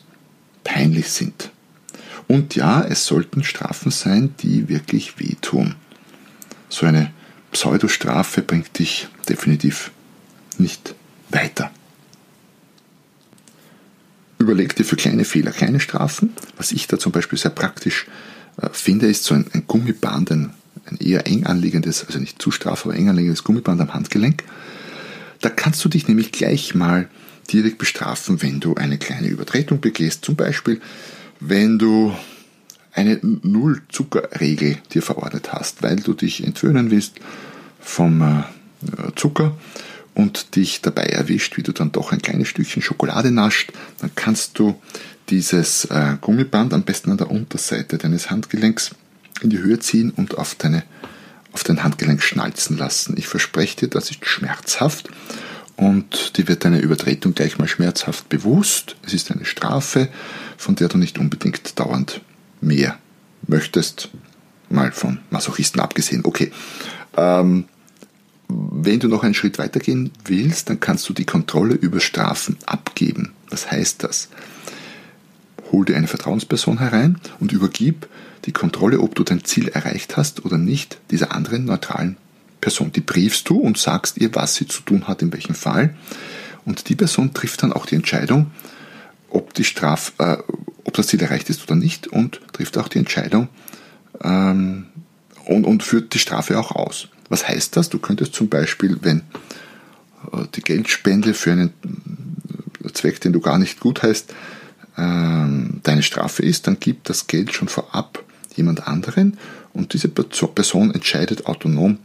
peinlich 0.63 1.10
sind. 1.12 1.52
Und 2.28 2.56
ja, 2.56 2.84
es 2.84 3.06
sollten 3.06 3.43
Strafen 3.43 3.91
sein, 3.91 4.36
die 4.41 4.69
wirklich 4.69 5.19
wehtun. 5.19 5.76
So 6.69 6.86
eine 6.86 7.12
Pseudostrafe 7.52 8.43
bringt 8.43 8.78
dich 8.78 9.08
definitiv 9.28 9.91
nicht 10.58 10.93
weiter. 11.30 11.72
Überleg 14.38 14.76
dir 14.76 14.86
für 14.86 14.95
kleine 14.95 15.26
Fehler 15.26 15.52
kleine 15.52 15.80
Strafen. 15.80 16.34
Was 16.56 16.72
ich 16.72 16.88
da 16.88 17.00
zum 17.00 17.12
Beispiel 17.12 17.38
sehr 17.38 17.52
praktisch 17.52 18.06
äh, 18.62 18.69
finde, 18.72 19.08
ist 19.08 19.24
so 19.24 19.36
ein, 19.36 19.45
Gummiband, 19.67 20.32
ein 20.32 20.54
eher 21.00 21.28
eng 21.28 21.45
anliegendes, 21.45 22.06
also 22.06 22.19
nicht 22.19 22.41
zu 22.41 22.52
straff, 22.52 22.86
aber 22.86 22.95
eng 22.95 23.10
anliegendes 23.10 23.43
Gummiband 23.43 23.82
am 23.82 23.93
Handgelenk. 23.93 24.43
Da 25.41 25.50
kannst 25.50 25.84
du 25.84 25.89
dich 25.89 26.08
nämlich 26.08 26.32
gleich 26.32 26.76
mal 26.76 27.10
direkt 27.51 27.77
bestrafen, 27.77 28.41
wenn 28.41 28.59
du 28.59 28.75
eine 28.75 28.97
kleine 28.97 29.27
Übertretung 29.27 29.81
begehst. 29.81 30.25
Zum 30.25 30.35
Beispiel, 30.35 30.81
wenn 31.39 31.79
du 31.79 32.15
eine 32.93 33.19
Null-Zucker-Regel 33.21 34.77
dir 34.93 35.01
verordnet 35.01 35.53
hast, 35.53 35.83
weil 35.83 35.97
du 35.97 36.13
dich 36.13 36.43
entwöhnen 36.43 36.91
willst 36.91 37.15
vom 37.79 38.21
äh, 38.21 38.43
Zucker 39.15 39.57
und 40.15 40.55
dich 40.55 40.81
dabei 40.81 41.03
erwischt, 41.03 41.57
wie 41.57 41.63
du 41.63 41.71
dann 41.71 41.91
doch 41.91 42.12
ein 42.12 42.21
kleines 42.21 42.47
Stückchen 42.49 42.81
Schokolade 42.81 43.31
nascht, 43.31 43.71
dann 43.99 44.12
kannst 44.15 44.59
du 44.59 44.79
dieses 45.29 45.85
äh, 45.85 46.17
Gummiband 46.19 46.73
am 46.73 46.83
besten 46.83 47.12
an 47.12 47.17
der 47.17 47.31
Unterseite 47.31 47.97
deines 47.97 48.29
Handgelenks 48.29 48.91
in 49.41 49.49
die 49.49 49.59
Höhe 49.59 49.79
ziehen 49.79 50.12
und 50.12 50.38
auf, 50.38 50.55
deine, 50.55 50.83
auf 51.53 51.63
dein 51.63 51.83
Handgelenk 51.83 52.21
schnalzen 52.21 52.77
lassen. 52.77 53.15
Ich 53.17 53.27
verspreche 53.27 53.77
dir, 53.77 53.88
das 53.88 54.12
ist 54.12 54.25
schmerzhaft 54.25 55.09
und 55.80 56.38
dir 56.38 56.50
wird 56.50 56.65
deine 56.65 56.82
Übertretung 56.82 57.34
gleich 57.34 57.58
mal 57.58 57.68
schmerzhaft 57.70 58.28
bewusst. 58.28 58.98
Es 59.06 59.13
ist 59.13 59.32
eine 59.32 59.46
Strafe, 59.46 60.10
von 60.58 60.76
der 60.76 60.89
du 60.89 60.98
nicht 60.98 61.18
unbedingt 61.18 61.80
dauernd 61.80 62.20
mehr 62.60 62.98
möchtest. 63.48 64.10
Mal 64.70 64.92
von 64.92 65.20
Masochisten 65.30 65.80
abgesehen. 65.80 66.26
Okay. 66.26 66.52
Ähm, 67.15 67.63
wenn 68.50 69.00
du 69.00 69.08
noch 69.08 69.24
einen 69.24 69.36
Schritt 69.36 69.58
weitergehen 69.58 70.12
willst, 70.26 70.70
dann 70.70 70.82
kannst 70.82 71.08
du 71.08 71.13
die 71.13 71.24
Kontrolle 71.24 71.76
über 71.76 72.02
Strafen 72.02 72.58
abgeben. 72.65 73.32
Was 73.50 73.72
heißt 73.72 74.04
das? 74.04 74.28
Hol 75.72 75.86
dir 75.86 75.96
eine 75.96 76.08
Vertrauensperson 76.08 76.80
herein 76.80 77.22
und 77.39 77.54
übergib 77.54 78.10
die 78.44 78.52
Kontrolle, 78.52 79.00
ob 79.00 79.15
du 79.15 79.24
dein 79.24 79.46
Ziel 79.46 79.70
erreicht 79.70 80.18
hast 80.18 80.44
oder 80.44 80.58
nicht, 80.58 81.00
dieser 81.10 81.34
anderen 81.34 81.63
neutralen 81.63 82.18
Person. 82.60 82.91
Die 82.91 83.02
briefst 83.02 83.50
du 83.50 83.58
und 83.58 83.78
sagst 83.78 84.17
ihr, 84.17 84.34
was 84.36 84.56
sie 84.56 84.67
zu 84.67 84.82
tun 84.82 85.08
hat, 85.08 85.22
in 85.22 85.32
welchem 85.34 85.56
Fall. 85.56 85.95
Und 86.65 86.89
die 86.89 86.95
Person 86.95 87.34
trifft 87.34 87.63
dann 87.63 87.74
auch 87.74 87.86
die 87.86 87.95
Entscheidung, 87.95 88.52
ob, 89.30 89.54
die 89.54 89.63
Straf, 89.63 90.13
äh, 90.17 90.38
ob 90.84 90.93
das 90.93 91.08
Ziel 91.08 91.22
erreicht 91.22 91.50
ist 91.50 91.63
oder 91.63 91.76
nicht 91.76 92.08
und 92.08 92.41
trifft 92.54 92.78
auch 92.78 92.88
die 92.88 93.00
Entscheidung 93.00 93.48
ähm, 94.22 94.88
und, 95.45 95.65
und 95.65 95.84
führt 95.84 96.13
die 96.13 96.19
Strafe 96.19 96.60
auch 96.60 96.72
aus. 96.72 97.08
Was 97.29 97.48
heißt 97.48 97.77
das? 97.77 97.90
Du 97.90 98.00
könntest 98.00 98.33
zum 98.33 98.50
Beispiel, 98.50 98.98
wenn 99.02 99.19
äh, 100.33 100.46
die 100.56 100.62
Geldspende 100.62 101.33
für 101.33 101.52
einen 101.52 101.73
Zweck, 102.94 103.21
den 103.21 103.33
du 103.33 103.40
gar 103.40 103.60
nicht 103.60 103.79
gut 103.79 104.04
heißt, 104.04 104.33
ähm, 104.98 105.79
deine 105.83 106.04
Strafe 106.04 106.44
ist, 106.44 106.67
dann 106.67 106.77
gib 106.79 107.04
das 107.06 107.27
Geld 107.27 107.54
schon 107.54 107.67
vorab 107.67 108.23
jemand 108.56 108.88
anderen 108.88 109.38
und 109.73 109.94
diese 109.94 110.10
Person 110.10 110.92
entscheidet 110.94 111.46
autonom, 111.46 112.00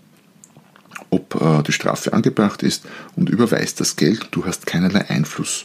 ob 1.15 1.41
äh, 1.41 1.63
die 1.63 1.73
Strafe 1.73 2.13
angebracht 2.13 2.63
ist 2.63 2.85
und 3.15 3.31
überweist 3.31 3.81
das 3.81 3.95
Geld. 3.95 4.29
Du 4.33 4.45
hast 4.45 4.67
keinerlei 4.67 5.09
Einfluss 5.09 5.65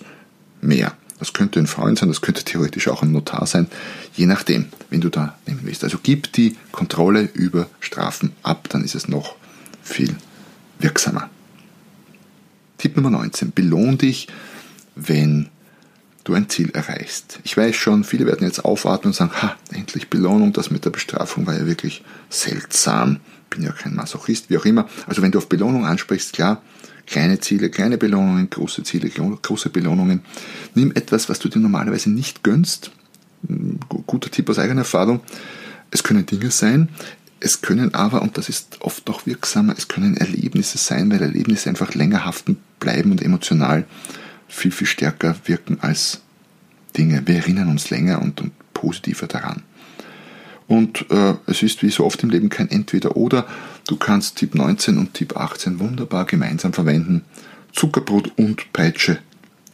mehr. 0.62 0.94
Das 1.18 1.34
könnte 1.34 1.60
ein 1.60 1.68
Freund 1.68 2.00
sein, 2.00 2.08
das 2.08 2.22
könnte 2.22 2.46
theoretisch 2.46 2.88
auch 2.88 3.02
ein 3.02 3.12
Notar 3.12 3.46
sein, 3.46 3.68
je 4.14 4.26
nachdem, 4.26 4.70
wen 4.90 5.02
du 5.02 5.10
da 5.10 5.38
nehmen 5.46 5.62
willst. 5.64 5.84
Also 5.84 5.98
gib 6.02 6.32
die 6.32 6.56
Kontrolle 6.72 7.24
über 7.34 7.68
Strafen 7.82 8.32
ab, 8.42 8.70
dann 8.70 8.86
ist 8.86 8.96
es 8.96 9.10
noch 9.10 9.36
viel 9.84 10.16
wirksamer. 10.78 11.30
Tipp 12.78 12.96
Nummer 12.96 13.10
19. 13.10 13.52
Belohn 13.52 13.98
dich, 13.98 14.28
wenn 14.96 15.50
du 16.24 16.36
ein 16.36 16.48
Ziel 16.48 16.70
erreichst. 16.70 17.40
Ich 17.44 17.58
weiß 17.58 17.76
schon, 17.76 18.06
viele 18.06 18.26
werden 18.26 18.48
jetzt 18.48 18.64
aufatmen 18.64 19.12
und 19.12 19.16
sagen, 19.16 19.32
ha, 19.42 19.58
endlich 19.74 20.10
Belohnung, 20.10 20.54
das 20.54 20.72
mit 20.72 20.86
der 20.86 20.92
Bestrafung 20.92 21.48
war 21.48 21.56
ja 21.56 21.66
wirklich 21.66 22.04
seltsam. 22.30 23.20
Bin 23.50 23.64
ja 23.64 23.72
kein 23.72 23.96
Masochist, 23.96 24.50
wie 24.50 24.58
auch 24.58 24.66
immer. 24.66 24.88
Also 25.08 25.22
wenn 25.22 25.32
du 25.32 25.38
auf 25.38 25.50
Belohnung 25.50 25.86
ansprichst, 25.86 26.34
klar, 26.34 26.62
kleine 27.08 27.40
Ziele, 27.40 27.70
kleine 27.70 27.98
Belohnungen, 27.98 28.50
große 28.50 28.84
Ziele, 28.84 29.10
große 29.10 29.70
Belohnungen. 29.70 30.22
Nimm 30.76 30.92
etwas, 30.92 31.28
was 31.30 31.40
du 31.40 31.50
dir 31.50 31.60
normalerweise 31.60 32.10
nicht 32.10 32.44
gönnst. 32.44 32.92
Guter 34.06 34.30
Tipp 34.30 34.50
aus 34.50 34.60
eigener 34.60 34.82
Erfahrung. 34.82 35.22
Es 35.92 36.04
können 36.04 36.26
Dinge 36.26 36.52
sein, 36.52 36.90
es 37.40 37.62
können 37.62 37.94
aber, 37.94 38.22
und 38.22 38.38
das 38.38 38.50
ist 38.50 38.82
oft 38.82 39.08
noch 39.08 39.26
wirksamer, 39.26 39.74
es 39.78 39.88
können 39.88 40.18
Erlebnisse 40.18 40.78
sein, 40.78 41.10
weil 41.10 41.22
Erlebnisse 41.22 41.70
einfach 41.70 41.96
länger 41.96 42.26
haften 42.26 42.58
bleiben 42.80 43.12
und 43.12 43.24
emotional 43.24 43.86
viel, 44.48 44.72
viel 44.72 44.88
stärker 44.88 45.36
wirken 45.46 45.80
als 45.82 46.22
Dinge. 46.98 47.24
Wir 47.26 47.38
erinnern 47.38 47.70
uns 47.70 47.90
länger 47.90 48.22
und, 48.22 48.42
und 48.42 48.52
positiver 48.74 49.28
daran. 49.28 49.64
Und 50.70 51.10
äh, 51.10 51.34
es 51.48 51.64
ist 51.64 51.82
wie 51.82 51.90
so 51.90 52.06
oft 52.06 52.22
im 52.22 52.30
Leben 52.30 52.50
kein 52.50 52.70
Entweder-Oder. 52.70 53.48
Du 53.88 53.98
kannst 53.98 54.36
Tipp 54.36 54.54
19 54.54 55.00
und 55.00 55.16
Tipp 55.16 55.36
18 55.36 55.80
wunderbar 55.80 56.26
gemeinsam 56.26 56.74
verwenden. 56.74 57.26
Zuckerbrot 57.74 58.34
und 58.38 58.72
Peitsche 58.72 59.18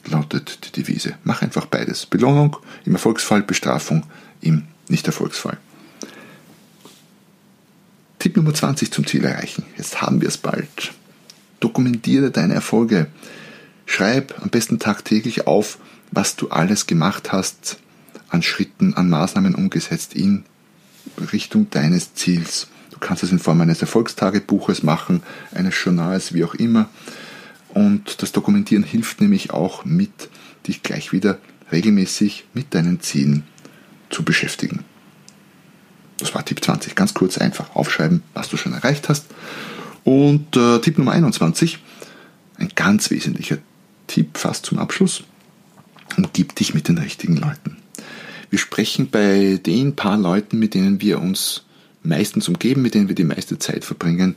lautet 0.06 0.60
die 0.64 0.72
Devise. 0.72 1.16
Mach 1.26 1.42
einfach 1.42 1.66
beides. 1.66 2.06
Belohnung 2.06 2.56
im 2.86 2.94
Erfolgsfall, 2.94 3.42
Bestrafung 3.42 4.04
im 4.40 4.64
Nicht-Erfolgsfall. 4.88 5.58
Tipp 8.20 8.38
Nummer 8.38 8.54
20 8.54 8.90
zum 8.90 9.06
Ziel 9.06 9.26
erreichen. 9.26 9.66
Jetzt 9.78 10.02
haben 10.02 10.22
wir 10.22 10.30
es 10.30 10.38
bald. 10.38 10.94
Dokumentiere 11.60 12.32
deine 12.32 12.54
Erfolge. 12.54 13.08
Schreib 13.86 14.42
am 14.42 14.50
besten 14.50 14.80
tagtäglich 14.80 15.46
auf, 15.46 15.78
was 16.12 16.38
du 16.38 16.52
alles 16.52 16.88
gemacht 16.88 17.34
hast, 17.34 17.80
an 18.30 18.42
Schritten, 18.42 18.94
an 18.94 19.10
Maßnahmen 19.10 19.56
umgesetzt 19.56 20.16
in 20.16 20.46
Richtung 21.32 21.70
deines 21.70 22.14
Ziels. 22.14 22.68
Du 22.92 23.00
kannst 23.00 23.24
es 23.24 23.32
in 23.32 23.40
Form 23.40 23.62
eines 23.62 23.82
Erfolgstagebuches 23.82 24.84
machen, 24.84 25.24
eines 25.54 25.76
Journals, 25.84 26.34
wie 26.34 26.44
auch 26.44 26.56
immer. 26.56 26.90
Und 27.74 28.22
das 28.22 28.32
Dokumentieren 28.32 28.84
hilft 28.84 29.20
nämlich 29.20 29.52
auch 29.52 29.84
mit, 29.84 30.30
dich 30.68 30.82
gleich 30.82 31.12
wieder 31.12 31.40
regelmäßig 31.72 32.46
mit 32.54 32.74
deinen 32.74 33.02
Zielen 33.02 33.44
zu 34.10 34.24
beschäftigen. 34.24 34.86
Das 36.18 36.34
war 36.34 36.46
Tipp 36.46 36.64
20. 36.64 36.96
Ganz 36.96 37.14
kurz 37.14 37.38
einfach 37.38 37.76
aufschreiben, 37.76 38.24
was 38.34 38.48
du 38.48 38.58
schon 38.58 38.74
erreicht 38.74 39.10
hast. 39.10 39.26
Und 40.06 40.56
äh, 40.56 40.80
Tipp 40.80 40.98
Nummer 40.98 41.12
21, 41.12 41.80
ein 42.58 42.70
ganz 42.76 43.12
wesentlicher 43.12 43.58
Tipp 44.08 44.38
fast 44.38 44.66
zum 44.66 44.80
Abschluss. 44.80 45.24
Umgib 46.16 46.56
dich 46.56 46.74
mit 46.74 46.88
den 46.88 46.98
richtigen 46.98 47.36
Leuten. 47.36 47.78
Wir 48.56 48.60
sprechen 48.60 49.10
bei 49.10 49.60
den 49.66 49.98
paar 49.98 50.18
Leuten, 50.18 50.60
mit 50.60 50.76
denen 50.76 51.02
wir 51.02 51.20
uns 51.20 51.66
meistens 52.04 52.48
umgeben, 52.48 52.84
mit 52.84 52.94
denen 52.94 53.10
wir 53.10 53.16
die 53.16 53.26
meiste 53.26 53.60
Zeit 53.60 53.84
verbringen, 53.84 54.36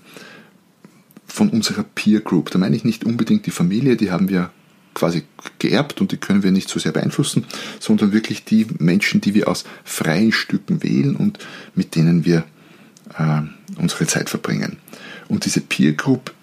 von 1.25 1.51
unserer 1.51 1.85
Peer 1.85 2.19
Group. 2.19 2.51
Da 2.51 2.59
meine 2.59 2.75
ich 2.75 2.83
nicht 2.83 3.05
unbedingt 3.05 3.47
die 3.47 3.53
Familie, 3.53 3.97
die 3.97 4.11
haben 4.11 4.29
wir 4.29 4.51
quasi 4.93 5.23
geerbt 5.61 6.01
und 6.01 6.11
die 6.11 6.17
können 6.17 6.43
wir 6.43 6.51
nicht 6.51 6.69
so 6.69 6.81
sehr 6.81 6.91
beeinflussen, 6.91 7.45
sondern 7.79 8.13
wirklich 8.13 8.45
die 8.45 8.67
Menschen, 8.81 9.21
die 9.21 9.35
wir 9.35 9.47
aus 9.47 9.63
freien 9.85 10.33
Stücken 10.33 10.83
wählen 10.83 11.15
und 11.15 11.39
mit 11.77 11.95
denen 11.95 12.25
wir 12.25 12.43
äh, 13.17 13.43
unsere 13.77 14.09
Zeit 14.09 14.31
verbringen. 14.31 14.79
Und 15.29 15.45
diese 15.45 15.61
Peer 15.61 15.93
Group 15.93 16.35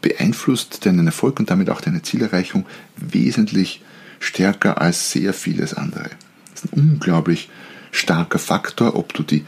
beeinflusst 0.00 0.86
deinen 0.86 1.08
Erfolg 1.08 1.40
und 1.40 1.50
damit 1.50 1.70
auch 1.70 1.80
deine 1.80 2.02
Zielerreichung 2.02 2.66
wesentlich 2.96 3.82
stärker 4.20 4.80
als 4.80 5.10
sehr 5.10 5.34
vieles 5.34 5.74
andere. 5.74 6.10
Ist 6.56 6.72
ein 6.72 6.90
unglaublich 6.92 7.50
starker 7.92 8.38
Faktor, 8.38 8.96
ob 8.96 9.12
du 9.12 9.22
die 9.22 9.44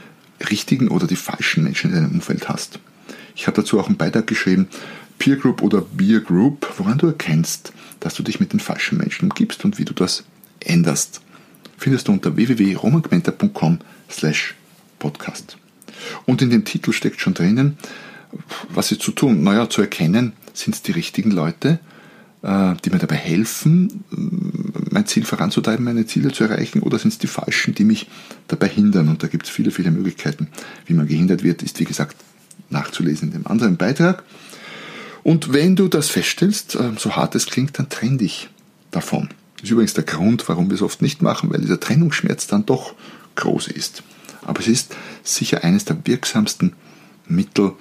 richtigen 0.51 0.89
oder 0.89 1.07
die 1.07 1.17
falschen 1.17 1.65
Menschen 1.65 1.91
in 1.91 1.97
deinem 1.97 2.13
Umfeld 2.13 2.49
hast. 2.49 2.81
Ich 3.35 3.47
habe 3.47 3.57
dazu 3.57 3.81
auch 3.81 3.87
einen 3.87 3.97
Beitrag 3.97 4.27
geschrieben, 4.27 4.69
Peer 5.19 5.37
Group 5.37 5.63
oder 5.63 5.81
Beer 5.81 6.21
Group, 6.21 6.69
woran 6.77 6.99
du 6.99 7.07
erkennst, 7.07 7.73
dass 8.01 8.15
du 8.15 8.23
dich 8.23 8.41
mit 8.41 8.53
den 8.53 8.61
falschen 8.61 8.99
Menschen 8.99 9.31
umgibst 9.31 9.65
und 9.65 9.79
wie 9.79 9.85
du 9.85 9.95
das 9.95 10.25
änderst. 10.61 11.23
Findest 11.79 12.09
du 12.09 12.13
unter 12.13 12.37
www.romangmenta.com 12.37 13.79
slash 14.11 14.55
podcast. 14.99 15.57
Und 16.27 16.43
in 16.43 16.51
dem 16.51 16.65
Titel 16.65 16.93
steckt 16.93 17.21
schon 17.21 17.35
drinnen, 17.35 17.79
was 18.69 18.93
ist 18.93 19.03
zu 19.03 19.13
tun? 19.13 19.43
Naja, 19.43 19.71
zu 19.71 19.81
erkennen, 19.81 20.35
sind 20.53 20.75
es 20.75 20.83
die 20.83 20.93
richtigen 20.93 21.31
Leute, 21.31 21.81
äh, 22.43 22.75
die 22.85 22.91
mir 22.91 22.99
dabei 22.99 23.17
helfen, 23.17 24.05
mein 24.91 25.07
Ziel 25.07 25.25
voranzutreiben, 25.25 25.85
meine 25.85 26.07
Ziele 26.07 26.33
zu 26.33 26.45
erreichen, 26.45 26.81
oder 26.81 26.99
sind 26.99 27.13
es 27.13 27.19
die 27.19 27.27
falschen, 27.27 27.75
die 27.75 27.85
mich 27.85 28.09
dabei 28.47 28.69
hindern? 28.69 29.09
Und 29.09 29.23
da 29.23 29.29
gibt 29.29 29.47
es 29.47 29.51
viele, 29.51 29.71
viele 29.71 29.91
Möglichkeiten, 29.91 30.49
wie 30.87 30.95
man 30.95 31.07
gehindert 31.07 31.43
wird, 31.43 31.63
ist 31.63 31.79
wie 31.81 31.85
gesagt 31.85 32.17
nachzulesen 32.71 33.29
in 33.29 33.33
dem 33.33 33.47
anderen 33.47 33.77
Beitrag. 33.77 34.25
Und 35.23 35.53
wenn 35.53 35.77
du 35.77 35.89
das 35.89 36.09
feststellst, 36.09 36.75
äh, 36.75 36.93
so 36.97 37.17
hart 37.17 37.35
es 37.35 37.47
klingt, 37.47 37.79
dann 37.79 37.89
trenn 37.89 38.19
dich 38.19 38.49
davon. 38.91 39.29
Das 39.57 39.65
ist 39.65 39.71
übrigens 39.71 39.95
der 39.95 40.05
Grund, 40.05 40.49
warum 40.49 40.71
wir 40.71 40.75
es 40.75 40.83
oft 40.83 41.03
nicht 41.03 41.23
machen, 41.23 41.51
weil 41.51 41.61
dieser 41.61 41.81
Trennungsschmerz 41.81 42.47
dann 42.47 42.65
doch 42.65 42.95
groß 43.35 43.69
ist. 43.69 44.03
Aber 44.43 44.61
es 44.61 44.69
ist 44.69 44.97
sicher 45.23 45.65
eines 45.65 45.85
der 45.85 45.99
wirksamsten 46.05 46.75
Mittel, 47.27 47.73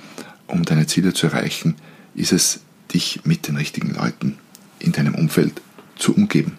um 0.47 0.63
deine 0.63 0.87
Ziele 0.87 1.13
zu 1.13 1.27
erreichen, 1.27 1.75
ist 2.15 2.33
es, 2.33 2.61
dich 2.93 3.21
mit 3.25 3.47
den 3.47 3.57
richtigen 3.57 3.93
Leuten 3.93 4.37
in 4.79 4.93
deinem 4.93 5.15
Umfeld 5.15 5.61
zu 5.97 6.13
umgeben. 6.15 6.53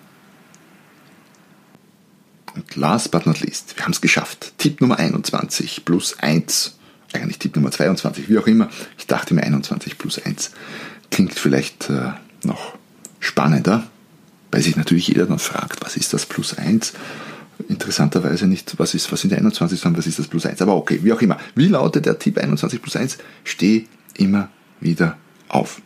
Und 2.59 2.75
last 2.75 3.13
but 3.13 3.25
not 3.25 3.41
least, 3.41 3.77
wir 3.77 3.85
haben 3.85 3.93
es 3.93 4.01
geschafft. 4.01 4.53
Tipp 4.59 4.81
Nummer 4.81 4.99
21 4.99 5.85
plus 5.85 6.19
1 6.19 6.75
eigentlich 7.13 7.39
Tipp 7.39 7.55
Nummer 7.55 7.71
22, 7.71 8.29
wie 8.29 8.37
auch 8.37 8.49
immer. 8.49 8.69
Ich 8.99 9.07
dachte 9.07 9.33
mir 9.33 9.43
21 9.43 9.97
plus 9.97 10.19
1 10.19 10.51
klingt 11.11 11.35
vielleicht 11.35 11.89
äh, 11.89 12.11
noch 12.43 12.75
spannender, 13.21 13.87
weil 14.51 14.63
sich 14.63 14.77
natürlich 14.77 15.09
jeder 15.09 15.27
dann 15.27 15.39
fragt, 15.39 15.85
was 15.85 15.97
ist 15.97 16.13
das 16.13 16.27
plus 16.27 16.59
1? 16.59 16.95
Interessanterweise 17.69 18.47
nicht, 18.47 18.79
was 18.79 18.95
ist, 18.95 19.11
was 19.11 19.21
sind 19.21 19.31
die 19.31 19.37
21, 19.37 19.81
sondern 19.81 19.99
was 19.99 20.07
ist 20.07 20.19
das 20.19 20.27
plus 20.27 20.45
1? 20.45 20.61
Aber 20.61 20.77
okay, 20.77 21.01
wie 21.03 21.13
auch 21.13 21.23
immer. 21.23 21.39
Wie 21.55 21.69
lautet 21.69 22.07
der 22.07 22.19
Tipp 22.19 22.39
21 22.39 22.83
plus 22.83 22.97
1? 22.97 23.19
Steh 23.45 23.87
immer 24.17 24.49
wieder 24.81 25.17
auf. 25.49 25.81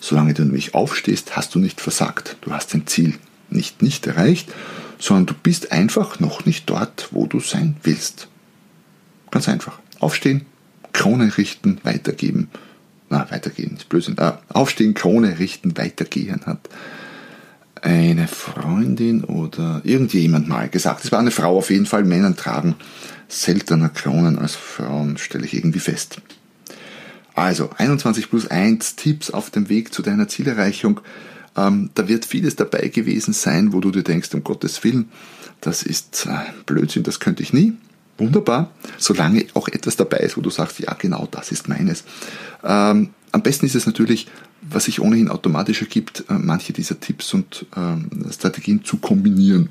Solange 0.00 0.34
du 0.34 0.44
nämlich 0.44 0.74
aufstehst, 0.74 1.36
hast 1.36 1.54
du 1.54 1.58
nicht 1.58 1.80
versagt. 1.80 2.36
Du 2.40 2.52
hast 2.52 2.72
dein 2.72 2.86
Ziel 2.86 3.14
nicht 3.50 3.82
nicht 3.82 4.06
erreicht, 4.06 4.48
sondern 5.04 5.26
du 5.26 5.34
bist 5.34 5.70
einfach 5.70 6.18
noch 6.18 6.46
nicht 6.46 6.70
dort, 6.70 7.08
wo 7.10 7.26
du 7.26 7.38
sein 7.38 7.76
willst. 7.82 8.28
Ganz 9.30 9.50
einfach. 9.50 9.78
Aufstehen, 10.00 10.46
Krone 10.94 11.36
richten, 11.36 11.78
weitergeben. 11.82 12.48
Na, 13.10 13.30
weitergehen 13.30 13.76
ist 13.76 13.90
Blödsinn. 13.90 14.18
Ah, 14.18 14.40
aufstehen, 14.48 14.94
Krone 14.94 15.38
richten, 15.38 15.76
weitergehen 15.76 16.40
hat 16.46 16.70
eine 17.82 18.28
Freundin 18.28 19.24
oder 19.24 19.82
irgendjemand 19.84 20.48
mal 20.48 20.70
gesagt. 20.70 21.04
Es 21.04 21.12
war 21.12 21.18
eine 21.18 21.30
Frau 21.30 21.58
auf 21.58 21.68
jeden 21.68 21.84
Fall. 21.84 22.02
Männer 22.04 22.34
tragen 22.34 22.74
seltener 23.28 23.90
Kronen 23.90 24.38
als 24.38 24.54
Frauen, 24.54 25.18
stelle 25.18 25.44
ich 25.44 25.52
irgendwie 25.52 25.80
fest. 25.80 26.22
Also 27.34 27.68
21 27.76 28.30
plus 28.30 28.46
1 28.46 28.96
Tipps 28.96 29.30
auf 29.30 29.50
dem 29.50 29.68
Weg 29.68 29.92
zu 29.92 30.00
deiner 30.00 30.28
Zielerreichung. 30.28 31.02
Ähm, 31.56 31.90
da 31.94 32.08
wird 32.08 32.24
vieles 32.24 32.56
dabei 32.56 32.88
gewesen 32.88 33.32
sein, 33.32 33.72
wo 33.72 33.80
du 33.80 33.90
dir 33.90 34.02
denkst, 34.02 34.34
um 34.34 34.42
Gottes 34.42 34.82
Willen, 34.84 35.08
das 35.60 35.82
ist 35.82 36.26
äh, 36.26 36.52
Blödsinn, 36.66 37.02
das 37.02 37.20
könnte 37.20 37.42
ich 37.42 37.52
nie. 37.52 37.74
Wunderbar, 38.16 38.70
solange 38.96 39.46
auch 39.54 39.66
etwas 39.66 39.96
dabei 39.96 40.18
ist, 40.18 40.36
wo 40.36 40.40
du 40.40 40.50
sagst, 40.50 40.78
ja 40.78 40.94
genau, 40.94 41.26
das 41.30 41.50
ist 41.50 41.68
meines. 41.68 42.04
Ähm, 42.62 43.10
am 43.32 43.42
besten 43.42 43.66
ist 43.66 43.74
es 43.74 43.86
natürlich, 43.86 44.28
was 44.62 44.84
sich 44.84 45.00
ohnehin 45.00 45.28
automatisch 45.28 45.80
ergibt, 45.82 46.24
äh, 46.28 46.34
manche 46.34 46.72
dieser 46.72 47.00
Tipps 47.00 47.34
und 47.34 47.66
ähm, 47.76 48.08
Strategien 48.30 48.84
zu 48.84 48.98
kombinieren. 48.98 49.68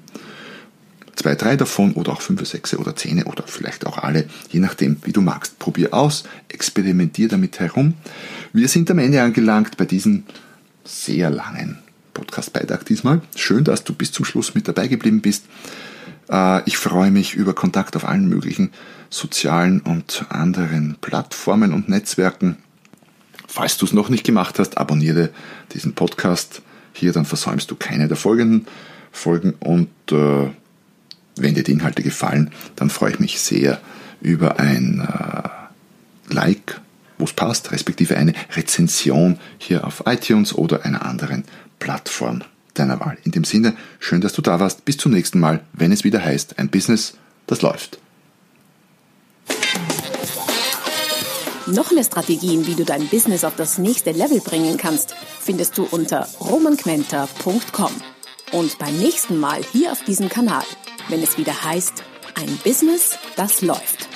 Zwei, 1.15 1.35
drei 1.35 1.55
davon 1.55 1.93
oder 1.93 2.11
auch 2.11 2.21
fünf, 2.21 2.45
sechs 2.45 2.75
oder 2.75 2.95
zehn 2.95 3.23
oder 3.23 3.43
vielleicht 3.45 3.85
auch 3.85 3.99
alle, 3.99 4.27
je 4.49 4.59
nachdem, 4.59 4.97
wie 5.03 5.13
du 5.13 5.21
magst. 5.21 5.59
Probier 5.59 5.93
aus, 5.93 6.23
experimentier 6.49 7.27
damit 7.27 7.59
herum. 7.59 7.93
Wir 8.51 8.67
sind 8.67 8.89
am 8.91 8.99
Ende 8.99 9.21
angelangt 9.21 9.77
bei 9.77 9.85
diesem 9.85 10.23
sehr 10.83 11.29
langen 11.29 11.79
Podcast-Beitrag 12.13 12.85
diesmal. 12.85 13.21
Schön, 13.35 13.63
dass 13.63 13.83
du 13.83 13.93
bis 13.93 14.11
zum 14.11 14.25
Schluss 14.25 14.55
mit 14.55 14.67
dabei 14.67 14.87
geblieben 14.87 15.21
bist. 15.21 15.45
Äh, 16.29 16.61
ich 16.65 16.77
freue 16.77 17.11
mich 17.11 17.35
über 17.35 17.53
Kontakt 17.53 17.95
auf 17.95 18.05
allen 18.05 18.27
möglichen 18.27 18.71
sozialen 19.09 19.81
und 19.81 20.25
anderen 20.29 20.97
Plattformen 21.01 21.73
und 21.73 21.89
Netzwerken. 21.89 22.57
Falls 23.47 23.77
du 23.77 23.85
es 23.85 23.93
noch 23.93 24.09
nicht 24.09 24.25
gemacht 24.25 24.59
hast, 24.59 24.77
abonniere 24.77 25.29
diesen 25.73 25.93
Podcast 25.93 26.61
hier, 26.93 27.13
dann 27.13 27.25
versäumst 27.25 27.69
du 27.69 27.75
keine 27.75 28.07
der 28.07 28.17
folgenden 28.17 28.67
Folgen 29.11 29.53
und 29.59 29.89
äh, 30.11 30.49
wenn 31.35 31.55
dir 31.55 31.63
die 31.63 31.71
Inhalte 31.71 32.03
gefallen, 32.03 32.51
dann 32.75 32.89
freue 32.89 33.11
ich 33.11 33.19
mich 33.19 33.39
sehr 33.39 33.79
über 34.21 34.59
ein 34.59 34.99
äh, 35.01 36.33
Like, 36.33 36.81
wo 37.17 37.25
es 37.25 37.33
passt, 37.33 37.71
respektive 37.71 38.17
eine 38.17 38.33
Rezension 38.55 39.39
hier 39.57 39.85
auf 39.85 40.03
iTunes 40.05 40.53
oder 40.53 40.85
einer 40.85 41.05
anderen 41.05 41.43
Plattform 41.79 42.43
deiner 42.73 42.99
Wahl. 42.99 43.17
In 43.23 43.31
dem 43.31 43.43
Sinne, 43.43 43.75
schön, 43.99 44.21
dass 44.21 44.33
du 44.33 44.41
da 44.41 44.59
warst. 44.59 44.85
Bis 44.85 44.97
zum 44.97 45.11
nächsten 45.11 45.39
Mal, 45.39 45.61
wenn 45.73 45.91
es 45.91 46.03
wieder 46.03 46.23
heißt, 46.23 46.59
ein 46.59 46.69
Business, 46.69 47.15
das 47.47 47.61
läuft. 47.61 47.99
Noch 51.65 51.91
mehr 51.91 52.03
Strategien, 52.03 52.67
wie 52.67 52.75
du 52.75 52.83
dein 52.83 53.07
Business 53.07 53.45
auf 53.45 53.55
das 53.55 53.77
nächste 53.77 54.11
Level 54.11 54.41
bringen 54.41 54.77
kannst, 54.77 55.15
findest 55.39 55.77
du 55.77 55.87
unter 55.89 56.27
romanquenter.com. 56.41 57.91
Und 58.51 58.77
beim 58.79 58.97
nächsten 58.97 59.39
Mal 59.39 59.61
hier 59.71 59.91
auf 59.91 60.03
diesem 60.03 60.29
Kanal, 60.29 60.63
wenn 61.09 61.23
es 61.23 61.37
wieder 61.37 61.63
heißt, 61.63 62.03
ein 62.35 62.59
Business, 62.63 63.17
das 63.35 63.61
läuft. 63.61 64.12